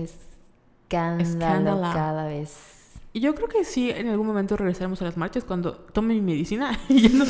escándalo 0.89 1.21
Escándalo. 1.23 1.83
cada 1.93 2.27
vez. 2.27 2.95
Y 3.13 3.21
yo 3.21 3.35
creo 3.35 3.49
que 3.49 3.65
sí, 3.65 3.91
en 3.91 4.09
algún 4.09 4.27
momento 4.27 4.57
regresaremos 4.57 5.01
a 5.03 5.05
las 5.05 5.17
marchas 5.17 5.45
cuando 5.45 5.75
tome 5.75 6.15
mi 6.15 6.21
medicina 6.23 6.77
y 6.89 7.09
ya 7.09 7.17
no 7.19 7.25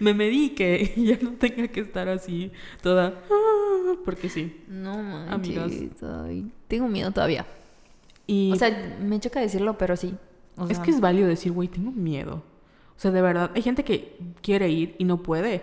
me 0.00 0.12
medique 0.12 0.92
y 0.96 1.04
ya 1.06 1.18
no 1.22 1.30
tenga 1.34 1.68
que 1.68 1.80
estar 1.80 2.08
así 2.08 2.52
toda. 2.82 3.14
"Ah", 3.30 3.94
Porque 4.04 4.28
sí. 4.28 4.64
No 4.68 4.98
manches, 5.02 5.32
Amigas. 5.32 6.02
ay, 6.26 6.50
tengo 6.68 6.88
miedo 6.88 7.10
todavía. 7.12 7.46
Y 8.26 8.52
O 8.52 8.56
sea, 8.56 8.96
me 9.00 9.20
choca 9.20 9.40
decirlo, 9.40 9.76
pero 9.78 9.96
sí. 9.96 10.14
O 10.56 10.68
es 10.68 10.78
que 10.78 10.90
es 10.90 11.00
válido 11.00 11.28
decir, 11.28 11.52
güey, 11.52 11.68
tengo 11.68 11.90
miedo. 11.90 12.42
O 12.96 13.00
sea, 13.00 13.10
de 13.10 13.20
verdad, 13.20 13.50
hay 13.54 13.62
gente 13.62 13.84
que 13.84 14.16
quiere 14.40 14.68
ir 14.70 14.94
y 14.98 15.04
no 15.04 15.22
puede 15.22 15.62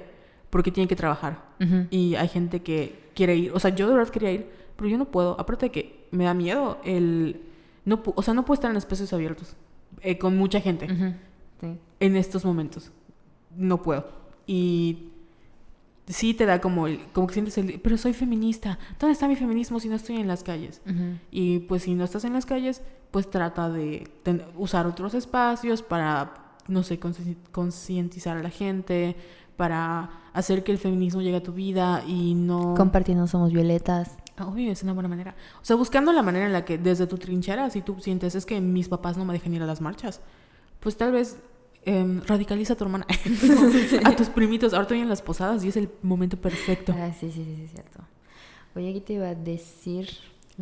porque 0.50 0.72
tiene 0.72 0.88
que 0.88 0.96
trabajar. 0.96 1.52
Y 1.90 2.16
hay 2.16 2.28
gente 2.28 2.62
que 2.62 3.00
quiere 3.16 3.36
ir. 3.36 3.52
O 3.54 3.60
sea, 3.60 3.74
yo 3.74 3.88
de 3.88 3.94
verdad 3.94 4.12
quería 4.12 4.32
ir, 4.32 4.50
pero 4.76 4.90
yo 4.90 4.98
no 4.98 5.06
puedo. 5.06 5.40
Aparte 5.40 5.68
de 5.68 5.72
que 5.72 6.08
me 6.12 6.26
da 6.26 6.34
miedo 6.34 6.80
el... 6.84 7.42
No, 7.86 8.02
o 8.04 8.22
sea, 8.22 8.34
no 8.34 8.46
puedo 8.46 8.56
estar 8.56 8.70
en 8.70 8.78
espacios 8.78 9.12
abiertos 9.14 9.56
eh, 10.02 10.18
con 10.18 10.38
mucha 10.38 10.60
gente 10.60 10.88
sí. 11.60 11.80
en 12.00 12.16
estos 12.16 12.46
momentos. 12.46 12.92
No 13.56 13.82
puedo. 13.82 14.08
Y 14.46 15.11
sí 16.08 16.34
te 16.34 16.46
da 16.46 16.60
como 16.62 16.88
el... 16.88 17.00
Como 17.14 17.28
que 17.28 17.34
sientes 17.34 17.58
el... 17.58 17.80
Pero 17.80 17.98
soy 17.98 18.14
feminista. 18.14 18.78
¿Dónde 19.00 19.14
está 19.14 19.28
mi 19.28 19.36
feminismo 19.36 19.80
si 19.80 19.88
no 19.90 19.96
estoy 19.96 20.18
en 20.18 20.28
las 20.28 20.44
calles? 20.44 20.82
Ujú. 20.86 21.18
Y 21.32 21.60
pues 21.60 21.84
si 21.84 21.96
no 21.96 22.04
estás 22.04 22.24
en 22.26 22.34
las 22.34 22.46
calles, 22.46 22.82
pues 23.12 23.30
trata 23.30 23.70
de 23.70 24.10
ten- 24.24 24.44
usar 24.58 24.88
otros 24.88 25.14
espacios 25.14 25.82
para, 25.82 26.56
no 26.68 26.84
sé, 26.84 27.00
concientizar 27.52 28.38
a 28.38 28.44
la 28.44 28.50
gente, 28.50 29.16
para 29.58 30.10
hacer 30.34 30.64
que 30.64 30.72
el 30.72 30.78
feminismo 30.78 31.22
llegue 31.22 31.38
a 31.38 31.44
tu 31.44 31.54
vida 31.54 32.04
y 32.08 32.34
no... 32.34 32.74
Compartiendo 32.76 33.28
somos 33.28 33.52
violetas. 33.52 34.18
Obvio, 34.40 34.72
es 34.72 34.82
una 34.82 34.94
buena 34.94 35.10
manera. 35.10 35.36
O 35.62 35.66
sea, 35.66 35.76
buscando 35.76 36.12
la 36.14 36.24
manera 36.24 36.46
en 36.48 36.54
la 36.54 36.66
que 36.66 36.78
desde 36.78 37.06
tu 37.06 37.18
trinchera, 37.18 37.70
si 37.70 37.82
tú 37.82 37.98
sientes 38.00 38.34
es 38.34 38.46
que 38.46 38.60
mis 38.60 38.88
papás 38.90 39.18
no 39.18 39.26
me 39.26 39.34
dejan 39.34 39.54
ir 39.54 39.62
a 39.62 39.66
las 39.68 39.82
marchas, 39.82 40.22
pues 40.80 40.98
tal 40.98 41.12
vez 41.12 41.38
em, 41.86 42.22
radicaliza 42.26 42.74
a 42.74 42.76
tu 42.76 42.84
hermana, 42.84 43.06
a 44.04 44.16
tus 44.16 44.30
primitos. 44.30 44.74
Ahorita 44.74 44.94
vienen 44.94 45.10
las 45.10 45.22
posadas 45.22 45.64
y 45.64 45.70
es 45.70 45.78
el 45.78 45.90
momento 46.02 46.38
perfecto 46.38 46.94
Ah, 46.98 47.12
sí, 47.14 47.32
sí, 47.32 47.44
sí, 47.44 47.68
cierto. 47.68 48.00
Oye, 48.76 48.90
aquí 48.90 49.02
te 49.02 49.14
iba 49.14 49.28
a 49.28 49.36
decir 49.36 50.10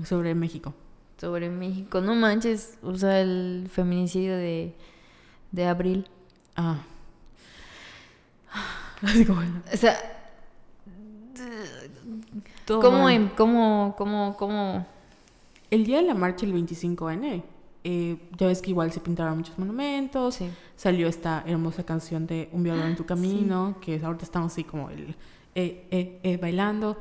sobre 0.03 0.33
México. 0.35 0.73
sobre 1.17 1.49
México. 1.49 2.01
No 2.01 2.15
manches, 2.15 2.77
o 2.81 2.95
sea, 2.95 3.21
el 3.21 3.69
feminicidio 3.71 4.35
de, 4.35 4.73
de 5.51 5.65
abril. 5.67 6.07
Ah. 6.55 6.81
Así 9.01 9.25
como, 9.25 9.41
O 9.41 9.77
sea, 9.77 9.95
¿cómo, 12.65 13.07
cómo, 13.35 13.95
cómo, 13.97 14.35
cómo? 14.37 14.85
El 15.71 15.85
día 15.85 15.97
de 15.97 16.03
la 16.03 16.15
marcha, 16.15 16.45
el 16.45 16.53
25N, 16.53 17.43
eh, 17.91 18.17
ya 18.37 18.45
ves 18.45 18.61
que 18.61 18.69
igual 18.69 18.91
se 18.91 18.99
pintaron 18.99 19.37
muchos 19.37 19.57
monumentos. 19.57 20.35
Sí. 20.35 20.47
Salió 20.75 21.07
esta 21.07 21.43
hermosa 21.47 21.83
canción 21.83 22.27
de 22.27 22.47
Un 22.51 22.61
violador 22.61 22.87
en 22.91 22.95
tu 22.95 23.05
camino, 23.05 23.77
que 23.81 23.99
ahorita 24.03 24.25
estamos 24.25 24.51
así 24.51 24.63
como 24.63 24.91
el 24.91 25.15
eh, 25.55 25.87
eh, 25.89 26.19
eh, 26.21 26.37
bailando. 26.37 26.97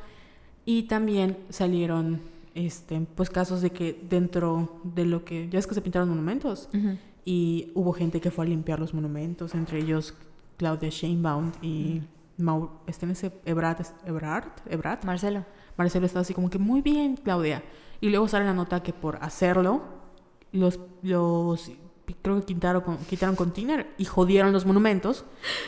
Y 0.64 0.84
también 0.84 1.36
salieron 1.50 2.20
este, 2.54 3.00
pues 3.14 3.28
casos 3.28 3.60
de 3.60 3.70
que 3.70 4.00
dentro 4.08 4.80
de 4.82 5.04
lo 5.04 5.26
que. 5.26 5.48
Ya 5.50 5.58
ves 5.58 5.66
que 5.66 5.74
se 5.74 5.82
pintaron 5.82 6.08
monumentos. 6.08 6.70
Ujú. 6.72 6.96
Y 7.26 7.70
hubo 7.74 7.92
gente 7.92 8.22
que 8.22 8.30
fue 8.30 8.46
a 8.46 8.48
limpiar 8.48 8.80
los 8.80 8.94
monumentos, 8.94 9.54
entre 9.54 9.80
ellos 9.80 10.14
Claudia 10.56 10.88
Sheinbaum 10.88 11.52
y 11.60 12.00
Mau, 12.38 12.70
este, 12.86 13.04
en 13.04 13.12
ese 13.12 13.32
Ebrard, 13.44 13.84
Ebrard, 14.06 14.52
Ebrard, 14.70 15.04
Marcelo. 15.04 15.44
Marcelo 15.76 16.06
estaba 16.06 16.22
así 16.22 16.32
como 16.32 16.48
que 16.48 16.58
muy 16.58 16.80
bien, 16.80 17.16
Claudia. 17.16 17.62
Y 18.00 18.08
luego 18.08 18.26
sale 18.26 18.46
la 18.46 18.54
nota 18.54 18.82
que 18.82 18.94
por 18.94 19.16
hacerlo, 19.16 19.97
los, 20.58 20.78
los 21.02 21.70
creo 22.22 22.40
que 22.40 22.46
quitaron 22.46 22.82
con, 22.82 22.96
quitaron 22.98 23.36
con 23.36 23.52
Tiner 23.52 23.86
y 23.98 24.04
jodieron 24.04 24.52
los 24.52 24.66
monumentos. 24.66 25.24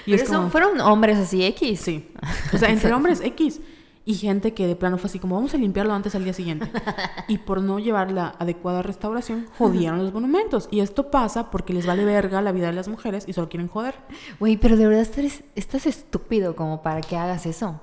Y 0.07 0.13
Pero 0.13 0.23
es 0.23 0.29
como, 0.29 0.41
son- 0.43 0.51
fueron 0.51 0.81
hombres 0.81 1.19
así 1.19 1.43
X. 1.45 1.81
sí. 1.81 2.13
O 2.53 2.59
sea, 2.59 2.71
entre 2.71 2.93
hombres 2.95 3.21
X 3.23 3.61
y 4.07 4.15
gente 4.15 4.55
que 4.55 4.67
de 4.67 4.75
plano 4.75 4.97
fue 4.97 5.09
así 5.09 5.19
como 5.19 5.35
vamos 5.37 5.53
a 5.55 5.59
limpiarlo 5.59 5.93
antes 5.93 6.15
al 6.15 6.25
día 6.25 6.33
siguiente. 6.33 6.71
Y 7.29 7.39
por 7.39 7.61
no 7.63 7.79
llevar 7.79 8.11
la 8.11 8.35
adecuada 8.39 8.83
restauración, 8.83 9.47
jodieron 9.59 9.99
los 10.03 10.13
monumentos. 10.13 10.69
Y 10.71 10.81
esto 10.81 11.11
pasa 11.11 11.51
porque 11.51 11.75
les 11.75 11.87
vale 11.87 12.05
verga 12.07 12.41
la 12.41 12.51
vida 12.53 12.69
de 12.69 12.73
las 12.73 12.89
mujeres 12.89 13.25
y 13.29 13.35
solo 13.35 13.49
quieren 13.51 13.69
joder. 13.69 13.95
Güey, 14.41 14.57
pero 14.57 14.77
de 14.77 14.87
verdad 14.89 15.03
estás, 15.03 15.45
estás 15.55 15.87
estúpido 15.87 16.57
como 16.57 16.83
para 16.83 17.03
que 17.03 17.17
hagas 17.17 17.45
eso. 17.47 17.79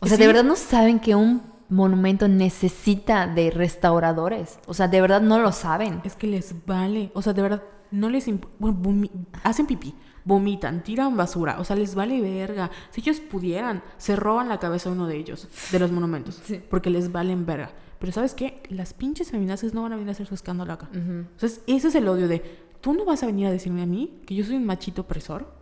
O 0.00 0.06
sea, 0.06 0.16
Sí. 0.16 0.22
de 0.22 0.26
verdad 0.26 0.44
no 0.44 0.56
saben 0.56 0.98
que 0.98 1.14
un 1.14 1.42
monumento 1.68 2.28
necesita 2.28 3.26
de 3.26 3.50
restauradores. 3.50 4.58
O 4.66 4.74
sea, 4.74 4.88
de 4.88 5.00
verdad 5.00 5.20
no 5.20 5.38
lo 5.38 5.52
saben. 5.52 6.00
Es 6.04 6.14
que 6.16 6.26
les 6.26 6.54
vale, 6.66 7.10
o 7.14 7.22
sea, 7.22 7.32
de 7.32 7.42
verdad, 7.42 7.62
no 7.90 8.08
les 8.10 8.26
bueno, 8.58 9.08
hacen 9.44 9.66
pipí, 9.66 9.94
vomitan, 10.24 10.82
tiran 10.82 11.16
basura, 11.16 11.58
o 11.58 11.64
sea, 11.64 11.76
les 11.76 11.94
vale 11.94 12.20
verga. 12.20 12.70
Si 12.90 13.00
ellos 13.00 13.20
pudieran, 13.20 13.82
se 13.96 14.14
roban 14.16 14.48
la 14.48 14.58
cabeza 14.58 14.88
a 14.88 14.92
uno 14.92 15.06
de 15.06 15.16
ellos, 15.16 15.48
de 15.72 15.78
los 15.78 15.90
monumentos, 15.90 16.40
Sí. 16.44 16.60
porque 16.70 16.90
les 16.90 17.12
valen 17.12 17.46
verga. 17.46 17.70
Pero 17.98 18.12
¿sabes 18.12 18.34
qué? 18.34 18.62
Las 18.68 18.94
pinches 18.94 19.30
feminazis 19.30 19.74
no 19.74 19.82
van 19.82 19.92
a 19.92 19.96
venir 19.96 20.10
a 20.10 20.12
hacer 20.12 20.26
su 20.26 20.34
escándalo 20.34 20.72
acá. 20.72 20.88
Entonces, 20.92 21.62
ese 21.66 21.88
es 21.88 21.94
el 21.94 22.06
odio 22.08 22.28
de, 22.28 22.42
tú 22.80 22.92
no 22.94 23.04
vas 23.04 23.22
a 23.22 23.26
venir 23.26 23.46
a 23.46 23.50
decirme 23.50 23.82
a 23.82 23.86
mí 23.86 24.20
que 24.26 24.34
yo 24.34 24.44
soy 24.44 24.56
un 24.56 24.66
machito 24.66 25.02
opresor, 25.02 25.52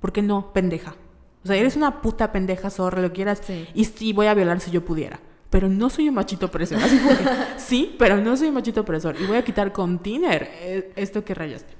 porque 0.00 0.22
no, 0.22 0.52
pendeja. 0.52 0.94
O 1.42 1.46
sea, 1.48 1.56
eres 1.56 1.74
una 1.74 2.00
puta 2.00 2.30
pendeja, 2.30 2.70
zorra, 2.70 3.02
lo 3.02 3.12
quieras, 3.12 3.40
Sí. 3.44 3.66
y 3.74 3.84
sí 3.86 4.12
voy 4.12 4.26
a 4.28 4.34
violar 4.34 4.60
si 4.60 4.70
yo 4.70 4.84
pudiera. 4.84 5.18
Pero 5.52 5.68
no 5.68 5.90
soy 5.90 6.08
un 6.08 6.14
machito 6.14 6.46
opresor. 6.46 6.78
Así 6.78 6.98
que, 6.98 7.14
sí, 7.58 7.94
pero 7.98 8.16
no 8.22 8.38
soy 8.38 8.48
un 8.48 8.54
machito 8.54 8.80
opresor. 8.80 9.20
Y 9.20 9.26
voy 9.26 9.36
a 9.36 9.44
quitar 9.44 9.70
con 9.70 9.98
tiner 9.98 10.48
eh, 10.54 10.92
esto 10.96 11.22
que 11.26 11.34
rayaste. 11.34 11.74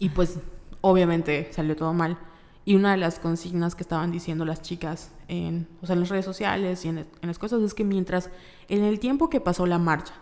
Y 0.00 0.08
pues, 0.08 0.40
obviamente, 0.80 1.50
salió 1.52 1.76
todo 1.76 1.94
mal. 1.94 2.18
Y 2.64 2.74
una 2.74 2.90
de 2.90 2.96
las 2.96 3.20
consignas 3.20 3.76
que 3.76 3.84
estaban 3.84 4.10
diciendo 4.10 4.44
las 4.44 4.60
chicas 4.60 5.12
en, 5.28 5.68
o 5.80 5.86
sea, 5.86 5.94
en 5.94 6.00
las 6.00 6.08
redes 6.08 6.24
sociales 6.24 6.84
y 6.84 6.88
en, 6.88 6.98
en 6.98 7.06
las 7.22 7.38
cosas 7.38 7.62
es 7.62 7.74
que 7.74 7.84
mientras, 7.84 8.28
en 8.68 8.82
el 8.82 8.98
tiempo 8.98 9.30
que 9.30 9.40
pasó 9.40 9.64
la 9.64 9.78
marcha, 9.78 10.14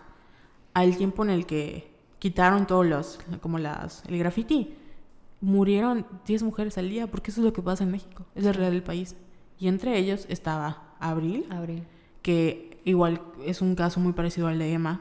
al 0.75 0.95
tiempo 0.95 1.23
en 1.23 1.31
el 1.31 1.47
que 1.47 1.91
quitaron 2.19 2.67
todos 2.67 2.85
los, 2.85 3.19
como 3.41 3.57
las, 3.57 4.03
el 4.07 4.19
graffiti, 4.19 4.75
murieron 5.41 6.05
10 6.27 6.43
mujeres 6.43 6.77
al 6.77 6.87
día, 6.87 7.07
porque 7.07 7.31
eso 7.31 7.41
es 7.41 7.45
lo 7.45 7.53
que 7.53 7.63
pasa 7.63 7.83
en 7.83 7.89
México, 7.89 8.27
es 8.35 8.43
la 8.43 8.51
realidad 8.51 8.73
del 8.73 8.83
país. 8.83 9.15
Y 9.59 9.69
entre 9.69 9.97
ellos 9.97 10.27
estaba 10.29 10.93
Abril, 10.99 11.47
Abril. 11.49 11.83
Que 12.27 12.81
igual 12.83 13.21
es 13.45 13.61
un 13.61 13.73
caso 13.73 14.01
muy 14.01 14.11
parecido 14.11 14.47
al 14.47 14.59
de 14.59 14.73
Emma, 14.73 14.99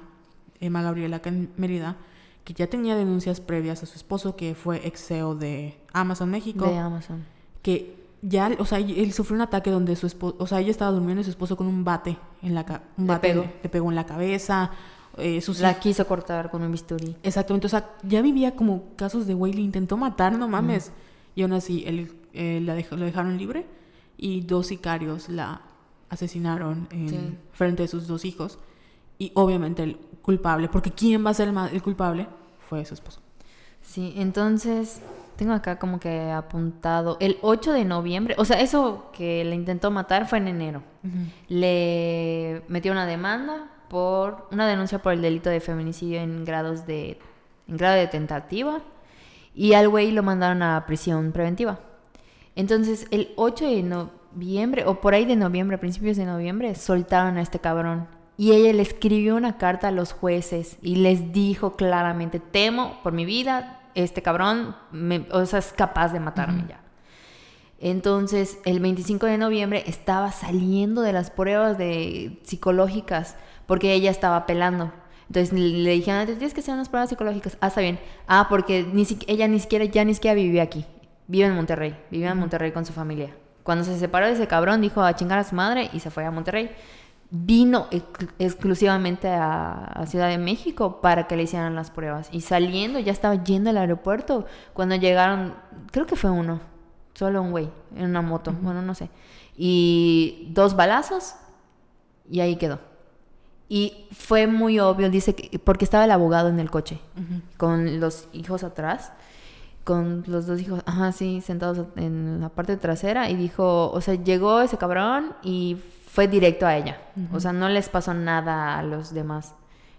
Emma 0.60 0.80
Gabriela 0.80 1.20
Mérida, 1.56 1.96
que 2.44 2.54
ya 2.54 2.68
tenía 2.68 2.94
denuncias 2.94 3.40
previas 3.40 3.82
a 3.82 3.86
su 3.86 3.96
esposo, 3.96 4.36
que 4.36 4.54
fue 4.54 4.86
ex 4.86 5.04
CEO 5.04 5.34
de 5.34 5.76
Amazon 5.92 6.30
México, 6.30 6.68
De 6.68 6.78
Amazon. 6.78 7.24
que 7.62 7.96
ya, 8.22 8.48
o 8.60 8.64
sea, 8.64 8.78
él 8.78 9.12
sufrió 9.12 9.34
un 9.34 9.40
ataque 9.40 9.72
donde 9.72 9.96
su 9.96 10.06
esposo, 10.06 10.36
o 10.38 10.46
sea, 10.46 10.60
ella 10.60 10.70
estaba 10.70 10.92
durmiendo 10.92 11.20
y 11.20 11.24
su 11.24 11.30
esposo 11.30 11.56
con 11.56 11.66
un 11.66 11.82
bate 11.82 12.16
en 12.42 12.54
la 12.54 12.64
Le 12.96 13.18
pegó. 13.18 13.40
Le, 13.42 13.54
le 13.60 13.68
pegó 13.70 13.88
en 13.88 13.96
la 13.96 14.06
cabeza, 14.06 14.70
eh, 15.18 15.40
sus 15.40 15.58
La 15.58 15.80
quiso 15.80 16.06
cortar 16.06 16.48
con 16.48 16.62
un 16.62 16.70
bisturí. 16.70 17.16
Exactamente, 17.24 17.66
o 17.66 17.70
sea, 17.70 17.90
ya 18.04 18.22
vivía 18.22 18.54
como 18.54 18.84
casos 18.94 19.26
de 19.26 19.34
güey, 19.34 19.52
le 19.52 19.62
intentó 19.62 19.96
matar, 19.96 20.38
no 20.38 20.46
mames. 20.46 20.92
Y 21.34 21.42
aún 21.42 21.54
así, 21.54 21.82
él, 21.88 22.12
eh, 22.34 22.60
la 22.62 22.76
lo 22.76 23.04
dejaron 23.04 23.36
libre 23.36 23.66
y 24.16 24.42
dos 24.42 24.68
sicarios 24.68 25.28
la 25.28 25.60
asesinaron 26.10 26.88
en 26.90 27.08
Sí. 27.08 27.38
frente 27.52 27.82
de 27.82 27.88
sus 27.88 28.06
dos 28.06 28.24
hijos. 28.24 28.58
Y 29.18 29.32
obviamente 29.34 29.82
el 29.82 29.96
culpable, 30.22 30.68
porque 30.68 30.90
¿quién 30.92 31.24
va 31.24 31.30
a 31.30 31.34
ser 31.34 31.48
el, 31.48 31.56
el 31.72 31.82
culpable? 31.82 32.26
Fue 32.68 32.84
su 32.84 32.94
esposo. 32.94 33.20
Sí, 33.80 34.12
entonces 34.16 35.00
tengo 35.36 35.52
acá 35.52 35.78
como 35.78 36.00
que 36.00 36.30
apuntado 36.30 37.16
el 37.20 37.38
8 37.42 37.72
de 37.72 37.84
noviembre, 37.84 38.34
o 38.38 38.44
sea, 38.44 38.60
eso 38.60 39.10
que 39.12 39.44
le 39.44 39.54
intentó 39.54 39.90
matar 39.90 40.26
fue 40.28 40.38
en 40.38 40.48
enero. 40.48 40.82
Le 41.48 42.62
metió 42.68 42.92
una 42.92 43.06
demanda 43.06 43.70
por 43.88 44.48
una 44.50 44.66
denuncia 44.66 45.00
por 45.00 45.12
el 45.12 45.22
delito 45.22 45.48
de 45.50 45.60
feminicidio 45.60 46.20
en 46.20 46.44
grados 46.44 46.86
de 46.86 47.18
en 47.68 47.76
grado 47.76 47.96
de 47.96 48.06
tentativa 48.06 48.80
y 49.54 49.72
al 49.74 49.88
güey 49.88 50.10
lo 50.12 50.22
mandaron 50.22 50.62
a 50.62 50.84
prisión 50.86 51.32
preventiva. 51.32 51.80
Entonces, 52.54 53.06
el 53.10 53.32
8 53.36 53.64
de 53.66 53.72
noviembre 54.36 54.84
o 54.86 55.00
por 55.00 55.14
ahí 55.14 55.24
de 55.24 55.34
noviembre, 55.36 55.76
a 55.76 55.80
principios 55.80 56.16
de 56.18 56.26
noviembre, 56.26 56.74
soltaron 56.74 57.38
a 57.38 57.42
este 57.42 57.58
cabrón. 57.58 58.06
Y 58.36 58.52
ella 58.52 58.72
le 58.74 58.82
escribió 58.82 59.34
una 59.34 59.56
carta 59.56 59.88
a 59.88 59.90
los 59.92 60.12
jueces 60.12 60.76
y 60.82 60.96
les 60.96 61.32
dijo 61.32 61.74
claramente, 61.74 62.38
temo 62.38 63.00
por 63.02 63.12
mi 63.14 63.24
vida, 63.24 63.80
este 63.94 64.20
cabrón, 64.20 64.76
me- 64.92 65.26
o 65.32 65.46
sea, 65.46 65.58
es 65.60 65.72
capaz 65.72 66.12
de 66.12 66.20
matarme 66.20 66.66
ya. 66.68 66.80
Entonces, 67.78 68.58
el 68.64 68.80
25 68.80 69.26
de 69.26 69.38
noviembre 69.38 69.84
estaba 69.86 70.32
saliendo 70.32 71.02
de 71.02 71.12
las 71.12 71.30
pruebas 71.30 71.78
de 71.78 72.38
psicológicas 72.42 73.36
porque 73.66 73.92
ella 73.94 74.10
estaba 74.10 74.36
apelando. 74.36 74.92
Entonces 75.28 75.52
le 75.58 75.90
dijeron, 75.90 76.26
"Te 76.26 76.34
tienes 76.36 76.54
que 76.54 76.60
hacer 76.60 76.74
unas 76.74 76.88
pruebas 76.88 77.08
psicológicas. 77.10 77.56
Ah, 77.60 77.66
está 77.68 77.80
bien. 77.80 77.98
Ah, 78.28 78.46
porque 78.48 78.86
ni 78.92 79.04
si- 79.06 79.18
ella 79.26 79.48
ni 79.48 79.58
siquiera, 79.60 79.84
ya 79.86 80.04
ni 80.04 80.14
siquiera 80.14 80.34
vivía 80.34 80.62
aquí. 80.62 80.84
Vive 81.26 81.46
en 81.46 81.54
Monterrey. 81.56 81.96
Vivía 82.10 82.30
en 82.30 82.38
Monterrey 82.38 82.70
con 82.72 82.84
su 82.86 82.92
familia. 82.92 83.34
Cuando 83.66 83.84
se 83.84 83.98
separó 83.98 84.26
de 84.26 84.32
ese 84.32 84.46
cabrón, 84.46 84.80
dijo 84.80 85.02
a 85.02 85.14
chingar 85.14 85.38
a 85.38 85.44
su 85.44 85.54
madre 85.54 85.90
y 85.92 86.00
se 86.00 86.10
fue 86.10 86.24
a 86.24 86.30
Monterrey. 86.30 86.70
Vino 87.28 87.88
ex- 87.90 88.06
exclusivamente 88.38 89.28
a, 89.28 89.84
a 89.84 90.06
Ciudad 90.06 90.28
de 90.28 90.38
México 90.38 91.00
para 91.02 91.26
que 91.26 91.36
le 91.36 91.42
hicieran 91.42 91.74
las 91.74 91.90
pruebas. 91.90 92.28
Y 92.32 92.40
saliendo, 92.40 92.98
ya 93.00 93.12
estaba 93.12 93.42
yendo 93.42 93.68
al 93.68 93.76
aeropuerto. 93.76 94.46
Cuando 94.72 94.94
llegaron, 94.94 95.54
creo 95.90 96.06
que 96.06 96.16
fue 96.16 96.30
uno, 96.30 96.60
solo 97.14 97.42
un 97.42 97.50
güey, 97.50 97.68
en 97.94 98.04
una 98.04 98.22
moto, 98.22 98.54
bueno, 98.62 98.80
no 98.80 98.94
sé. 98.94 99.10
Y 99.56 100.48
dos 100.52 100.76
balazos 100.76 101.34
y 102.30 102.40
ahí 102.40 102.56
quedó. 102.56 102.78
Y 103.68 104.06
fue 104.12 104.46
muy 104.46 104.78
obvio, 104.78 105.10
dice 105.10 105.34
que, 105.34 105.58
porque 105.58 105.84
estaba 105.84 106.04
el 106.04 106.12
abogado 106.12 106.48
en 106.48 106.60
el 106.60 106.70
coche, 106.70 107.00
con 107.56 107.98
los 107.98 108.28
hijos 108.32 108.62
atrás, 108.62 109.12
con 109.86 110.24
los 110.26 110.48
dos 110.48 110.60
hijos, 110.60 110.82
ajá, 110.84 111.12
sí, 111.12 111.40
sentados 111.40 111.86
en 111.94 112.40
la 112.40 112.48
parte 112.48 112.76
trasera, 112.76 113.30
y 113.30 113.36
dijo, 113.36 113.88
o 113.92 114.00
sea, 114.00 114.14
llegó 114.14 114.60
ese 114.60 114.76
cabrón 114.76 115.36
y 115.44 115.76
fue 116.08 116.26
directo 116.26 116.66
a 116.66 116.76
ella. 116.76 117.00
O 117.32 117.38
sea, 117.38 117.52
no 117.52 117.68
les 117.68 117.88
pasó 117.88 118.12
nada 118.12 118.76
a 118.76 118.82
los 118.82 119.14
demás. 119.14 119.54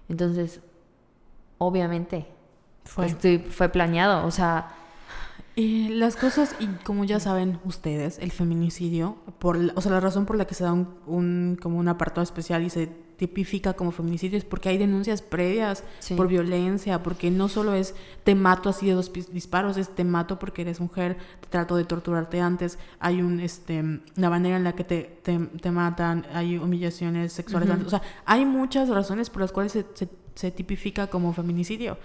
Entonces, 0.10 0.60
obviamente, 1.58 2.28
Fue. 2.84 3.08
fue, 3.08 3.40
fue 3.40 3.70
planeado, 3.70 4.28
o 4.28 4.32
sea, 4.32 4.76
Y 5.60 5.90
las 5.90 6.16
cosas, 6.16 6.56
y 6.60 6.68
como 6.86 7.04
ya 7.04 7.20
saben 7.20 7.58
ustedes, 7.66 8.20
el 8.20 8.32
feminicidio, 8.32 9.16
por, 9.40 9.58
la- 9.58 9.74
o 9.76 9.82
sea, 9.82 9.92
la 9.92 10.00
razón 10.00 10.28
por 10.28 10.38
la 10.38 10.46
que 10.46 10.54
se 10.54 10.64
da 10.64 10.72
un, 10.72 10.88
un- 11.08 11.58
como 11.60 11.80
un 11.80 11.88
apartado 11.88 12.22
especial 12.22 12.64
y 12.64 12.70
se 12.70 12.86
tipifica 13.18 13.74
como 13.74 13.90
feminicidio 13.92 14.38
es 14.38 14.46
porque 14.46 14.70
hay 14.70 14.78
denuncias 14.78 15.24
previas 15.24 15.84
Sí. 15.98 16.14
por 16.14 16.28
violencia, 16.28 17.02
porque 17.02 17.32
no 17.32 17.48
solo 17.50 17.74
es 17.74 17.96
te 18.24 18.36
mato 18.36 18.70
así 18.70 18.86
de 18.86 18.92
dos 18.94 19.12
disparos, 19.34 19.78
es 19.78 19.90
te 19.96 20.04
mato 20.04 20.38
porque 20.38 20.62
eres 20.62 20.80
mujer, 20.80 21.18
te 21.42 21.48
trato 21.50 21.76
de 21.76 21.86
torturarte 21.86 22.40
antes, 22.40 22.78
hay 23.00 23.24
un, 23.24 23.40
este, 23.40 23.80
una 24.16 24.30
manera 24.30 24.58
en 24.58 24.64
la 24.64 24.74
que 24.76 24.84
te, 24.84 25.02
te, 25.24 25.40
te 25.40 25.72
matan, 25.72 26.28
hay 26.36 26.60
humillaciones 26.60 27.34
sexuales 27.34 27.68
antes, 27.72 27.88
o 27.88 27.90
sea, 27.90 28.04
hay 28.26 28.46
muchas 28.46 28.90
razones 28.90 29.32
por 29.32 29.42
las 29.42 29.52
cuales 29.52 29.72
se, 29.72 29.88
se, 29.96 30.08
se 30.36 30.52
tipifica 30.52 31.08
como 31.08 31.34
feminicidio. 31.34 31.98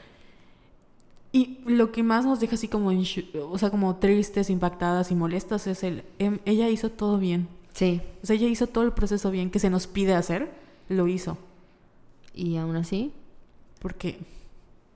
Y 1.32 1.60
lo 1.66 1.92
que 1.92 2.02
más 2.02 2.24
nos 2.26 2.40
deja 2.40 2.54
así 2.56 2.68
como, 2.68 2.92
en 2.92 3.02
o 3.50 3.58
sea, 3.58 3.70
como 3.70 3.96
tristes, 3.96 4.50
impactadas 4.50 5.10
y 5.10 5.14
molestas 5.14 5.66
es 5.66 5.82
el, 5.82 6.04
em, 6.18 6.38
ella 6.44 6.68
hizo 6.68 6.90
todo 6.90 7.18
bien. 7.18 7.48
sí. 7.72 8.02
O 8.22 8.26
sea, 8.26 8.36
ella 8.36 8.48
hizo 8.48 8.66
todo 8.66 8.84
el 8.84 8.92
proceso 8.92 9.30
bien 9.30 9.50
que 9.50 9.58
se 9.58 9.70
nos 9.70 9.86
pide 9.86 10.14
hacer, 10.14 10.52
lo 10.90 11.08
hizo. 11.08 11.38
Y 12.34 12.56
aún 12.56 12.76
así, 12.76 13.12
Porque, 13.80 14.18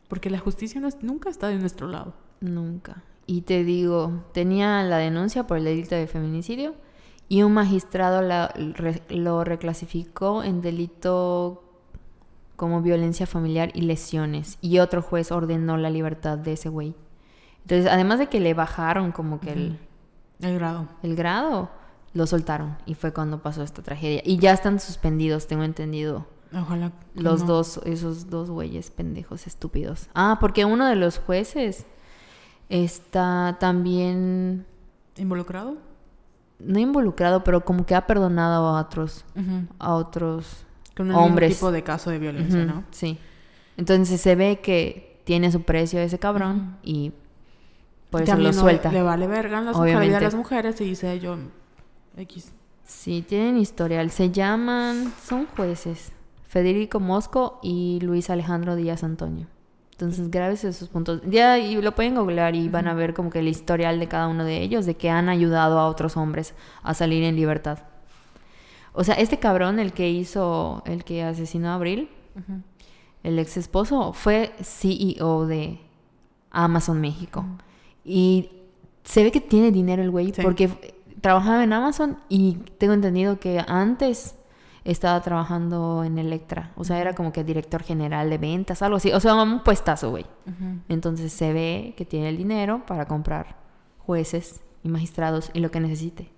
porque 0.08 0.30
la 0.30 0.38
justicia 0.38 0.80
no 0.80 0.86
es- 0.88 1.02
nunca 1.02 1.28
está 1.30 1.48
de 1.48 1.56
nuestro 1.58 1.88
lado. 1.88 2.14
Nunca. 2.40 3.02
Y 3.26 3.40
te 3.40 3.64
digo, 3.64 4.22
tenía 4.32 4.82
la 4.84 4.98
denuncia 4.98 5.46
por 5.48 5.56
el 5.58 5.64
delito 5.64 5.96
de 5.96 6.06
feminicidio 6.06 6.74
y 7.28 7.42
un 7.42 7.52
magistrado 7.52 8.22
la- 8.22 8.48
re- 8.48 9.02
lo 9.08 9.42
reclasificó 9.42 10.44
en 10.44 10.60
delito 10.62 11.64
como 12.56 12.82
violencia 12.82 13.26
familiar 13.26 13.70
y 13.74 13.82
lesiones. 13.82 14.58
Y 14.60 14.78
otro 14.78 15.02
juez 15.02 15.30
ordenó 15.30 15.76
la 15.76 15.90
libertad 15.90 16.38
de 16.38 16.54
ese 16.54 16.68
güey. 16.68 16.94
Entonces, 17.62 17.90
además 17.90 18.18
de 18.18 18.28
que 18.28 18.40
le 18.40 18.54
bajaron 18.54 19.12
como 19.12 19.40
que 19.40 19.52
el, 19.52 19.78
El 20.40 20.54
grado. 20.54 20.88
el 21.02 21.16
grado, 21.16 21.70
lo 22.14 22.26
soltaron. 22.26 22.76
Y 22.86 22.94
fue 22.94 23.12
cuando 23.12 23.42
pasó 23.42 23.62
esta 23.62 23.82
tragedia. 23.82 24.22
Y 24.24 24.38
ya 24.38 24.52
están 24.52 24.80
suspendidos, 24.80 25.46
tengo 25.46 25.64
entendido. 25.64 26.26
Ojalá. 26.54 26.92
Los 27.14 27.40
no. 27.42 27.48
dos, 27.48 27.80
esos 27.84 28.30
dos 28.30 28.50
güeyes 28.50 28.90
pendejos 28.90 29.46
estúpidos. 29.46 30.08
Ah, 30.14 30.38
porque 30.40 30.64
uno 30.64 30.86
de 30.86 30.94
los 30.96 31.18
jueces 31.18 31.86
está 32.68 33.56
también, 33.60 34.64
¿Involucrado? 35.16 35.76
no 36.58 36.78
involucrado, 36.78 37.44
pero 37.44 37.64
como 37.64 37.84
que 37.84 37.94
ha 37.94 38.06
perdonado 38.06 38.66
a 38.68 38.80
otros, 38.80 39.24
a 39.78 39.94
otros 39.94 40.64
Con 40.96 41.10
el 41.10 41.16
hombres. 41.16 41.54
tipo 41.54 41.70
de 41.72 41.82
caso 41.82 42.10
de 42.10 42.18
violencia, 42.18 42.64
¿no? 42.64 42.84
Sí. 42.90 43.18
Entonces 43.76 44.20
se 44.20 44.34
ve 44.34 44.60
que 44.60 45.20
tiene 45.24 45.52
su 45.52 45.62
precio 45.62 46.00
ese 46.00 46.18
cabrón 46.18 46.78
y 46.82 47.12
por 48.10 48.22
Y 48.22 48.24
eso 48.24 48.36
lo 48.36 48.52
suelta. 48.52 48.90
Le 48.90 49.02
vale 49.02 49.26
verga 49.26 49.58
en 49.58 49.64
mujeres, 49.64 49.80
Obviamente. 49.80 50.16
a 50.16 50.20
las 50.20 50.34
mujeres 50.34 50.80
y 50.80 50.84
dice 50.84 51.18
yo 51.20 51.36
X. 52.16 52.52
Sí, 52.84 53.24
tienen 53.28 53.58
historial. 53.58 54.10
Se 54.10 54.30
llaman, 54.30 55.12
son 55.24 55.46
jueces, 55.46 56.12
Federico 56.46 57.00
Mosco 57.00 57.58
y 57.62 57.98
Luis 58.00 58.30
Alejandro 58.30 58.76
Díaz 58.76 59.02
Antonio. 59.04 59.48
Entonces, 59.92 60.30
graves 60.30 60.62
esos 60.62 60.88
puntos. 60.90 61.22
Ya, 61.26 61.58
y 61.58 61.80
lo 61.80 61.94
pueden 61.94 62.14
googlear 62.14 62.54
y 62.54 62.68
van 62.68 62.86
a 62.86 62.94
ver 62.94 63.14
como 63.14 63.30
que 63.30 63.38
el 63.38 63.48
historial 63.48 63.98
de 63.98 64.08
cada 64.08 64.28
uno 64.28 64.44
de 64.44 64.62
ellos, 64.62 64.84
de 64.84 64.94
que 64.94 65.08
han 65.08 65.28
ayudado 65.30 65.78
a 65.78 65.86
otros 65.86 66.16
hombres 66.18 66.54
a 66.82 66.92
salir 66.94 67.24
en 67.24 67.34
libertad. 67.34 67.78
O 68.96 69.04
sea, 69.04 69.14
este 69.14 69.38
cabrón, 69.38 69.78
el 69.78 69.92
que 69.92 70.08
hizo, 70.10 70.82
el 70.86 71.04
que 71.04 71.22
asesinó 71.22 71.68
a 71.68 71.74
Abril, 71.74 72.08
el 73.22 73.38
ex 73.38 73.56
esposo, 73.56 74.12
fue 74.12 74.52
CEO 74.62 75.46
de 75.46 75.78
Amazon 76.50 77.00
México. 77.00 77.44
Y 78.04 78.50
se 79.04 79.22
ve 79.22 79.30
que 79.32 79.40
tiene 79.40 79.70
dinero 79.70 80.02
el 80.02 80.10
güey 80.10 80.32
Sí. 80.32 80.42
porque 80.42 80.68
trabajaba 81.20 81.62
en 81.64 81.72
Amazon 81.72 82.18
y 82.28 82.54
tengo 82.78 82.92
entendido 82.94 83.38
que 83.38 83.62
antes 83.68 84.34
estaba 84.84 85.20
trabajando 85.20 86.04
en 86.04 86.18
Electra. 86.18 86.72
O 86.76 86.84
sea, 86.84 87.00
era 87.00 87.14
como 87.14 87.32
que 87.32 87.42
director 87.44 87.82
general 87.82 88.30
de 88.30 88.38
ventas, 88.38 88.80
algo 88.82 88.96
así. 88.98 89.12
O 89.12 89.18
sea, 89.20 89.34
un 89.34 89.62
puestazo, 89.64 90.10
güey. 90.10 90.24
Entonces 90.88 91.32
se 91.32 91.52
ve 91.52 91.94
que 91.96 92.04
tiene 92.04 92.28
el 92.28 92.36
dinero 92.36 92.82
para 92.86 93.06
comprar 93.06 93.56
jueces 93.98 94.60
y 94.84 94.88
magistrados 94.88 95.50
y 95.52 95.60
lo 95.60 95.70
que 95.72 95.80
necesite. 95.80 96.30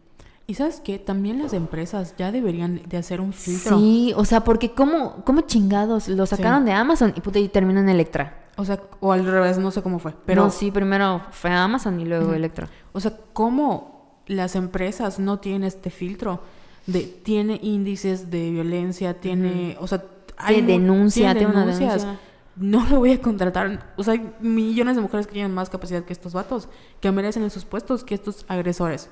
Y 0.51 0.55
sabes 0.55 0.80
qué, 0.82 0.99
también 0.99 1.42
las 1.42 1.53
empresas 1.53 2.14
ya 2.16 2.32
deberían 2.32 2.80
de 2.88 2.96
hacer 2.96 3.20
un 3.20 3.34
filtro. 3.34 3.78
Sí, 3.78 4.14
o 4.16 4.24
sea, 4.24 4.42
porque 4.44 4.72
¿cómo, 4.72 5.22
cómo 5.26 5.42
chingados 5.42 6.09
lo 6.09 6.24
sacaron 6.24 6.64
de 6.64 6.72
Amazon 6.72 7.12
y 7.14 7.20
puta 7.20 7.38
y 7.38 7.49
terminó 7.49 7.80
en 7.80 7.88
Electra? 7.90 8.46
O 8.57 8.64
sea, 8.64 8.80
o 9.01 9.12
al 9.12 9.26
revés, 9.26 9.59
no 9.59 9.70
sé 9.70 9.82
cómo 9.82 9.99
fue. 9.99 10.14
Pero, 10.24 10.44
no, 10.44 10.51
sí, 10.51 10.70
primero 10.70 11.20
fue 11.32 11.51
Amazon 11.51 12.01
y 12.01 12.07
luego 12.07 12.32
Electra. 12.32 12.66
o 12.94 12.99
sea, 13.01 13.12
¿cómo 13.34 14.22
las 14.26 14.57
empresas 14.57 15.18
no 15.18 15.38
tienen 15.38 15.64
este 15.64 15.90
filtro? 15.90 16.40
De, 16.86 17.01
tiene 17.03 17.61
índices 17.62 18.30
de 18.30 18.51
violencia, 18.51 19.12
tiene, 19.20 19.76
o 19.80 19.86
sea, 19.86 20.03
Tiene 20.46 20.62
mu- 20.62 20.68
denuncia, 20.68 21.34
tiene 21.34 21.53
denuncias. 21.53 22.01
denuncia. 22.03 22.20
No 22.57 22.86
lo 22.88 23.01
voy 23.01 23.12
a 23.12 23.20
contratar. 23.20 23.92
O 23.99 24.03
sea, 24.03 24.14
hay 24.14 24.32
millones 24.40 24.96
de 24.96 25.03
mujeres 25.03 25.26
que 25.26 25.34
tienen 25.34 25.53
más 25.53 25.68
capacidad 25.68 26.03
que 26.05 26.14
estos 26.14 26.32
vatos, 26.32 26.68
que 27.01 27.12
merecen 27.12 27.42
esos 27.44 27.66
puestos 27.66 28.03
que 28.03 28.14
estos 28.14 28.46
agresores. 28.49 29.11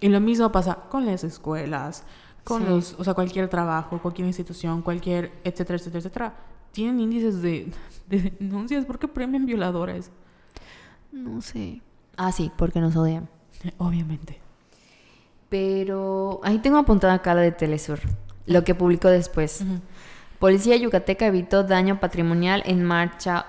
Y 0.00 0.08
lo 0.08 0.20
mismo 0.20 0.50
pasa 0.52 0.74
con 0.90 1.06
las 1.06 1.24
escuelas, 1.24 2.04
con 2.44 2.62
Sí. 2.62 2.68
los, 2.68 2.94
o 2.98 3.04
sea, 3.04 3.14
cualquier 3.14 3.48
trabajo, 3.48 3.98
cualquier 4.02 4.26
institución, 4.26 4.82
cualquier, 4.82 5.32
etcétera, 5.44 5.76
etcétera, 5.78 5.98
etcétera. 5.98 6.34
Tienen 6.72 7.00
índices 7.00 7.40
de, 7.40 7.72
de 8.08 8.34
denuncias. 8.38 8.84
¿Por 8.84 8.98
qué 8.98 9.08
premian 9.08 9.46
violadores? 9.46 10.10
No 11.12 11.40
sé. 11.40 11.80
Ah, 12.16 12.32
sí, 12.32 12.50
porque 12.56 12.80
nos 12.80 12.96
odian. 12.96 13.28
Obviamente. 13.78 14.40
Pero 15.48 16.40
ahí 16.42 16.58
tengo 16.58 16.78
apuntada 16.78 17.14
acá 17.14 17.34
la 17.34 17.42
de 17.42 17.52
Telesur, 17.52 18.00
lo 18.46 18.64
que 18.64 18.74
publicó 18.74 19.08
después. 19.08 19.64
Policía 20.38 20.76
yucateca 20.76 21.26
evitó 21.26 21.62
daño 21.62 22.00
patrimonial 22.00 22.62
en 22.66 22.82
marcha. 22.82 23.46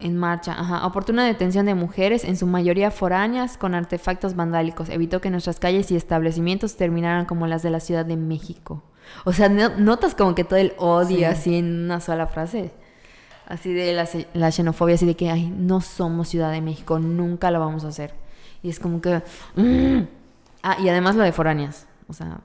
En 0.00 0.16
marcha, 0.16 0.52
ajá. 0.52 0.86
Oportuna 0.86 1.24
detención 1.26 1.66
de 1.66 1.74
mujeres, 1.74 2.22
en 2.24 2.36
su 2.36 2.46
mayoría 2.46 2.90
foráneas, 2.92 3.56
con 3.58 3.74
artefactos 3.74 4.36
vandálicos. 4.36 4.88
Evitó 4.90 5.20
que 5.20 5.28
nuestras 5.30 5.58
calles 5.58 5.90
y 5.90 5.96
establecimientos 5.96 6.76
terminaran 6.76 7.26
como 7.26 7.46
las 7.48 7.62
de 7.64 7.70
la 7.70 7.80
Ciudad 7.80 8.06
de 8.06 8.16
México. 8.16 8.84
O 9.24 9.32
sea, 9.32 9.48
no- 9.48 9.76
notas 9.76 10.14
como 10.14 10.34
que 10.36 10.44
todo 10.44 10.58
el 10.58 10.72
odio 10.78 11.16
Sí. 11.18 11.24
así 11.24 11.56
en 11.56 11.84
una 11.86 12.00
sola 12.00 12.26
frase. 12.28 12.70
Así 13.46 13.72
de 13.72 13.92
la, 13.92 14.04
xe- 14.06 14.28
la 14.34 14.52
xenofobia, 14.52 14.94
así 14.94 15.06
de 15.06 15.16
que, 15.16 15.30
ay, 15.30 15.48
no 15.50 15.80
somos 15.80 16.28
Ciudad 16.28 16.52
de 16.52 16.60
México, 16.60 16.98
nunca 17.00 17.50
lo 17.50 17.58
vamos 17.58 17.84
a 17.84 17.88
hacer. 17.88 18.14
Y 18.62 18.68
es 18.70 18.78
como 18.78 19.00
que... 19.00 19.22
mm. 19.56 20.06
Ah, 20.62 20.76
y 20.80 20.88
además 20.90 21.16
lo 21.16 21.22
de 21.24 21.32
foráneas. 21.32 21.86
O 22.08 22.12
sea, 22.12 22.40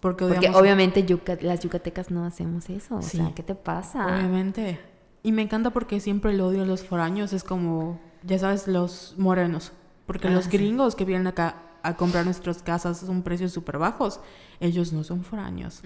Porque, 0.00 0.24
obviamente 0.24 1.04
yuca- 1.06 1.38
las 1.40 1.60
yucatecas 1.60 2.10
no 2.10 2.24
hacemos 2.24 2.68
eso. 2.70 2.96
O 2.96 3.02
Sí. 3.02 3.16
sea, 3.18 3.32
¿qué 3.34 3.42
te 3.42 3.54
pasa? 3.54 4.04
Obviamente. 4.06 4.78
Y 5.22 5.32
me 5.32 5.42
encanta 5.42 5.70
porque 5.70 6.00
siempre 6.00 6.32
el 6.32 6.40
odio 6.40 6.62
a 6.62 6.66
los 6.66 6.84
foráneos 6.84 7.32
es 7.32 7.44
como, 7.44 8.00
ya 8.24 8.38
sabes, 8.38 8.68
los 8.68 9.14
morenos. 9.18 9.72
Porque 10.06 10.28
Ah, 10.28 10.30
los 10.30 10.44
sí. 10.44 10.50
gringos 10.52 10.94
que 10.94 11.04
vienen 11.04 11.26
acá 11.26 11.62
a 11.82 11.94
comprar 11.96 12.24
nuestras 12.24 12.62
casas 12.62 13.02
a 13.02 13.10
un 13.10 13.22
precios 13.22 13.52
súper 13.52 13.78
bajos, 13.78 14.20
ellos 14.60 14.92
no 14.92 15.04
son 15.04 15.22
foráneos. 15.24 15.82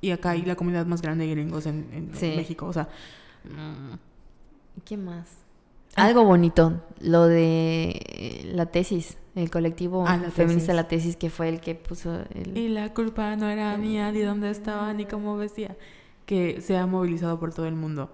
Y 0.00 0.10
acá 0.10 0.30
hay 0.30 0.42
la 0.42 0.54
comunidad 0.56 0.86
más 0.86 1.02
grande 1.02 1.26
de 1.26 1.30
gringos 1.32 1.66
en, 1.66 1.88
en 1.92 2.14
Sí. 2.14 2.32
México. 2.36 2.66
O 2.66 2.72
sea, 2.72 2.88
¿Y 4.76 4.80
qué 4.80 4.96
más? 4.96 5.28
Algo 5.96 6.24
bonito, 6.24 6.82
lo 7.00 7.26
de 7.26 8.00
eh, 8.08 8.50
la 8.52 8.66
tesis, 8.66 9.16
el 9.36 9.48
colectivo 9.50 10.04
Ah, 10.08 10.16
la 10.16 10.30
feminista 10.32 10.72
tesis. 10.72 10.76
La 10.76 10.88
Tesis, 10.88 11.16
que 11.16 11.30
fue 11.30 11.48
el 11.48 11.60
que 11.60 11.76
puso 11.76 12.12
el... 12.34 12.56
y 12.58 12.68
la 12.68 12.92
culpa 12.92 13.36
no 13.36 13.48
era 13.48 13.76
mía, 13.76 14.10
ni 14.10 14.20
dónde 14.20 14.50
estaba, 14.50 14.92
ni 14.92 15.04
cómo 15.04 15.36
vestía. 15.36 15.76
Que 16.26 16.60
se 16.60 16.76
ha 16.76 16.86
movilizado 16.86 17.38
por 17.38 17.54
todo 17.54 17.66
el 17.66 17.76
mundo. 17.76 18.10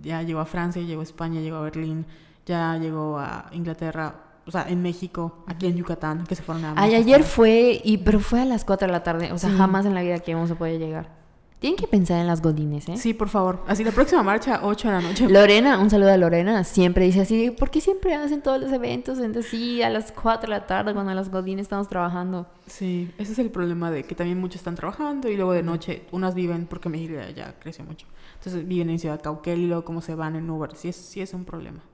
Ya 0.00 0.22
llegó 0.22 0.40
a 0.40 0.44
Francia, 0.46 0.80
llegó 0.82 1.00
a 1.00 1.04
España, 1.04 1.40
llegó 1.40 1.56
a 1.56 1.62
Berlín, 1.62 2.06
ya 2.46 2.76
llegó 2.78 3.18
a 3.18 3.46
Inglaterra. 3.52 4.14
o 4.44 4.50
sea, 4.50 4.66
en 4.68 4.82
México, 4.82 5.44
aquí 5.46 5.66
en 5.66 5.76
Yucatán, 5.76 6.24
que 6.26 6.34
se 6.34 6.42
fueron 6.42 6.64
a 6.64 6.74
Ay, 6.76 6.96
ayer 6.96 7.22
fue, 7.22 7.80
y, 7.84 7.98
pero 7.98 8.18
fue 8.18 8.40
a 8.40 8.44
las 8.44 8.64
4 8.64 8.88
de 8.88 8.92
la 8.92 9.04
tarde. 9.04 9.30
O 9.32 9.38
sea, 9.38 9.50
Sí. 9.50 9.56
jamás 9.56 9.86
en 9.86 9.94
la 9.94 10.02
vida 10.02 10.18
que 10.18 10.34
vamos 10.34 10.50
a 10.50 10.56
poder 10.56 10.80
llegar. 10.80 11.21
Tienen 11.62 11.76
que 11.76 11.86
pensar 11.86 12.18
en 12.18 12.26
las 12.26 12.42
godines, 12.42 12.88
¿eh? 12.88 12.96
Sí, 12.96 13.14
por 13.14 13.28
favor. 13.28 13.62
Así 13.68 13.84
la 13.84 13.92
próxima 13.92 14.24
marcha, 14.24 14.62
8 14.64 14.88
de 14.88 14.94
la 14.94 15.00
noche. 15.00 15.28
Lorena, 15.28 15.78
un 15.78 15.90
saludo 15.90 16.10
a 16.10 16.16
Lorena, 16.16 16.64
siempre 16.64 17.04
dice 17.04 17.20
así, 17.20 17.52
¿por 17.52 17.70
qué 17.70 17.80
siempre 17.80 18.16
hacen 18.16 18.42
todos 18.42 18.60
los 18.60 18.72
eventos? 18.72 19.20
Entonces, 19.20 19.48
sí, 19.48 19.80
a 19.80 19.88
las 19.88 20.10
4 20.10 20.48
de 20.50 20.58
la 20.58 20.66
tarde 20.66 20.92
cuando 20.92 21.14
las 21.14 21.30
godines 21.30 21.62
estamos 21.62 21.86
trabajando. 21.86 22.48
Sí, 22.66 23.12
ese 23.16 23.30
es 23.30 23.38
el 23.38 23.50
problema 23.50 23.92
de 23.92 24.02
que 24.02 24.16
también 24.16 24.40
muchos 24.40 24.56
están 24.56 24.74
trabajando 24.74 25.28
y 25.28 25.36
luego 25.36 25.52
de 25.52 25.62
noche 25.62 26.02
unas 26.10 26.34
viven, 26.34 26.66
porque 26.66 26.88
mi 26.88 27.00
hija 27.00 27.30
ya 27.30 27.54
creció 27.60 27.84
mucho. 27.84 28.08
Entonces 28.38 28.66
viven 28.66 28.90
en 28.90 28.98
Ciudad 28.98 29.22
Cauquel 29.22 29.60
y 29.60 29.68
luego 29.68 29.84
como 29.84 30.00
se 30.00 30.16
van 30.16 30.34
en 30.34 30.50
Uber. 30.50 30.74
Sí 30.74 30.88
es, 30.88 30.96
sí 30.96 31.20
es 31.20 31.32
un 31.32 31.44
problema. 31.44 31.84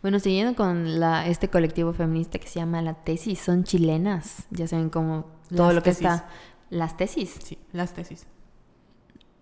Bueno, 0.00 0.18
siguiendo 0.18 0.56
con 0.56 0.98
la, 0.98 1.28
este 1.28 1.50
colectivo 1.50 1.92
feminista 1.92 2.38
que 2.38 2.48
se 2.48 2.58
llama 2.58 2.80
La 2.80 2.94
Tesis, 2.94 3.38
son 3.38 3.64
chilenas, 3.64 4.46
ya 4.50 4.66
saben 4.66 4.88
cómo 4.88 5.26
todo 5.54 5.66
Las 5.66 5.74
lo 5.74 5.82
que 5.82 5.90
está. 5.90 6.26
Las 6.70 6.96
tesis. 6.96 7.38
Sí, 7.44 7.58
las 7.72 7.92
tesis. 7.92 8.26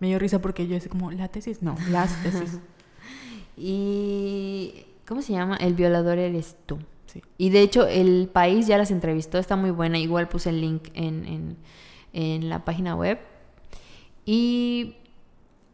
Me 0.03 0.09
dio 0.09 0.19
risa 0.19 0.41
porque 0.41 0.67
yo 0.67 0.75
decía 0.75 0.91
como, 0.91 1.13
¿la 1.13 1.29
tesis? 1.29 1.63
No, 1.63 1.77
las 1.89 2.21
tesis. 2.25 2.59
Y... 3.57 4.85
¿Cómo 5.07 5.23
se 5.23 5.33
llama? 5.33 5.57
El 5.59 5.75
violador 5.75 6.19
eres 6.19 6.57
tú. 6.67 6.81
Sí. 7.07 7.23
Y 7.39 7.51
de 7.51 7.61
hecho, 7.61 7.87
el 7.87 8.29
país 8.33 8.67
ya 8.67 8.79
las 8.79 8.91
entrevistó, 8.91 9.39
está 9.39 9.55
muy 9.55 9.71
buena. 9.71 9.99
Igual 9.99 10.29
puse 10.29 10.51
el 10.51 10.61
link 10.61 10.89
en, 10.95 11.25
en, 11.25 11.57
en 12.15 12.49
la 12.49 12.65
página 12.65 12.97
web. 12.97 13.21
Y 14.27 14.97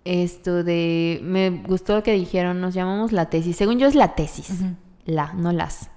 esto 0.04 0.62
de. 0.62 1.20
Me 1.22 1.48
gustó 1.48 1.94
lo 1.94 2.02
que 2.02 2.12
dijeron, 2.12 2.60
nos 2.60 2.74
llamamos 2.74 3.12
la 3.12 3.30
tesis. 3.30 3.56
Según 3.56 3.78
yo, 3.78 3.86
es 3.86 3.94
la 3.94 4.14
tesis. 4.14 4.50
La, 5.06 5.32
no 5.32 5.52
las. 5.52 5.90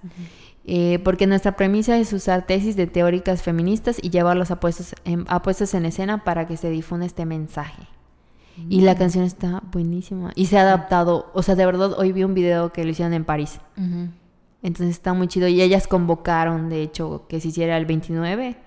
Eh, 0.64 1.00
porque 1.04 1.28
nuestra 1.28 1.58
premisa 1.58 1.98
es 1.98 2.14
usar 2.14 2.46
tesis 2.46 2.78
de 2.78 2.88
teóricas 2.88 3.42
feministas 3.42 3.98
y 4.02 4.10
llevarlos 4.10 4.52
a 4.52 4.62
puestos, 4.62 4.96
en, 5.04 5.26
a 5.28 5.42
puestos 5.42 5.74
en 5.74 5.84
escena 5.84 6.24
para 6.24 6.48
que 6.48 6.56
se 6.56 6.70
difunda 6.70 7.06
este 7.06 7.26
mensaje. 7.26 7.90
Y 8.70 8.82
la 8.82 8.96
canción 8.96 9.24
está 9.24 9.62
buenísima. 9.72 10.32
Y 10.36 10.46
se 10.48 10.58
ha 10.58 10.62
adaptado. 10.62 11.32
O 11.34 11.42
sea, 11.42 11.56
de 11.56 11.66
verdad, 11.66 11.94
hoy 11.98 12.12
vi 12.12 12.24
un 12.24 12.34
video 12.34 12.72
que 12.74 12.84
lo 12.84 12.90
hicieron 12.92 13.14
en 13.14 13.26
París. 13.26 13.60
Ujú. 13.78 14.10
Entonces 14.64 14.90
está 14.96 15.14
muy 15.14 15.28
chido. 15.28 15.48
Y 15.48 15.62
ellas 15.62 15.88
convocaron, 15.88 16.70
de 16.70 16.84
hecho, 16.84 17.26
que 17.28 17.40
se 17.40 17.48
hiciera 17.48 17.78
el 17.78 17.86
29 17.86 18.58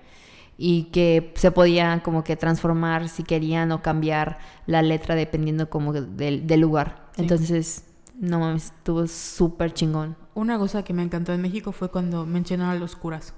y 0.57 0.83
que 0.85 1.31
se 1.35 1.51
podía 1.51 2.01
como 2.03 2.23
que 2.23 2.35
transformar 2.35 3.09
si 3.09 3.23
querían 3.23 3.71
o 3.71 3.81
cambiar 3.81 4.39
la 4.67 4.81
letra 4.81 5.15
dependiendo 5.15 5.69
como 5.69 5.93
del, 5.93 6.47
del 6.47 6.59
lugar. 6.59 7.07
Sí. 7.15 7.21
Entonces, 7.21 7.85
no 8.19 8.39
mames, 8.39 8.65
estuvo 8.65 9.07
súper 9.07 9.73
chingón. 9.73 10.15
Una 10.33 10.57
cosa 10.57 10.83
que 10.83 10.93
me 10.93 11.03
encantó 11.03 11.31
en 11.33 11.41
México 11.41 11.71
fue 11.71 11.89
cuando 11.89 12.25
mencionaron 12.25 12.75
a 12.75 12.79
los 12.79 12.95
curas. 12.95 13.33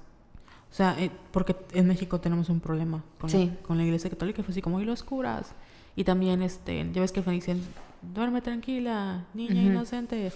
O 0.72 0.74
sea, 0.74 0.96
eh, 1.00 1.12
porque 1.32 1.56
en 1.74 1.88
México 1.88 2.20
tenemos 2.20 2.50
un 2.50 2.60
problema 2.60 3.04
con, 3.20 3.30
Sí. 3.30 3.52
la, 3.56 3.62
con 3.68 3.78
la 3.78 3.84
iglesia 3.84 4.10
católica. 4.10 4.44
Fue 4.44 4.52
así 4.52 4.62
como, 4.62 4.80
¿y 4.82 4.86
los 4.86 5.02
curas? 5.04 5.54
Y 5.98 6.06
también, 6.06 6.42
este, 6.42 6.90
ya 6.94 7.02
ves 7.02 7.12
que 7.12 7.20
al 7.20 7.24
final 7.26 7.40
dicen, 7.40 7.62
duerme 8.02 8.42
tranquila, 8.42 9.26
niña 9.34 9.62
Ujú. 9.64 9.72
inocente. 9.72 10.32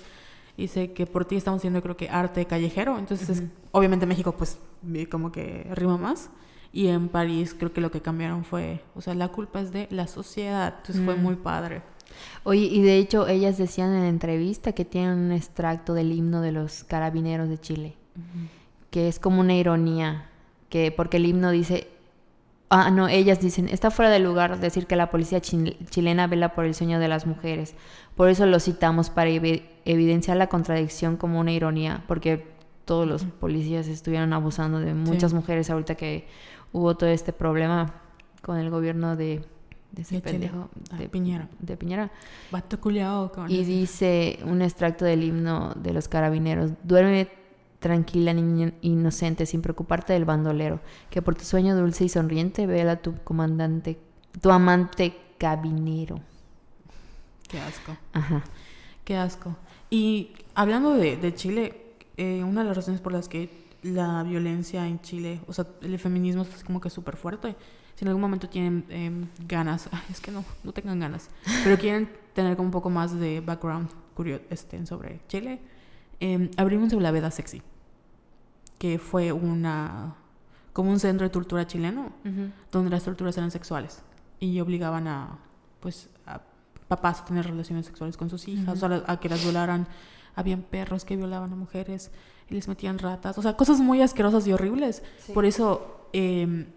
Y 0.57 0.67
sé 0.67 0.91
que 0.91 1.05
por 1.05 1.23
ti 1.23 1.37
estamos 1.37 1.59
haciendo, 1.59 1.81
creo 1.81 1.95
que, 1.95 2.09
arte 2.09 2.45
callejero. 2.45 2.97
Entonces, 2.99 3.29
es- 3.29 3.43
obviamente 3.71 4.03
en 4.03 4.09
México, 4.09 4.35
pues, 4.35 4.57
como 5.09 5.31
que 5.31 5.67
rima 5.73 5.97
más. 5.97 6.29
Y 6.73 6.87
en 6.87 7.07
París, 7.09 7.55
creo 7.57 7.71
que 7.73 7.79
lo 7.81 7.91
que 7.91 8.01
cambiaron 8.01 8.43
fue, 8.43 8.81
o 8.95 9.01
sea, 9.01 9.13
la 9.13 9.27
culpa 9.29 9.61
es 9.61 9.71
de 9.71 9.87
la 9.91 10.07
sociedad. 10.07 10.75
Entonces, 10.79 11.05
fue 11.05 11.15
Mm. 11.15 11.21
muy 11.21 11.35
padre. 11.35 11.81
Oye, 12.43 12.61
y 12.63 12.81
de 12.81 12.97
hecho 12.97 13.27
ellas 13.27 13.57
decían 13.57 13.93
en 13.93 14.01
la 14.01 14.09
entrevista 14.09 14.73
que 14.73 14.83
tienen 14.83 15.17
un 15.17 15.31
extracto 15.31 15.93
del 15.93 16.11
himno 16.11 16.41
de 16.41 16.51
los 16.51 16.83
carabineros 16.83 17.47
de 17.49 17.57
Chile. 17.59 17.95
que 18.89 19.07
es 19.07 19.19
como 19.19 19.39
una 19.39 19.53
ironía, 19.55 20.25
que 20.67 20.91
porque 20.91 21.15
el 21.15 21.25
himno 21.25 21.49
dice, 21.51 21.87
ah, 22.71 22.89
no, 22.89 23.07
ellas 23.07 23.39
dicen, 23.39 23.67
está 23.69 23.91
fuera 23.91 24.09
de 24.09 24.19
lugar 24.19 24.59
decir 24.59 24.87
que 24.87 24.95
la 24.95 25.09
policía 25.11 25.39
chil- 25.41 25.77
chilena 25.89 26.25
vela 26.27 26.53
por 26.55 26.65
el 26.65 26.73
sueño 26.73 26.99
de 26.99 27.07
las 27.07 27.27
mujeres. 27.27 27.75
Por 28.15 28.29
eso 28.29 28.45
lo 28.47 28.59
citamos 28.59 29.09
para 29.11 29.29
evi- 29.29 29.63
evidenciar 29.85 30.37
la 30.37 30.47
contradicción 30.47 31.17
como 31.17 31.39
una 31.39 31.51
ironía, 31.51 32.03
porque 32.07 32.47
todos 32.85 33.07
los 33.07 33.23
policías 33.25 33.87
estuvieron 33.87 34.33
abusando 34.33 34.79
de 34.79 34.93
muchas 34.95 35.33
mujeres 35.33 35.69
ahorita 35.69 35.95
que 35.95 36.27
hubo 36.73 36.95
todo 36.97 37.09
este 37.09 37.31
problema 37.33 37.93
con 38.41 38.57
el 38.57 38.69
gobierno 38.69 39.15
de, 39.15 39.43
de 39.91 40.01
ese 40.01 40.15
De 40.15 40.21
pendejo 40.21 40.69
Ah, 40.89 40.97
de 40.97 41.07
Piñera. 41.09 41.47
de 41.59 41.77
Piñera. 41.77 42.11
Culiao, 42.79 43.31
Y 43.47 43.63
dice 43.65 44.39
un 44.45 44.61
extracto 44.61 45.05
del 45.05 45.23
himno 45.23 45.73
de 45.75 45.93
los 45.93 46.07
carabineros. 46.07 46.71
Duerme 46.83 47.27
tranquila, 47.81 48.31
niña 48.33 48.71
inocente, 48.81 49.45
sin 49.45 49.61
preocuparte 49.61 50.13
del 50.13 50.23
bandolero, 50.23 50.79
que 51.09 51.21
por 51.21 51.35
tu 51.35 51.43
sueño 51.43 51.75
dulce 51.75 52.05
y 52.05 52.09
sonriente 52.09 52.65
vela 52.67 53.01
tu 53.01 53.15
comandante, 53.23 53.99
tu 54.39 54.49
amante 54.51 55.17
cabinero. 55.37 56.21
Qué 57.49 57.59
asco. 57.59 57.97
Ajá. 58.13 58.43
Qué 59.03 59.17
asco. 59.17 59.57
Y 59.89 60.31
hablando 60.55 60.93
de, 60.93 61.17
de 61.17 61.33
Chile, 61.35 61.81
eh, 62.17 62.43
una 62.43 62.61
de 62.61 62.67
las 62.67 62.77
razones 62.77 63.01
por 63.01 63.11
las 63.11 63.27
que 63.27 63.49
la 63.83 64.23
violencia 64.23 64.87
en 64.87 65.01
Chile, 65.01 65.41
o 65.47 65.53
sea, 65.53 65.65
el 65.81 65.97
feminismo 65.99 66.43
es 66.43 66.63
como 66.63 66.79
que 66.79 66.89
súper 66.89 67.17
fuerte. 67.17 67.55
Si 67.95 68.05
en 68.05 68.09
algún 68.09 68.21
momento 68.21 68.47
tienen 68.47 68.85
em, 68.89 69.27
ganas, 69.47 69.89
es 70.09 70.21
que 70.21 70.31
no, 70.31 70.45
no 70.63 70.71
tengan 70.71 70.99
ganas, 70.99 71.29
pero 71.63 71.77
quieren 71.77 72.09
tener 72.33 72.55
como 72.55 72.67
un 72.67 72.71
poco 72.71 72.89
más 72.89 73.19
de 73.19 73.41
background 73.41 73.89
curio- 74.15 74.41
este, 74.49 74.85
sobre 74.85 75.19
Chile, 75.27 75.59
em, 76.21 76.49
abrimos 76.55 76.93
la 76.93 77.11
Veda 77.11 77.29
Sexy, 77.31 77.61
que 78.79 78.97
fue 78.97 79.31
una 79.33 80.15
como 80.73 80.89
un 80.89 80.99
centro 81.01 81.25
de 81.25 81.29
tortura 81.29 81.67
chileno 81.67 82.13
donde 82.71 82.89
las 82.89 83.03
torturas 83.03 83.35
eran 83.37 83.51
sexuales 83.51 84.03
y 84.39 84.57
obligaban 84.61 85.07
a 85.09 85.37
pues 85.81 86.09
a 86.25 86.39
papás 86.87 87.21
a 87.21 87.25
tener 87.25 87.45
relaciones 87.45 87.85
sexuales 87.85 88.15
con 88.15 88.29
sus 88.29 88.47
hijas, 88.47 88.79
a, 88.83 89.19
que 89.19 89.27
las 89.29 89.43
violaran. 89.43 89.87
Habían 90.35 90.61
perros 90.61 91.03
que 91.03 91.17
violaban 91.17 91.51
a 91.51 91.55
mujeres 91.57 92.09
y 92.49 92.53
les 92.53 92.67
metían 92.69 92.99
ratas, 92.99 93.37
o 93.37 93.41
sea, 93.41 93.57
cosas 93.57 93.81
muy 93.81 94.01
asquerosas 94.01 94.47
y 94.47 94.53
horribles. 94.53 95.03
Por 95.33 95.43
eso 95.45 96.07
eh, 96.13 96.67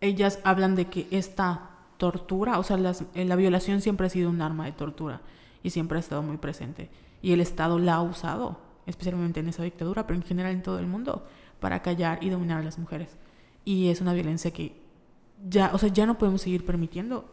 ellas 0.00 0.38
hablan 0.44 0.76
de 0.76 0.86
que 0.86 1.06
esta 1.10 1.70
tortura, 1.98 2.58
o 2.58 2.62
sea, 2.62 2.76
las- 2.78 3.04
eh, 3.14 3.24
la 3.26 3.36
violación 3.36 3.80
siempre 3.82 4.06
ha 4.06 4.10
sido 4.10 4.30
un 4.30 4.40
arma 4.40 4.64
de 4.64 4.72
tortura 4.72 5.20
y 5.62 5.70
siempre 5.70 5.98
ha 5.98 6.00
estado 6.00 6.22
muy 6.22 6.38
presente. 6.38 6.88
Y 7.22 7.32
el 7.32 7.40
Estado 7.40 7.78
la 7.78 7.94
ha 7.96 8.02
usado, 8.02 8.60
especialmente 8.86 9.40
en 9.40 9.48
esa 9.48 9.62
dictadura, 9.62 10.06
pero 10.06 10.16
en 10.18 10.22
general 10.24 10.52
en 10.52 10.62
todo 10.62 10.78
el 10.78 10.86
mundo, 10.86 11.26
para 11.60 11.82
callar 11.82 12.18
y 12.22 12.30
dominar 12.30 12.60
a 12.60 12.62
las 12.62 12.78
mujeres. 12.78 13.16
Y 13.64 13.88
es 13.88 14.00
una 14.00 14.12
violencia 14.14 14.50
que 14.52 14.80
ya, 15.48 15.70
o 15.74 15.78
sea, 15.78 15.88
ya 15.90 16.06
no 16.06 16.18
podemos 16.18 16.40
seguir 16.42 16.64
permitiendo. 16.64 17.32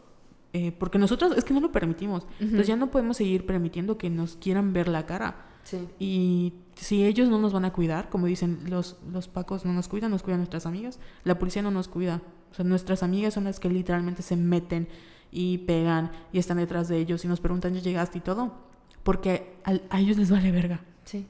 eh, 0.55 0.71
porque 0.71 0.99
nosotros 0.99 1.35
es 1.35 1.43
que 1.45 1.53
no 1.53 1.59
lo 1.61 1.71
permitimos. 1.71 2.27
Entonces 2.39 2.67
ya 2.67 2.75
no 2.75 2.91
podemos 2.91 3.17
seguir 3.17 3.45
permitiendo 3.47 3.97
que 3.97 4.09
nos 4.11 4.35
quieran 4.35 4.71
ver 4.71 4.87
la 4.87 5.05
cara. 5.07 5.47
Sí. 5.63 5.87
Y 5.97 6.53
si 6.75 7.05
ellos 7.05 7.27
no 7.29 7.39
nos 7.39 7.53
van 7.53 7.65
a 7.65 7.73
cuidar, 7.73 8.09
como 8.09 8.27
dicen 8.27 8.59
los, 8.69 8.97
los 9.11 9.27
pacos 9.27 9.65
no 9.65 9.73
nos 9.73 9.87
cuidan, 9.87 10.11
nos 10.11 10.21
cuidan 10.21 10.39
nuestras 10.41 10.65
amigas, 10.67 10.99
la 11.23 11.39
policía 11.39 11.61
no 11.63 11.71
nos 11.71 11.87
cuida. 11.87 12.21
O 12.51 12.53
sea, 12.53 12.65
nuestras 12.65 13.01
amigas 13.01 13.33
son 13.33 13.45
las 13.45 13.59
que 13.59 13.67
literalmente 13.69 14.21
se 14.21 14.35
meten 14.37 14.87
y 15.31 15.57
pegan 15.59 16.11
y 16.31 16.37
están 16.37 16.57
detrás 16.57 16.87
de 16.87 16.97
ellos 16.99 17.25
y 17.25 17.27
nos 17.27 17.39
preguntan, 17.39 17.73
¿ya 17.73 17.81
llegaste 17.81 18.19
y 18.19 18.21
todo? 18.21 18.53
Porque 19.01 19.55
al- 19.63 19.81
a 19.89 19.99
ellos 20.01 20.17
les 20.17 20.29
vale 20.29 20.51
verga. 20.51 20.81
Sí. 21.05 21.25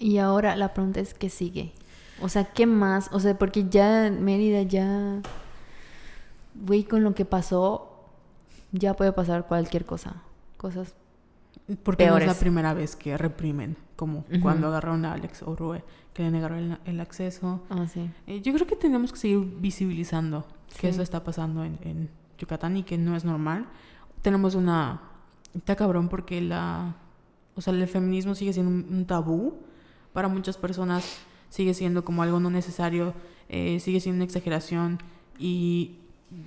Y 0.00 0.18
ahora 0.18 0.56
la 0.56 0.74
pregunta 0.74 0.98
es, 0.98 1.14
¿qué 1.14 1.28
sigue? 1.30 1.72
O 2.20 2.28
sea, 2.28 2.44
¿qué 2.44 2.66
más? 2.66 3.08
O 3.12 3.20
sea, 3.20 3.38
porque 3.38 3.68
ya 3.68 4.10
Mérida 4.10 4.62
ya... 4.62 5.20
Güey, 6.54 6.82
con 6.84 7.04
lo 7.04 7.14
que 7.14 7.24
pasó, 7.24 8.04
ya 8.72 8.94
puede 8.94 9.12
pasar 9.12 9.46
cualquier 9.46 9.84
cosa. 9.84 10.22
Cosas... 10.56 10.94
Porque 11.84 12.06
no 12.06 12.14
es 12.16 12.20
la 12.22 12.26
Peores. 12.26 12.38
primera 12.40 12.74
vez 12.74 12.96
que 12.96 13.16
reprimen, 13.16 13.76
como 13.94 14.24
cuando 14.42 14.66
agarraron 14.66 15.04
a 15.04 15.12
Alex 15.12 15.42
Orue, 15.44 15.84
que 16.12 16.24
le 16.24 16.30
negaron 16.32 16.58
el, 16.58 16.78
el 16.84 17.00
acceso. 17.00 17.62
Ah, 17.70 17.86
sí. 17.86 18.10
Eh, 18.26 18.40
yo 18.40 18.52
creo 18.52 18.66
que 18.66 18.74
tenemos 18.74 19.12
que 19.12 19.18
seguir 19.20 19.38
visibilizando 19.60 20.44
que 20.74 20.80
Sí. 20.80 20.86
eso 20.88 21.02
está 21.02 21.22
pasando 21.22 21.62
en, 21.64 21.78
en 21.82 22.10
Yucatán 22.38 22.76
y 22.76 22.82
que 22.82 22.98
no 22.98 23.14
es 23.14 23.24
normal. 23.24 23.66
Tenemos 24.22 24.56
una... 24.56 25.00
Está 25.54 25.76
cabrón 25.76 26.08
porque 26.08 26.40
la... 26.40 26.96
O 27.54 27.60
sea, 27.60 27.72
el 27.72 27.86
feminismo 27.86 28.34
sigue 28.34 28.52
siendo 28.52 28.70
un, 28.72 28.86
un 28.92 29.06
tabú 29.06 29.58
para 30.12 30.28
muchas 30.28 30.56
personas, 30.56 31.18
sigue 31.48 31.74
siendo 31.74 32.04
como 32.04 32.22
algo 32.22 32.40
no 32.40 32.50
necesario, 32.50 33.14
eh, 33.48 33.80
sigue 33.80 34.00
siendo 34.00 34.16
una 34.18 34.24
exageración 34.24 34.98
y 35.38 35.96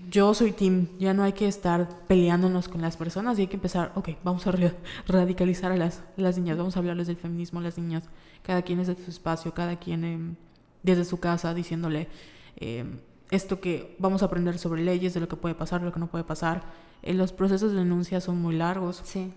yo 0.09 0.33
soy 0.33 0.53
team, 0.53 0.87
ya 0.97 1.13
no 1.13 1.23
hay 1.23 1.33
que 1.33 1.47
estar 1.47 1.89
peleándonos 2.07 2.69
con 2.69 2.81
las 2.81 2.95
personas 2.95 3.37
y 3.37 3.41
hay 3.41 3.47
que 3.47 3.55
empezar, 3.57 3.91
ok, 3.95 4.09
vamos 4.23 4.47
a 4.47 4.51
ra- 4.53 4.73
radicalizar 5.07 5.73
a 5.73 5.77
las, 5.77 6.01
las 6.15 6.37
niñas, 6.37 6.57
vamos 6.57 6.75
a 6.77 6.79
hablarles 6.79 7.07
del 7.07 7.17
feminismo 7.17 7.59
a 7.59 7.63
las 7.63 7.77
niñas, 7.77 8.05
cada 8.43 8.61
quien 8.61 8.79
es 8.79 8.87
de 8.87 8.95
su 8.95 9.09
espacio, 9.11 9.53
cada 9.53 9.77
quien 9.77 10.05
em, 10.05 10.35
desde 10.83 11.03
su 11.03 11.19
casa 11.19 11.53
diciéndole 11.53 12.07
em, 12.55 12.99
esto 13.29 13.59
que 13.59 13.95
vamos 13.99 14.21
a 14.21 14.27
aprender 14.27 14.57
sobre 14.57 14.83
leyes, 14.83 15.13
de 15.13 15.19
lo 15.19 15.27
que 15.27 15.35
puede 15.35 15.55
pasar, 15.55 15.81
lo 15.81 15.91
que 15.91 15.99
no 15.99 16.07
puede 16.07 16.23
pasar. 16.23 16.63
Eh, 17.01 17.13
los 17.13 17.33
procesos 17.33 17.71
de 17.71 17.79
denuncia 17.79 18.21
son 18.21 18.39
muy 18.41 18.55
largos. 18.55 19.01
Sí. 19.03 19.33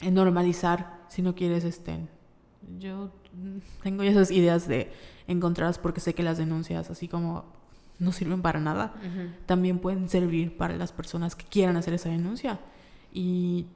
Normalizar, 0.00 1.04
si 1.08 1.22
no 1.22 1.34
quieres, 1.34 1.64
este, 1.64 1.98
yo 2.78 3.10
tengo 3.82 4.02
esas 4.02 4.30
ideas 4.30 4.68
de 4.68 4.92
encontradas 5.26 5.78
porque 5.78 6.00
sé 6.00 6.14
que 6.14 6.22
las 6.22 6.38
denuncias, 6.38 6.90
así 6.90 7.08
como 7.08 7.44
no 7.98 8.12
sirven 8.12 8.42
para 8.42 8.60
nada, 8.60 8.94
también 9.46 9.78
pueden 9.78 10.08
servir 10.08 10.56
para 10.56 10.76
las 10.76 10.92
personas 10.92 11.34
que 11.34 11.44
quieran 11.44 11.76
hacer 11.76 11.94
esa 11.94 12.08
denuncia. 12.08 12.60
Y 13.12 13.66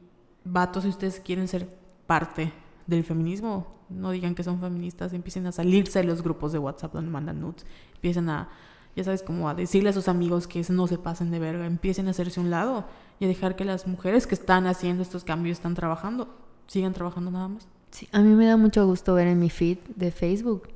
vatos, 0.45 0.85
si 0.85 0.91
ustedes 0.91 1.20
quieren 1.20 1.49
ser 1.49 1.68
parte 2.07 2.53
del 2.87 3.05
feminismo, 3.05 3.66
no 3.89 4.11
digan 4.11 4.35
que 4.35 4.45
son 4.45 4.61
feministas, 4.61 5.12
empiecen 5.12 5.47
a 5.47 5.53
salirse 5.53 6.01
de 6.01 6.05
los 6.05 6.22
grupos 6.22 6.53
de 6.53 6.59
WhatsApp 6.59 6.95
donde 6.95 7.11
mandan 7.11 7.41
nudes, 7.41 7.66
empiecen 7.95 8.28
a, 8.28 8.49
ya 8.97 9.05
sabes, 9.05 9.22
como 9.22 9.49
a 9.49 9.55
decirle 9.55 9.91
a 9.91 9.93
sus 9.93 10.09
amigos 10.09 10.47
que 10.47 10.64
no 10.70 10.87
se 10.87 10.99
pasen 10.99 11.30
de 11.30 11.39
verga, 11.39 11.66
empiecen 11.66 12.07
a 12.09 12.11
hacerse 12.11 12.41
un 12.41 12.51
lado 12.51 12.85
y 13.20 13.24
a 13.24 13.28
dejar 13.28 13.57
que 13.57 13.64
las 13.64 13.87
mujeres 13.87 14.26
que 14.26 14.35
están 14.35 14.66
haciendo 14.66 15.03
estos 15.03 15.24
cambios, 15.24 15.59
están 15.59 15.74
trabajando, 15.74 16.35
sigan 16.66 16.93
trabajando 16.93 17.30
nada 17.30 17.49
más. 17.49 17.68
Sí, 17.93 18.09
a 18.11 18.20
mí 18.20 18.34
me 18.34 18.47
da 18.47 18.57
mucho 18.57 18.84
gusto 18.86 19.14
ver 19.14 19.28
en 19.28 19.38
mi 19.38 19.51
feed 19.51 19.78
de 19.97 20.11
Facebook 20.11 20.68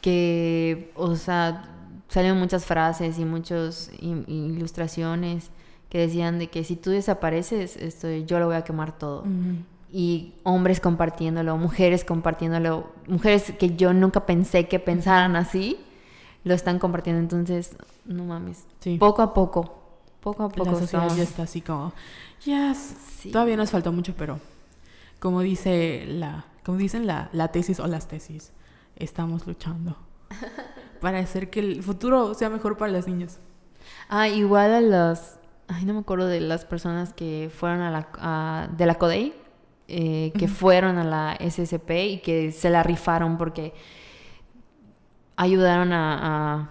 que, 0.00 0.92
o 0.96 1.16
sea, 1.16 1.64
salen 2.08 2.38
muchas 2.38 2.66
frases 2.66 3.18
y 3.18 3.24
muchas 3.24 3.90
ilustraciones 4.00 5.50
que 5.88 5.98
decían 5.98 6.38
de 6.38 6.48
que 6.48 6.62
si 6.62 6.76
tú 6.76 6.90
desapareces, 6.90 7.76
esto, 7.78 8.10
yo 8.10 8.38
lo 8.38 8.46
voy 8.46 8.56
a 8.56 8.62
quemar 8.64 8.98
todo. 8.98 9.24
Y 9.90 10.34
hombres 10.42 10.80
compartiéndolo, 10.80 11.56
mujeres 11.56 12.04
compartiéndolo, 12.04 12.92
mujeres 13.06 13.54
que 13.58 13.76
yo 13.76 13.94
nunca 13.94 14.26
pensé 14.26 14.68
que 14.68 14.78
pensaran 14.78 15.36
así, 15.36 15.78
lo 16.44 16.52
están 16.52 16.78
compartiendo. 16.78 17.22
Entonces, 17.22 17.76
no 18.04 18.24
mames. 18.24 18.66
Poco 18.98 19.22
a 19.22 19.32
poco, 19.32 19.78
poco 20.20 20.42
a 20.42 20.48
poco. 20.50 20.70
La 20.70 20.78
sociedad 20.78 21.16
ya 21.16 21.22
está 21.22 21.44
así 21.44 21.62
como, 21.62 21.94
yes. 22.44 22.96
Todavía 23.32 23.56
nos 23.56 23.70
falta 23.70 23.90
mucho, 23.90 24.14
pero 24.18 24.38
como 25.24 25.40
dice 25.40 26.04
la, 26.06 26.44
como 26.66 26.76
dicen 26.76 27.06
la, 27.06 27.30
la 27.32 27.48
tesis 27.48 27.80
o 27.80 27.86
las 27.86 28.08
tesis, 28.08 28.52
estamos 28.94 29.46
luchando 29.46 29.96
para 31.00 31.18
hacer 31.18 31.48
que 31.48 31.60
el 31.60 31.82
futuro 31.82 32.34
sea 32.34 32.50
mejor 32.50 32.76
para 32.76 32.92
las 32.92 33.08
niñas. 33.08 33.40
Ah, 34.10 34.28
igual 34.28 34.74
a 34.74 34.82
las, 34.82 35.40
ay, 35.66 35.86
no 35.86 35.94
me 35.94 36.00
acuerdo 36.00 36.26
de 36.26 36.42
las 36.42 36.66
personas 36.66 37.14
que 37.14 37.50
fueron 37.50 37.80
a 37.80 37.90
la, 37.90 38.68
de 38.76 38.84
la 38.84 38.96
CODEI, 38.96 39.34
eh, 39.88 40.30
que 40.38 40.46
fueron 40.46 40.98
a 40.98 41.04
la 41.04 41.38
SSP 41.40 41.90
y 42.06 42.18
que 42.18 42.52
se 42.52 42.68
la 42.68 42.82
rifaron 42.82 43.38
porque 43.38 43.72
ayudaron 45.36 45.94
a, 45.94 46.70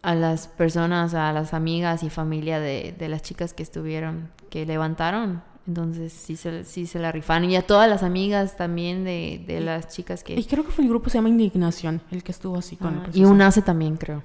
a, 0.00 0.14
las 0.14 0.48
personas, 0.48 1.12
a 1.12 1.34
las 1.34 1.52
amigas 1.52 2.02
y 2.02 2.08
familia 2.08 2.60
de, 2.60 2.96
de 2.98 3.08
las 3.10 3.20
chicas 3.20 3.52
que 3.52 3.62
estuvieron, 3.62 4.30
que 4.48 4.64
levantaron 4.64 5.49
entonces 5.70 6.12
sí 6.12 6.34
se, 6.34 6.64
sí 6.64 6.86
se 6.86 6.98
la 6.98 7.12
rifaron. 7.12 7.48
Y 7.48 7.54
a 7.54 7.62
todas 7.62 7.88
las 7.88 8.02
amigas 8.02 8.56
también 8.56 9.04
de, 9.04 9.42
de 9.46 9.60
las 9.60 9.86
chicas 9.88 10.24
que... 10.24 10.34
Y 10.34 10.44
creo 10.44 10.64
que 10.64 10.72
fue 10.72 10.82
el 10.82 10.90
grupo 10.90 11.08
se 11.08 11.18
llama 11.18 11.28
Indignación, 11.28 12.02
el 12.10 12.24
que 12.24 12.32
estuvo 12.32 12.58
así 12.58 12.76
con 12.76 12.98
ah, 12.98 13.10
Y 13.14 13.24
un 13.24 13.40
ACE 13.40 13.62
también, 13.62 13.96
creo. 13.96 14.24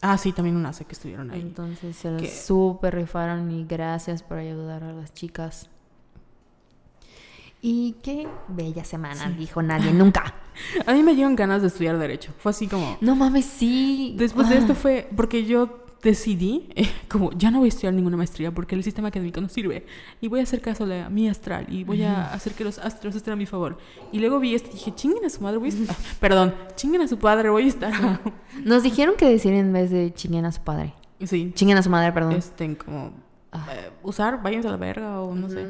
Ah, 0.00 0.16
sí, 0.16 0.32
también 0.32 0.56
un 0.56 0.64
ACE 0.64 0.86
que 0.86 0.94
estuvieron 0.94 1.30
ahí. 1.30 1.42
Entonces 1.42 1.96
se 1.96 2.10
la 2.10 2.26
súper 2.26 2.94
rifaron 2.94 3.50
y 3.50 3.66
gracias 3.66 4.22
por 4.22 4.38
ayudar 4.38 4.84
a 4.84 4.92
las 4.92 5.12
chicas. 5.12 5.68
Y 7.60 7.96
qué 8.02 8.26
bella 8.48 8.84
semana, 8.84 9.28
dijo 9.30 9.60
nadie 9.60 9.92
nunca. 9.92 10.34
a 10.86 10.92
mí 10.94 11.02
me 11.02 11.14
dieron 11.14 11.36
ganas 11.36 11.60
de 11.60 11.68
estudiar 11.68 11.98
Derecho. 11.98 12.32
Fue 12.38 12.50
así 12.50 12.68
como... 12.68 12.96
No 13.02 13.16
mames, 13.16 13.44
sí. 13.44 14.14
Después 14.16 14.48
de 14.48 14.56
esto 14.56 14.72
ah. 14.72 14.76
fue... 14.76 15.10
Porque 15.14 15.44
yo 15.44 15.85
decidí, 16.02 16.68
eh, 16.74 16.88
como 17.08 17.32
ya 17.32 17.50
no 17.50 17.58
voy 17.58 17.66
a 17.66 17.70
estudiar 17.70 17.94
ninguna 17.94 18.16
maestría 18.16 18.52
porque 18.52 18.74
el 18.74 18.84
sistema 18.84 19.08
académico 19.08 19.40
no 19.40 19.48
sirve 19.48 19.86
y 20.20 20.28
voy 20.28 20.40
a 20.40 20.42
hacer 20.42 20.60
caso 20.60 20.84
a 20.84 21.08
mi 21.08 21.28
astral 21.28 21.66
y 21.68 21.84
voy 21.84 22.02
a 22.02 22.32
hacer 22.32 22.52
que 22.54 22.64
los 22.64 22.78
astros 22.78 23.14
estén 23.16 23.32
a 23.32 23.36
mi 23.36 23.46
favor. 23.46 23.78
Y 24.12 24.20
luego 24.20 24.38
vi 24.38 24.54
esto 24.54 24.70
y 24.70 24.74
dije, 24.74 24.94
chinguen 24.94 25.24
a 25.24 25.30
su 25.30 25.42
madre, 25.42 25.58
voy 25.58 25.70
a 25.70 25.72
estar... 25.72 25.96
perdón, 26.20 26.54
chinguen 26.74 27.02
a 27.02 27.08
su 27.08 27.18
padre, 27.18 27.50
voy 27.50 27.64
a 27.64 27.68
estar... 27.68 28.20
Nos 28.64 28.82
dijeron 28.82 29.16
que 29.16 29.26
decir 29.26 29.52
en 29.52 29.72
vez 29.72 29.90
de 29.90 30.12
chinguen 30.12 30.44
a 30.44 30.52
su 30.52 30.60
padre. 30.60 30.94
Sí. 31.24 31.52
Chinguen 31.54 31.78
a 31.78 31.82
su 31.82 31.90
madre, 31.90 32.12
perdón. 32.12 32.32
Este, 32.32 32.76
como... 32.76 33.12
Ah. 33.52 33.66
Eh, 33.72 33.90
usar, 34.02 34.42
váyanse 34.42 34.68
a 34.68 34.72
la 34.72 34.76
verga 34.76 35.20
o 35.20 35.34
no 35.34 35.48
sé, 35.48 35.66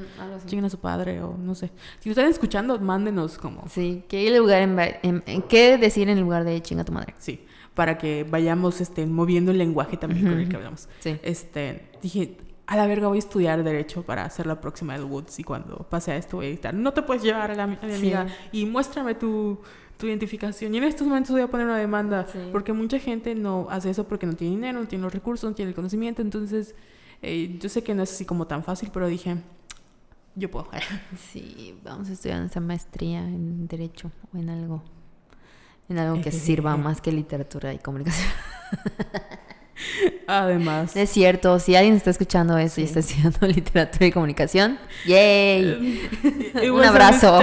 chinguen 0.46 0.64
a 0.64 0.70
su 0.70 0.78
padre 0.78 1.22
o 1.22 1.36
no 1.36 1.54
sé. 1.54 1.70
Si 2.00 2.08
lo 2.08 2.12
están 2.12 2.26
escuchando, 2.26 2.78
mándenos 2.80 3.38
como... 3.38 3.68
Sí, 3.68 4.04
¿qué, 4.08 4.36
lugar 4.36 4.62
en, 5.02 5.22
¿qué 5.48 5.78
decir 5.78 6.08
en 6.08 6.20
lugar 6.20 6.44
de 6.44 6.60
chinga 6.62 6.82
a 6.82 6.84
tu 6.84 6.92
madre? 6.92 7.14
Sí 7.18 7.40
para 7.76 7.98
que 7.98 8.24
vayamos 8.24 8.80
este, 8.80 9.04
moviendo 9.06 9.52
el 9.52 9.58
lenguaje 9.58 9.98
también 9.98 10.26
con 10.26 10.40
el 10.40 10.48
que 10.48 10.56
hablamos. 10.56 10.88
Este, 11.04 11.90
dije, 12.00 12.38
a 12.66 12.74
la 12.74 12.86
verga 12.86 13.08
voy 13.08 13.18
a 13.18 13.20
estudiar 13.20 13.62
Derecho 13.62 14.02
para 14.02 14.24
hacer 14.24 14.46
la 14.46 14.62
próxima 14.62 14.94
del 14.94 15.04
Woods 15.04 15.38
y 15.38 15.44
cuando 15.44 15.86
pase 15.90 16.10
a 16.10 16.16
esto 16.16 16.38
voy 16.38 16.46
a 16.46 16.48
editar. 16.48 16.72
No 16.72 16.94
te 16.94 17.02
puedes 17.02 17.22
llevar 17.22 17.50
a, 17.50 17.54
la, 17.54 17.66
mi 17.66 17.76
amiga 17.94 18.28
y 18.50 18.64
muéstrame 18.64 19.14
tu, 19.14 19.60
tu, 19.98 20.06
identificación. 20.06 20.74
Y 20.74 20.78
en 20.78 20.84
estos 20.84 21.06
momentos 21.06 21.32
voy 21.32 21.42
a 21.42 21.48
poner 21.48 21.66
una 21.66 21.76
demanda 21.76 22.26
porque 22.50 22.72
mucha 22.72 22.98
gente 22.98 23.34
no 23.34 23.66
hace 23.68 23.90
eso 23.90 24.08
porque 24.08 24.24
no 24.24 24.32
tiene 24.32 24.56
dinero, 24.56 24.80
no 24.80 24.88
tiene 24.88 25.04
los 25.04 25.12
recursos, 25.12 25.50
no 25.50 25.54
tiene 25.54 25.68
el 25.68 25.74
conocimiento. 25.74 26.22
Entonces, 26.22 26.74
eh, 27.20 27.58
yo 27.60 27.68
sé 27.68 27.82
que 27.82 27.94
no 27.94 28.04
es 28.04 28.10
así 28.10 28.24
como 28.24 28.46
tan 28.46 28.64
fácil, 28.64 28.88
pero 28.90 29.06
dije, 29.06 29.36
yo 30.34 30.50
puedo. 30.50 30.66
sí, 31.30 31.78
vamos 31.84 32.08
a 32.08 32.14
estudiar 32.14 32.42
esa 32.42 32.60
maestría 32.60 33.18
en 33.18 33.68
Derecho 33.68 34.10
o 34.32 34.38
en 34.38 34.48
algo 34.48 34.82
en 35.88 35.98
algo 35.98 36.20
que 36.20 36.32
sirva 36.32 36.76
más 36.76 37.00
que 37.00 37.12
literatura 37.12 37.72
y 37.72 37.78
comunicación. 37.78 38.28
Además. 40.26 40.96
Es 40.96 41.10
cierto, 41.10 41.58
si 41.58 41.76
alguien 41.76 41.94
está 41.94 42.10
escuchando 42.10 42.56
eso 42.58 42.80
y 42.80 42.84
está 42.84 43.00
estudiando 43.00 43.46
literatura 43.46 44.06
y 44.06 44.12
comunicación, 44.12 44.78
¡yay! 45.06 46.08
un 46.72 46.84
abrazo. 46.84 47.38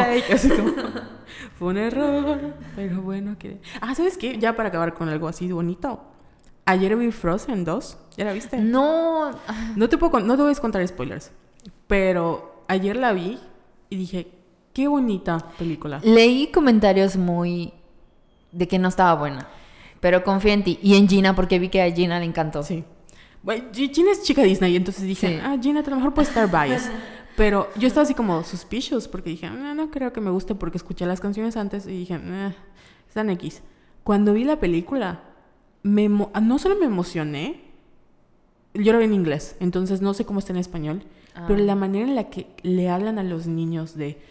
fue 1.58 1.68
un 1.68 1.78
error, 1.78 2.56
pero 2.76 3.02
bueno. 3.02 3.38
Que... 3.38 3.62
Ah, 3.82 3.96
¿sabes 3.96 4.18
qué? 4.18 4.38
Ya 4.38 4.56
para 4.56 4.70
acabar 4.70 4.94
con 4.94 5.10
algo 5.10 5.28
así 5.28 5.52
bonito. 5.52 6.02
Ayer 6.66 6.96
vi 6.96 7.12
Frozen 7.12 7.66
2. 7.66 7.98
¿Ya 8.18 8.26
la 8.26 8.34
viste? 8.34 8.58
No. 8.58 9.32
No 9.76 9.90
te, 9.90 9.98
puedo, 9.98 10.20
no 10.22 10.36
te 10.36 10.44
voy 10.44 10.54
a 10.54 10.56
contar 10.56 10.86
spoilers. 10.88 11.32
Pero 11.88 12.64
ayer 12.68 12.96
la 12.96 13.14
vi 13.14 13.40
y 13.90 13.98
dije, 13.98 14.28
qué 14.74 14.88
bonita 14.88 15.38
película. 15.58 16.00
Leí 16.04 16.48
comentarios 16.48 17.18
muy 17.18 17.74
de 18.54 18.68
que 18.68 18.80
no 18.80 18.88
estaba 18.88 19.14
buena. 19.16 19.48
Pero 20.00 20.24
confío 20.24 20.54
en 20.54 20.64
ti. 20.64 20.80
Y 20.82 20.96
en 20.96 21.08
Gina, 21.08 21.36
porque 21.36 21.60
vi 21.60 21.70
que 21.70 21.82
a 21.82 21.92
Gina 21.92 22.20
le 22.20 22.26
encantó. 22.26 22.64
Sí. 22.64 22.84
Bueno, 23.42 23.66
Gina 23.74 24.12
es 24.12 24.24
chica 24.24 24.44
Disney, 24.44 24.76
entonces 24.76 25.04
dije, 25.04 25.42
ah, 25.44 25.58
Gina 25.62 25.82
a 25.82 25.90
lo 25.90 25.96
mejor 25.98 26.14
puede 26.14 26.28
estar 26.28 26.50
biased. 26.50 26.92
Pero 27.36 27.70
yo 27.76 27.88
estaba 27.88 28.04
así 28.04 28.14
como 28.14 28.44
suspicious 28.44 29.08
porque 29.08 29.32
dije, 29.32 29.50
no, 29.50 29.68
ah, 29.68 29.74
no 29.74 29.90
creo 29.90 30.14
que 30.14 30.22
me 30.22 30.30
guste 30.30 30.56
porque 30.56 30.78
escuché 30.78 31.06
las 31.06 31.20
canciones 31.20 31.58
antes 31.58 31.88
y 31.88 31.92
dije, 31.92 32.20
eh, 32.22 32.54
están 33.08 33.30
X. 33.32 33.64
Cuando 34.04 34.34
vi 34.34 34.44
la 34.44 34.60
película, 34.60 35.24
me 35.82 36.10
no 36.10 36.60
solo 36.60 36.76
me 36.76 36.86
emocioné, 36.86 37.62
yo 38.74 38.94
lo 38.94 39.00
vi 39.00 39.06
en 39.06 39.14
inglés, 39.14 39.56
entonces 39.60 40.02
no 40.02 40.14
sé 40.14 40.26
cómo 40.26 40.40
está 40.40 40.54
en 40.54 40.60
español, 40.60 41.04
pero 41.48 41.60
ah. 41.60 41.64
la 41.64 41.76
manera 41.76 42.08
en 42.08 42.16
la 42.16 42.30
que 42.30 42.48
le 42.62 42.90
hablan 42.90 43.18
a 43.18 43.24
los 43.24 43.48
niños 43.48 43.96
de 43.96 44.22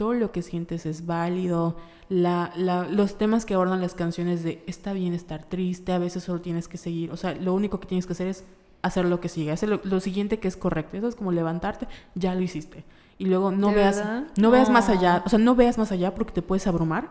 todo 0.00 0.14
lo 0.14 0.32
que 0.32 0.40
sientes 0.40 0.86
es 0.86 1.04
válido, 1.04 1.76
la, 2.08 2.52
la, 2.56 2.84
los 2.84 3.18
temas 3.18 3.44
que 3.44 3.52
abordan 3.52 3.82
las 3.82 3.92
canciones 3.92 4.42
de 4.42 4.64
está 4.66 4.94
bien 4.94 5.12
estar 5.12 5.44
triste, 5.44 5.92
a 5.92 5.98
veces 5.98 6.24
solo 6.24 6.40
tienes 6.40 6.68
que 6.68 6.78
seguir, 6.78 7.10
o 7.10 7.18
sea, 7.18 7.34
lo 7.34 7.52
único 7.52 7.80
que 7.80 7.86
tienes 7.86 8.06
que 8.06 8.14
hacer 8.14 8.26
es 8.26 8.46
hacer 8.80 9.04
lo 9.04 9.20
que 9.20 9.28
sigue, 9.28 9.52
hacer 9.52 9.68
lo, 9.68 10.00
siguiente 10.00 10.38
que 10.38 10.48
es 10.48 10.56
correcto, 10.56 10.96
eso 10.96 11.06
es 11.06 11.14
como 11.16 11.32
levantarte, 11.32 11.86
ya 12.14 12.34
lo 12.34 12.40
hiciste. 12.40 12.82
Y 13.18 13.26
luego 13.26 13.50
no 13.50 13.74
veas 13.74 14.02
no, 14.38 14.50
veas 14.50 14.70
más 14.70 14.88
allá, 14.88 15.22
o 15.26 15.28
sea, 15.28 15.38
no 15.38 15.54
veas 15.54 15.76
más 15.76 15.92
allá 15.92 16.14
porque 16.14 16.32
te 16.32 16.40
puedes 16.40 16.66
abrumar. 16.66 17.10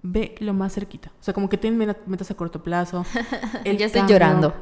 Ve 0.00 0.34
lo 0.38 0.54
más 0.54 0.72
cerquita. 0.72 1.12
O 1.20 1.22
sea, 1.22 1.34
como 1.34 1.50
que 1.50 1.58
tienes 1.58 1.96
metas 2.06 2.30
a 2.30 2.34
corto 2.34 2.62
plazo. 2.62 3.04
ya 3.66 3.84
estoy 3.84 4.06
llorando. 4.08 4.54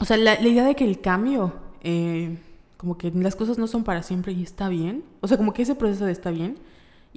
O 0.00 0.04
sea, 0.04 0.16
la, 0.16 0.40
idea 0.40 0.64
de 0.64 0.74
que 0.74 0.84
el 0.84 1.00
cambio, 1.00 1.52
eh, 1.80 2.38
como 2.76 2.98
que 2.98 3.12
las 3.12 3.36
cosas 3.36 3.56
no 3.56 3.68
son 3.68 3.84
para 3.84 4.02
siempre 4.02 4.32
y 4.32 4.42
está 4.42 4.68
bien. 4.68 5.04
O 5.20 5.28
sea, 5.28 5.36
como 5.36 5.54
que 5.54 5.62
ese 5.62 5.76
proceso 5.76 6.04
de 6.04 6.10
está 6.10 6.32
bien 6.32 6.58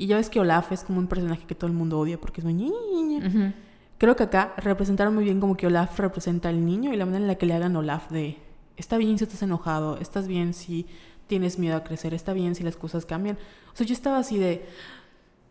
y 0.01 0.07
ya 0.07 0.15
ves 0.15 0.31
que 0.31 0.39
Olaf 0.39 0.71
es 0.71 0.83
como 0.83 0.97
un 0.97 1.05
personaje 1.05 1.45
que 1.45 1.53
todo 1.53 1.67
el 1.67 1.77
mundo 1.77 1.99
odia 1.99 2.19
porque 2.19 2.41
es 2.41 2.45
muy 2.45 2.55
niña. 2.55 3.53
Creo 3.99 4.15
que 4.15 4.23
acá 4.23 4.55
representaron 4.57 5.13
muy 5.13 5.23
bien 5.23 5.39
como 5.39 5.55
que 5.55 5.67
Olaf 5.67 5.99
representa 5.99 6.49
al 6.49 6.65
niño 6.65 6.91
y 6.91 6.97
la 6.97 7.05
manera 7.05 7.21
en 7.21 7.27
la 7.27 7.35
que 7.35 7.45
le 7.45 7.53
hagan 7.53 7.75
Olaf 7.75 8.09
de 8.09 8.39
está 8.77 8.97
bien 8.97 9.19
si 9.19 9.25
estás 9.25 9.43
enojado, 9.43 9.99
estás 9.99 10.27
bien 10.27 10.55
si 10.55 10.87
tienes 11.27 11.59
miedo 11.59 11.75
a 11.77 11.83
crecer, 11.83 12.15
está 12.15 12.33
bien 12.33 12.55
si 12.55 12.63
las 12.63 12.77
cosas 12.77 13.05
cambian. 13.05 13.37
O 13.71 13.75
sea, 13.75 13.85
yo 13.85 13.93
estaba 13.93 14.17
así 14.17 14.39
de 14.39 14.65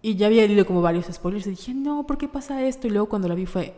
y 0.03 0.17
ya 0.17 0.27
había 0.27 0.45
leído 0.45 0.67
como 0.67 0.83
varios 0.83 1.07
spoilers 1.07 1.47
y 1.47 1.51
dije, 1.51 1.73
"No, 1.73 2.05
¿por 2.05 2.19
qué 2.19 2.27
pasa 2.27 2.65
esto?" 2.65 2.89
Y 2.89 2.91
luego 2.91 3.09
cuando 3.09 3.29
la 3.29 3.37
vi 3.37 3.47
fue 3.47 3.77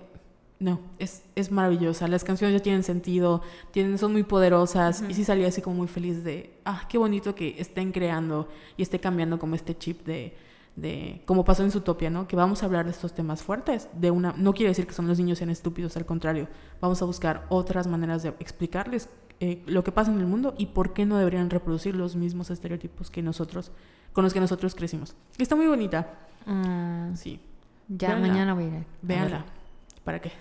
no, 0.58 0.80
es, 0.98 1.22
es 1.34 1.50
maravillosa. 1.50 2.08
Las 2.08 2.24
canciones 2.24 2.56
ya 2.56 2.62
tienen 2.62 2.82
sentido, 2.82 3.42
tienen, 3.72 3.98
son 3.98 4.12
muy 4.12 4.22
poderosas. 4.22 5.04
Y 5.06 5.12
sí 5.12 5.24
salí 5.24 5.44
así 5.44 5.60
como 5.60 5.76
muy 5.76 5.88
feliz 5.88 6.24
de, 6.24 6.54
ah, 6.64 6.86
qué 6.88 6.96
bonito 6.96 7.34
que 7.34 7.56
estén 7.58 7.92
creando 7.92 8.48
y 8.78 8.82
esté 8.82 9.00
cambiando 9.00 9.38
como 9.38 9.54
este 9.54 9.76
chip 9.76 10.06
de, 10.06 10.34
de 10.76 11.22
como 11.26 11.44
pasó 11.44 11.62
en 11.62 11.70
Zootopia, 11.70 12.10
¿no? 12.10 12.26
Que 12.26 12.36
vamos 12.36 12.62
a 12.62 12.66
hablar 12.66 12.84
de 12.84 12.92
estos 12.92 13.12
temas 13.12 13.42
fuertes, 13.42 13.88
de 13.94 14.10
una 14.10 14.32
no 14.36 14.54
quiere 14.54 14.70
decir 14.70 14.86
que 14.86 14.94
son 14.94 15.06
los 15.06 15.18
niños 15.18 15.38
sean 15.38 15.50
estúpidos, 15.50 15.96
al 15.96 16.06
contrario, 16.06 16.48
vamos 16.80 17.02
a 17.02 17.04
buscar 17.04 17.46
otras 17.48 17.86
maneras 17.86 18.22
de 18.22 18.30
explicarles 18.40 19.08
eh, 19.40 19.62
lo 19.66 19.84
que 19.84 19.92
pasa 19.92 20.12
en 20.12 20.20
el 20.20 20.26
mundo 20.26 20.54
y 20.56 20.66
por 20.66 20.92
qué 20.92 21.04
no 21.04 21.18
deberían 21.18 21.50
reproducir 21.50 21.96
los 21.96 22.16
mismos 22.16 22.50
estereotipos 22.50 23.10
que 23.10 23.22
nosotros 23.22 23.72
con 24.12 24.24
los 24.24 24.32
que 24.32 24.40
nosotros 24.40 24.74
crecimos. 24.74 25.14
Está 25.38 25.56
muy 25.56 25.66
bonita. 25.66 26.14
Mm. 26.46 27.14
Sí. 27.14 27.40
Ya 27.88 28.08
Véanla. 28.08 28.28
mañana 28.28 28.54
voy 28.54 28.64
a 28.64 28.78
ir. 28.78 28.86
Véanla. 29.02 29.44
¿Para 30.04 30.20
qué? 30.20 30.32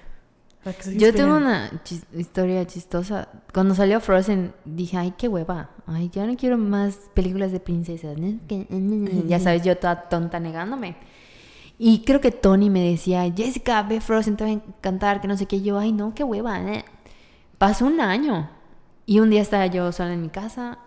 Yo 1.00 1.12
tengo 1.14 1.36
una 1.38 1.72
chis- 1.84 2.06
historia 2.16 2.66
chistosa. 2.68 3.30
Cuando 3.54 3.74
salió 3.74 4.00
Frozen, 4.00 4.54
dije, 4.64 4.98
ay, 4.98 5.14
qué 5.18 5.28
hueva. 5.28 5.72
Ay, 5.88 6.10
ya 6.14 6.26
no 6.28 6.36
quiero 6.38 6.58
más 6.58 7.00
películas 7.16 7.52
de 7.52 7.60
princesas. 7.60 8.16
Ya 9.28 9.40
sabes, 9.40 9.64
yo 9.64 9.78
toda 9.78 10.08
tonta 10.10 10.40
negándome. 10.40 10.96
Y 11.80 12.04
creo 12.04 12.22
que 12.22 12.32
Tony 12.32 12.70
me 12.70 12.82
decía, 12.92 13.24
Jessica, 13.36 13.82
ve 13.82 14.02
Frozen, 14.02 14.38
te 14.38 14.44
va 14.44 14.50
a 14.52 14.54
encantar, 14.54 15.20
que 15.20 15.28
no 15.28 15.36
sé 15.36 15.48
qué. 15.48 15.62
Yo, 15.64 15.80
ay, 15.80 15.92
no, 15.94 16.14
qué 16.14 16.24
hueva. 16.24 16.62
eh". 16.62 16.86
Pasó 17.58 17.86
un 17.88 18.00
año. 18.00 18.50
Y 19.08 19.20
un 19.20 19.32
día 19.32 19.42
estaba 19.42 19.66
yo 19.66 19.92
sola 19.92 20.14
en 20.14 20.22
mi 20.22 20.30
casa 20.30 20.78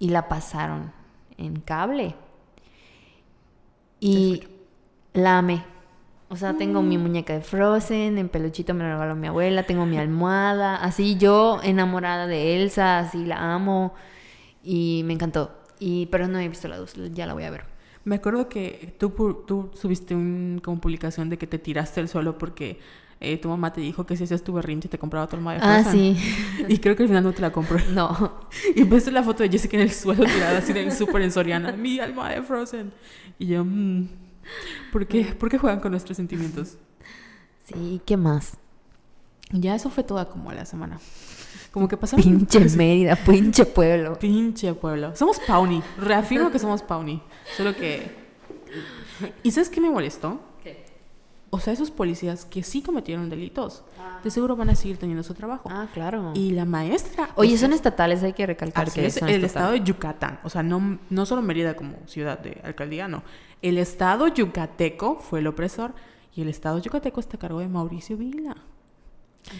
y 0.00 0.08
la 0.08 0.28
pasaron 0.28 0.90
en 1.38 1.60
cable. 1.60 2.16
Y 4.00 4.42
la 5.12 5.38
amé. 5.38 5.64
O 6.32 6.36
sea, 6.36 6.56
tengo 6.56 6.80
mi 6.82 6.96
muñeca 6.96 7.34
de 7.34 7.40
Frozen, 7.42 8.16
en 8.16 8.28
peluchito 8.30 8.72
me 8.72 8.84
lo 8.84 8.92
regaló 8.92 9.14
mi 9.14 9.26
abuela, 9.26 9.64
tengo 9.64 9.84
mi 9.84 9.98
almohada, 9.98 10.76
así 10.76 11.16
yo 11.18 11.60
enamorada 11.62 12.26
de 12.26 12.56
Elsa, 12.62 13.00
así 13.00 13.26
la 13.26 13.54
amo 13.54 13.92
y 14.64 15.02
me 15.04 15.12
encantó. 15.12 15.52
Y 15.78 16.06
pero 16.06 16.28
no 16.28 16.38
he 16.38 16.48
visto 16.48 16.68
la 16.68 16.78
2, 16.78 16.94
ya 17.12 17.26
la 17.26 17.34
voy 17.34 17.44
a 17.44 17.50
ver. 17.50 17.64
Me 18.04 18.16
acuerdo 18.16 18.48
que 18.48 18.94
tú, 18.98 19.10
tú 19.46 19.70
subiste 19.74 20.14
un, 20.14 20.60
como 20.64 20.80
publicación 20.80 21.28
de 21.28 21.36
que 21.36 21.46
te 21.46 21.58
tiraste 21.58 22.00
al 22.00 22.08
suelo 22.08 22.38
porque 22.38 22.80
eh, 23.20 23.36
tu 23.36 23.48
mamá 23.50 23.72
te 23.72 23.80
dijo 23.82 24.06
que 24.06 24.16
si 24.16 24.24
hacías 24.24 24.42
tu 24.42 24.54
berrinche 24.54 24.88
te 24.88 24.98
compraba 24.98 25.26
tu 25.28 25.36
almohada 25.36 25.60
de 25.60 25.66
Ah, 25.66 25.82
Frozen. 25.82 26.16
sí. 26.16 26.64
Y 26.68 26.78
creo 26.78 26.96
que 26.96 27.02
al 27.02 27.08
final 27.10 27.24
no 27.24 27.32
te 27.32 27.42
la 27.42 27.52
compró. 27.52 27.78
No. 27.92 28.40
Y 28.74 28.84
ves 28.84 29.06
la 29.12 29.22
foto 29.22 29.42
de 29.42 29.50
Jessica 29.50 29.76
en 29.76 29.82
el 29.82 29.90
suelo 29.92 30.24
tirada 30.24 30.58
así 30.58 30.72
del 30.72 30.90
súper 30.92 31.20
en 31.22 31.30
Soriana. 31.30 31.72
Mi 31.72 32.00
almohada 32.00 32.36
de 32.36 32.42
Frozen. 32.42 32.90
Y 33.38 33.48
yo, 33.48 33.64
mm, 33.64 34.08
¿por 34.92 35.06
qué? 35.06 35.24
¿Por 35.24 35.48
qué 35.48 35.58
juegan 35.58 35.80
con 35.80 35.90
nuestros 35.90 36.16
sentimientos? 36.16 36.76
Sí, 37.66 38.00
¿qué 38.04 38.16
más? 38.16 38.56
Ya 39.50 39.74
eso 39.74 39.90
fue 39.90 40.02
toda 40.04 40.28
como 40.28 40.52
la 40.52 40.64
semana. 40.64 40.98
Como 41.70 41.88
que 41.88 41.96
pasaron... 41.96 42.22
Pinche 42.24 42.60
Mérida, 42.76 43.16
pinche 43.16 43.64
pueblo. 43.64 44.18
Pinche 44.18 44.74
pueblo. 44.74 45.14
Somos 45.16 45.38
Pawnee. 45.40 45.82
Reafirmo 45.98 46.50
que 46.50 46.58
somos 46.58 46.82
Pawnee. 46.82 47.22
Solo 47.56 47.74
que... 47.74 48.22
¿Y 49.42 49.50
sabes 49.50 49.70
qué 49.70 49.80
me 49.80 49.90
molestó? 49.90 50.40
O 51.54 51.60
sea, 51.60 51.74
esos 51.74 51.90
policías 51.90 52.46
que 52.46 52.62
sí 52.62 52.80
cometieron 52.80 53.28
delitos, 53.28 53.84
de 54.24 54.30
seguro 54.30 54.56
van 54.56 54.70
a 54.70 54.74
seguir 54.74 54.96
teniendo 54.96 55.22
su 55.22 55.34
trabajo. 55.34 55.68
Ah, 55.70 55.86
claro. 55.92 56.32
Y 56.34 56.52
la 56.52 56.64
maestra... 56.64 57.28
Oye, 57.36 57.50
o 57.54 57.58
sea, 57.58 57.68
son 57.68 57.74
estatales, 57.74 58.22
hay 58.22 58.32
que 58.32 58.46
recalcar 58.46 58.86
Así 58.86 59.00
que 59.00 59.06
es, 59.06 59.14
son 59.16 59.28
el 59.28 59.34
estatales. 59.44 59.50
estado 59.50 59.72
de 59.72 59.80
Yucatán, 59.82 60.40
o 60.44 60.48
sea, 60.48 60.62
no, 60.62 60.98
no 61.10 61.26
solo 61.26 61.42
Mérida 61.42 61.76
como 61.76 61.96
ciudad 62.06 62.38
de 62.38 62.58
alcaldía, 62.64 63.06
no. 63.06 63.22
El 63.60 63.76
estado 63.76 64.28
yucateco 64.28 65.16
fue 65.20 65.40
el 65.40 65.46
opresor 65.46 65.92
y 66.34 66.40
el 66.40 66.48
estado 66.48 66.78
yucateco 66.78 67.20
está 67.20 67.36
a 67.36 67.40
cargo 67.40 67.60
de 67.60 67.68
Mauricio 67.68 68.16
Vila. 68.16 68.56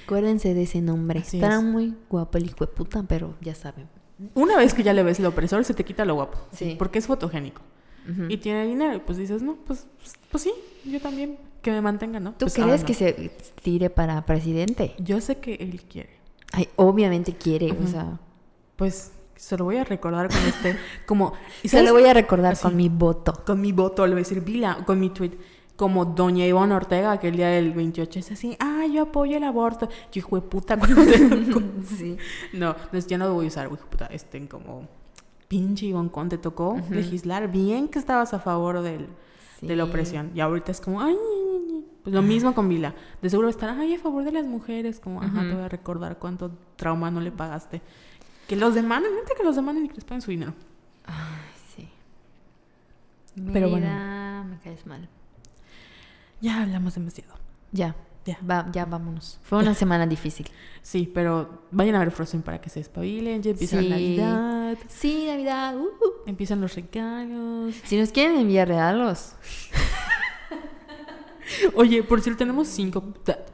Acuérdense 0.04 0.54
de 0.54 0.62
ese 0.62 0.80
nombre. 0.80 1.20
Así 1.20 1.36
Está 1.36 1.56
es. 1.56 1.62
muy 1.62 1.94
guapo 2.08 2.38
el 2.38 2.46
hijo 2.46 2.64
de 2.64 2.68
puta, 2.68 3.02
pero 3.02 3.34
ya 3.42 3.54
saben. 3.54 3.86
Una 4.34 4.56
vez 4.56 4.72
que 4.72 4.82
ya 4.82 4.94
le 4.94 5.02
ves 5.02 5.18
el 5.18 5.26
opresor, 5.26 5.64
se 5.64 5.74
te 5.74 5.84
quita 5.84 6.04
lo 6.04 6.14
guapo. 6.14 6.38
Sí. 6.52 6.76
Porque 6.78 6.98
es 7.00 7.06
fotogénico. 7.06 7.60
Y 8.28 8.38
tiene 8.38 8.66
dinero. 8.66 8.94
Y 8.96 9.00
pues 9.00 9.18
dices, 9.18 9.42
no, 9.42 9.56
pues, 9.66 9.86
pues, 9.98 10.14
pues 10.30 10.42
sí, 10.42 10.52
yo 10.84 11.00
también. 11.00 11.36
Que 11.62 11.70
me 11.70 11.80
mantenga, 11.80 12.18
¿no? 12.20 12.32
¿Tú 12.32 12.40
Pues 12.40 12.54
crees 12.54 12.64
ahora 12.68 12.80
no. 12.80 12.86
que 12.86 12.94
se 12.94 13.30
tire 13.62 13.88
para 13.88 14.24
presidente? 14.26 14.94
Yo 14.98 15.20
sé 15.20 15.38
que 15.38 15.54
él 15.54 15.82
quiere. 15.88 16.10
Ay, 16.52 16.68
obviamente 16.76 17.34
quiere, 17.34 17.72
o 17.72 17.86
sea. 17.86 18.18
Pues 18.76 19.12
se 19.36 19.56
lo 19.56 19.64
voy 19.64 19.76
a 19.76 19.84
recordar 19.84 20.28
con 20.28 20.38
este. 20.38 20.76
Como. 21.06 21.32
¿y 21.62 21.68
Se 21.68 21.82
lo 21.82 21.92
voy 21.92 22.04
a 22.04 22.14
recordar 22.14 22.52
Así. 22.54 22.62
con 22.62 22.76
mi 22.76 22.88
voto. 22.88 23.32
con 23.46 23.60
mi 23.60 23.72
voto, 23.72 24.06
le 24.06 24.12
voy 24.14 24.20
a 24.20 24.24
decir 24.24 24.40
Vila, 24.42 24.78
con 24.84 24.98
mi 25.00 25.10
tweet, 25.10 25.32
como 25.76 26.04
Doña 26.04 26.46
Ivonne 26.46 26.74
Ortega, 26.74 27.18
que 27.18 27.28
el 27.28 27.36
día 27.36 27.48
del 27.48 27.72
28 27.72 28.18
es 28.18 28.32
así, 28.32 28.56
ah, 28.60 28.84
yo 28.92 29.02
apoyo 29.02 29.36
el 29.36 29.44
aborto. 29.44 29.88
Yo, 30.12 30.18
hijo 30.18 30.36
de 30.36 30.42
puta, 30.42 30.76
Sí. 31.96 32.16
No, 32.52 32.74
no, 32.92 32.98
ya 32.98 33.18
no 33.18 33.28
lo 33.28 33.34
voy 33.34 33.46
a 33.46 33.48
usar, 33.48 33.66
hijo 33.66 33.76
de 33.76 33.82
puta, 33.84 34.06
este, 34.06 34.46
como, 34.48 34.88
pinche 35.48 35.86
Ivonne 35.86 36.10
Con, 36.10 36.28
te 36.28 36.38
tocó 36.38 36.76
legislar 36.90 37.50
bien 37.50 37.88
que 37.88 37.98
estabas 37.98 38.34
a 38.34 38.38
favor 38.40 38.82
del, 38.82 39.06
de 39.60 39.76
la 39.76 39.84
opresión. 39.84 40.30
Y 40.34 40.40
ahorita 40.40 40.70
es 40.72 40.80
como, 40.80 41.00
ay". 41.00 41.16
Pues 42.02 42.14
lo 42.14 42.22
mismo 42.22 42.54
con 42.54 42.68
Vila. 42.68 42.94
De 43.20 43.30
seguro 43.30 43.48
estará, 43.48 43.78
ay, 43.78 43.94
a 43.94 43.98
favor 43.98 44.24
de 44.24 44.32
las 44.32 44.46
mujeres, 44.46 44.98
como, 45.00 45.22
ajá, 45.22 45.40
te 45.42 45.54
voy 45.54 45.62
a 45.62 45.68
recordar 45.68 46.18
cuánto 46.18 46.50
trauma 46.76 47.10
no 47.10 47.20
le 47.20 47.30
pagaste. 47.32 47.80
Que 48.48 48.56
los 48.56 48.74
demanden, 48.74 49.14
neta 49.14 49.34
que 49.36 49.44
los 49.44 49.56
demanden 49.56 49.84
y 49.86 49.88
que 49.88 49.94
les 49.94 50.04
paguen 50.04 50.22
su 50.22 50.30
dinero. 50.30 50.52
Sí. 51.76 51.88
Pero 53.52 53.70
bueno. 53.70 53.86
Mira, 53.86 54.44
me 54.48 54.58
caes 54.58 54.84
mal. 54.86 55.08
Ya 56.40 56.62
hablamos 56.62 56.94
demasiado. 56.94 57.34
Ya. 57.70 57.94
Ya. 58.24 58.38
Va, 58.48 58.68
ya 58.72 58.84
vámonos. 58.84 59.40
Fue 59.42 59.58
una 59.58 59.74
semana 59.74 60.06
difícil. 60.06 60.48
Sí, 60.80 61.10
pero 61.12 61.62
vayan 61.72 61.96
a 61.96 61.98
ver 62.00 62.10
Frozen 62.12 62.42
para 62.42 62.60
que 62.60 62.68
se 62.70 62.78
espabilen. 62.80 63.42
Ya 63.42 63.50
empieza 63.50 63.80
Sí. 63.80 63.88
la 63.88 63.96
Navidad, 63.96 64.78
Sí, 64.88 65.24
Navidad. 65.26 65.76
uh, 65.76 65.80
uh. 65.86 66.12
empiezan 66.26 66.60
los 66.60 66.74
regalos. 66.76 67.74
Si 67.84 67.98
nos 67.98 68.12
quieren 68.12 68.38
enviar 68.38 68.68
regalos, 68.68 69.34
Oye, 71.74 72.02
por 72.02 72.20
cierto, 72.20 72.38
tenemos 72.38 72.68
cinco, 72.68 73.12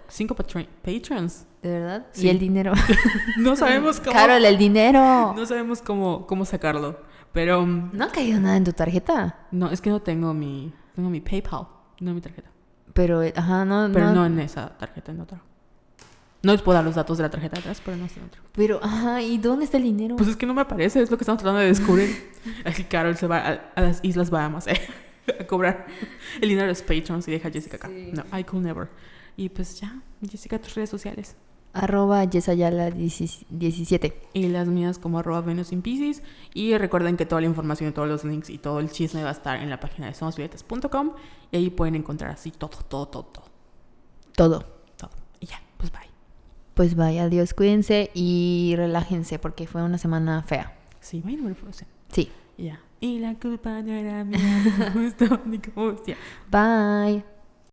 cinco 0.09 0.35
patron- 0.35 0.69
patrons. 0.83 1.47
de 1.63 1.71
verdad. 1.71 2.07
Sí. 2.13 2.27
Y 2.27 2.31
el 2.31 2.39
dinero. 2.39 2.73
No 3.39 3.57
sabemos 3.57 4.01
cómo, 4.05 4.13
Carol, 4.13 4.45
el 4.45 4.59
dinero. 4.59 5.35
no 5.37 5.47
sabemos 5.47 5.81
cómo, 5.83 6.27
cómo 6.27 6.45
sacarlo. 6.45 7.01
Pero 7.33 7.65
mm, 7.65 7.91
No 7.93 8.05
ha 8.05 8.09
caído 8.09 8.41
nada 8.41 8.57
en 8.57 8.65
tu 8.65 8.73
tarjeta. 8.73 9.47
no, 9.51 9.71
es 9.71 9.81
que 9.81 9.91
no 9.91 10.01
tengo 10.01 10.33
mi, 10.35 10.73
tengo 10.95 11.11
mi 11.11 11.21
PayPal, 11.21 11.67
no 12.01 12.15
mi 12.15 12.21
tarjeta. 12.21 12.51
Pero, 12.95 13.23
eh, 13.23 13.33
ajá, 13.37 13.65
no. 13.65 13.89
Pero 13.93 14.07
no, 14.07 14.15
no 14.15 14.27
en 14.27 14.41
esa 14.41 14.77
tarjeta, 14.79 15.13
en 15.13 15.21
otra. 15.21 15.41
No 16.43 16.53
les 16.53 16.63
puedo 16.63 16.77
dar 16.77 16.85
los 16.85 16.95
datos 16.95 17.17
de 17.19 17.25
la 17.25 17.31
tarjeta 17.31 17.57
de 17.57 17.61
atrás, 17.61 17.83
pero 17.85 17.97
no 17.97 18.07
está 18.07 18.21
en 18.21 18.27
otra. 18.27 18.41
Pero, 18.55 18.81
ajá, 18.83 19.21
¿y 19.23 19.39
dónde 19.39 19.65
está 19.65 19.77
el 19.77 19.83
dinero? 19.83 20.17
Pues 20.17 20.29
es 20.29 20.37
que 20.37 20.47
no 20.47 20.55
me 20.55 20.61
aparece, 20.63 21.03
es 21.03 21.11
lo 21.11 21.17
que 21.19 21.23
estamos 21.25 21.41
tratando 21.41 21.61
de 21.61 21.67
descubrir. 21.67 22.31
Así 22.65 22.85
Carol 22.85 23.17
se 23.17 23.27
va 23.27 23.39
a, 23.39 23.53
a 23.75 23.81
las 23.83 24.01
Islas 24.05 24.31
Bahamas 24.31 24.67
eh, 24.69 24.81
a 25.41 25.47
cobrar 25.47 25.87
el 26.41 26.49
dinero 26.49 26.63
de 26.63 26.69
los 26.73 26.83
patrons 26.83 27.27
y 27.29 27.33
deja 27.33 27.49
a 27.49 27.51
Jessica 27.51 27.77
acá. 27.77 27.89
Sí. 27.89 28.13
No, 28.13 28.25
I 28.39 28.45
could 28.45 28.63
never. 28.65 28.89
Y 29.37 29.49
pues 29.51 29.81
ya, 29.81 30.01
Jessica, 30.29 30.59
tus 30.59 30.75
redes 30.75 30.91
sociales. 30.91 31.37
Arroba 31.75 32.25
Yesayala 32.25 32.91
17. 32.91 34.21
Y 34.33 34.49
las 34.49 34.69
mías 34.69 34.99
como 34.99 35.19
arroba 35.19 35.43
Venus 35.43 35.71
in 35.71 35.83
Pisces. 35.83 36.23
Y 36.55 36.77
recuerden 36.77 37.17
que 37.17 37.27
toda 37.27 37.41
la 37.41 37.47
información 37.47 37.91
y 37.91 37.93
todos 37.93 38.09
los 38.09 38.25
links 38.25 38.51
y 38.51 38.59
todo 38.59 38.81
el 38.81 38.91
chisme 38.91 39.23
va 39.23 39.29
a 39.29 39.33
estar 39.33 39.61
en 39.61 39.71
la 39.71 39.79
página 39.79 40.07
de 40.07 40.15
somosbilletes.com 40.15 41.13
y 41.53 41.57
ahí 41.57 41.71
pueden 41.71 41.95
encontrar 41.95 42.31
así 42.33 42.51
todo, 42.51 42.71
todo, 42.89 43.07
todo, 43.09 43.25
todo, 43.27 43.45
Todo. 44.35 44.65
todo. 44.97 45.11
Y 45.41 45.47
ya, 45.47 45.61
pues 45.77 45.93
bye. 45.93 46.01
Pues 46.75 46.95
vaya, 46.97 47.25
adiós, 47.25 47.55
cuídense 47.55 48.11
y 48.15 48.75
relájense 48.77 49.39
porque 49.39 49.67
fue 49.67 49.83
una 49.83 49.99
semana 49.99 50.43
fea. 50.45 50.77
Sí, 51.01 51.21
vayan 51.25 51.41
a 51.41 51.45
ver 51.49 51.55
Frozen. 51.55 51.87
Sí. 52.11 52.31
Y 52.57 52.65
ya. 52.65 52.81
Y 53.01 53.21
la 53.21 53.35
culpa 53.35 53.83
no 53.83 53.93
era 53.93 54.25
mía, 54.25 54.93
justo, 54.93 55.41
ni 55.47 55.59
como. 55.59 55.97
Bye. 56.51 57.38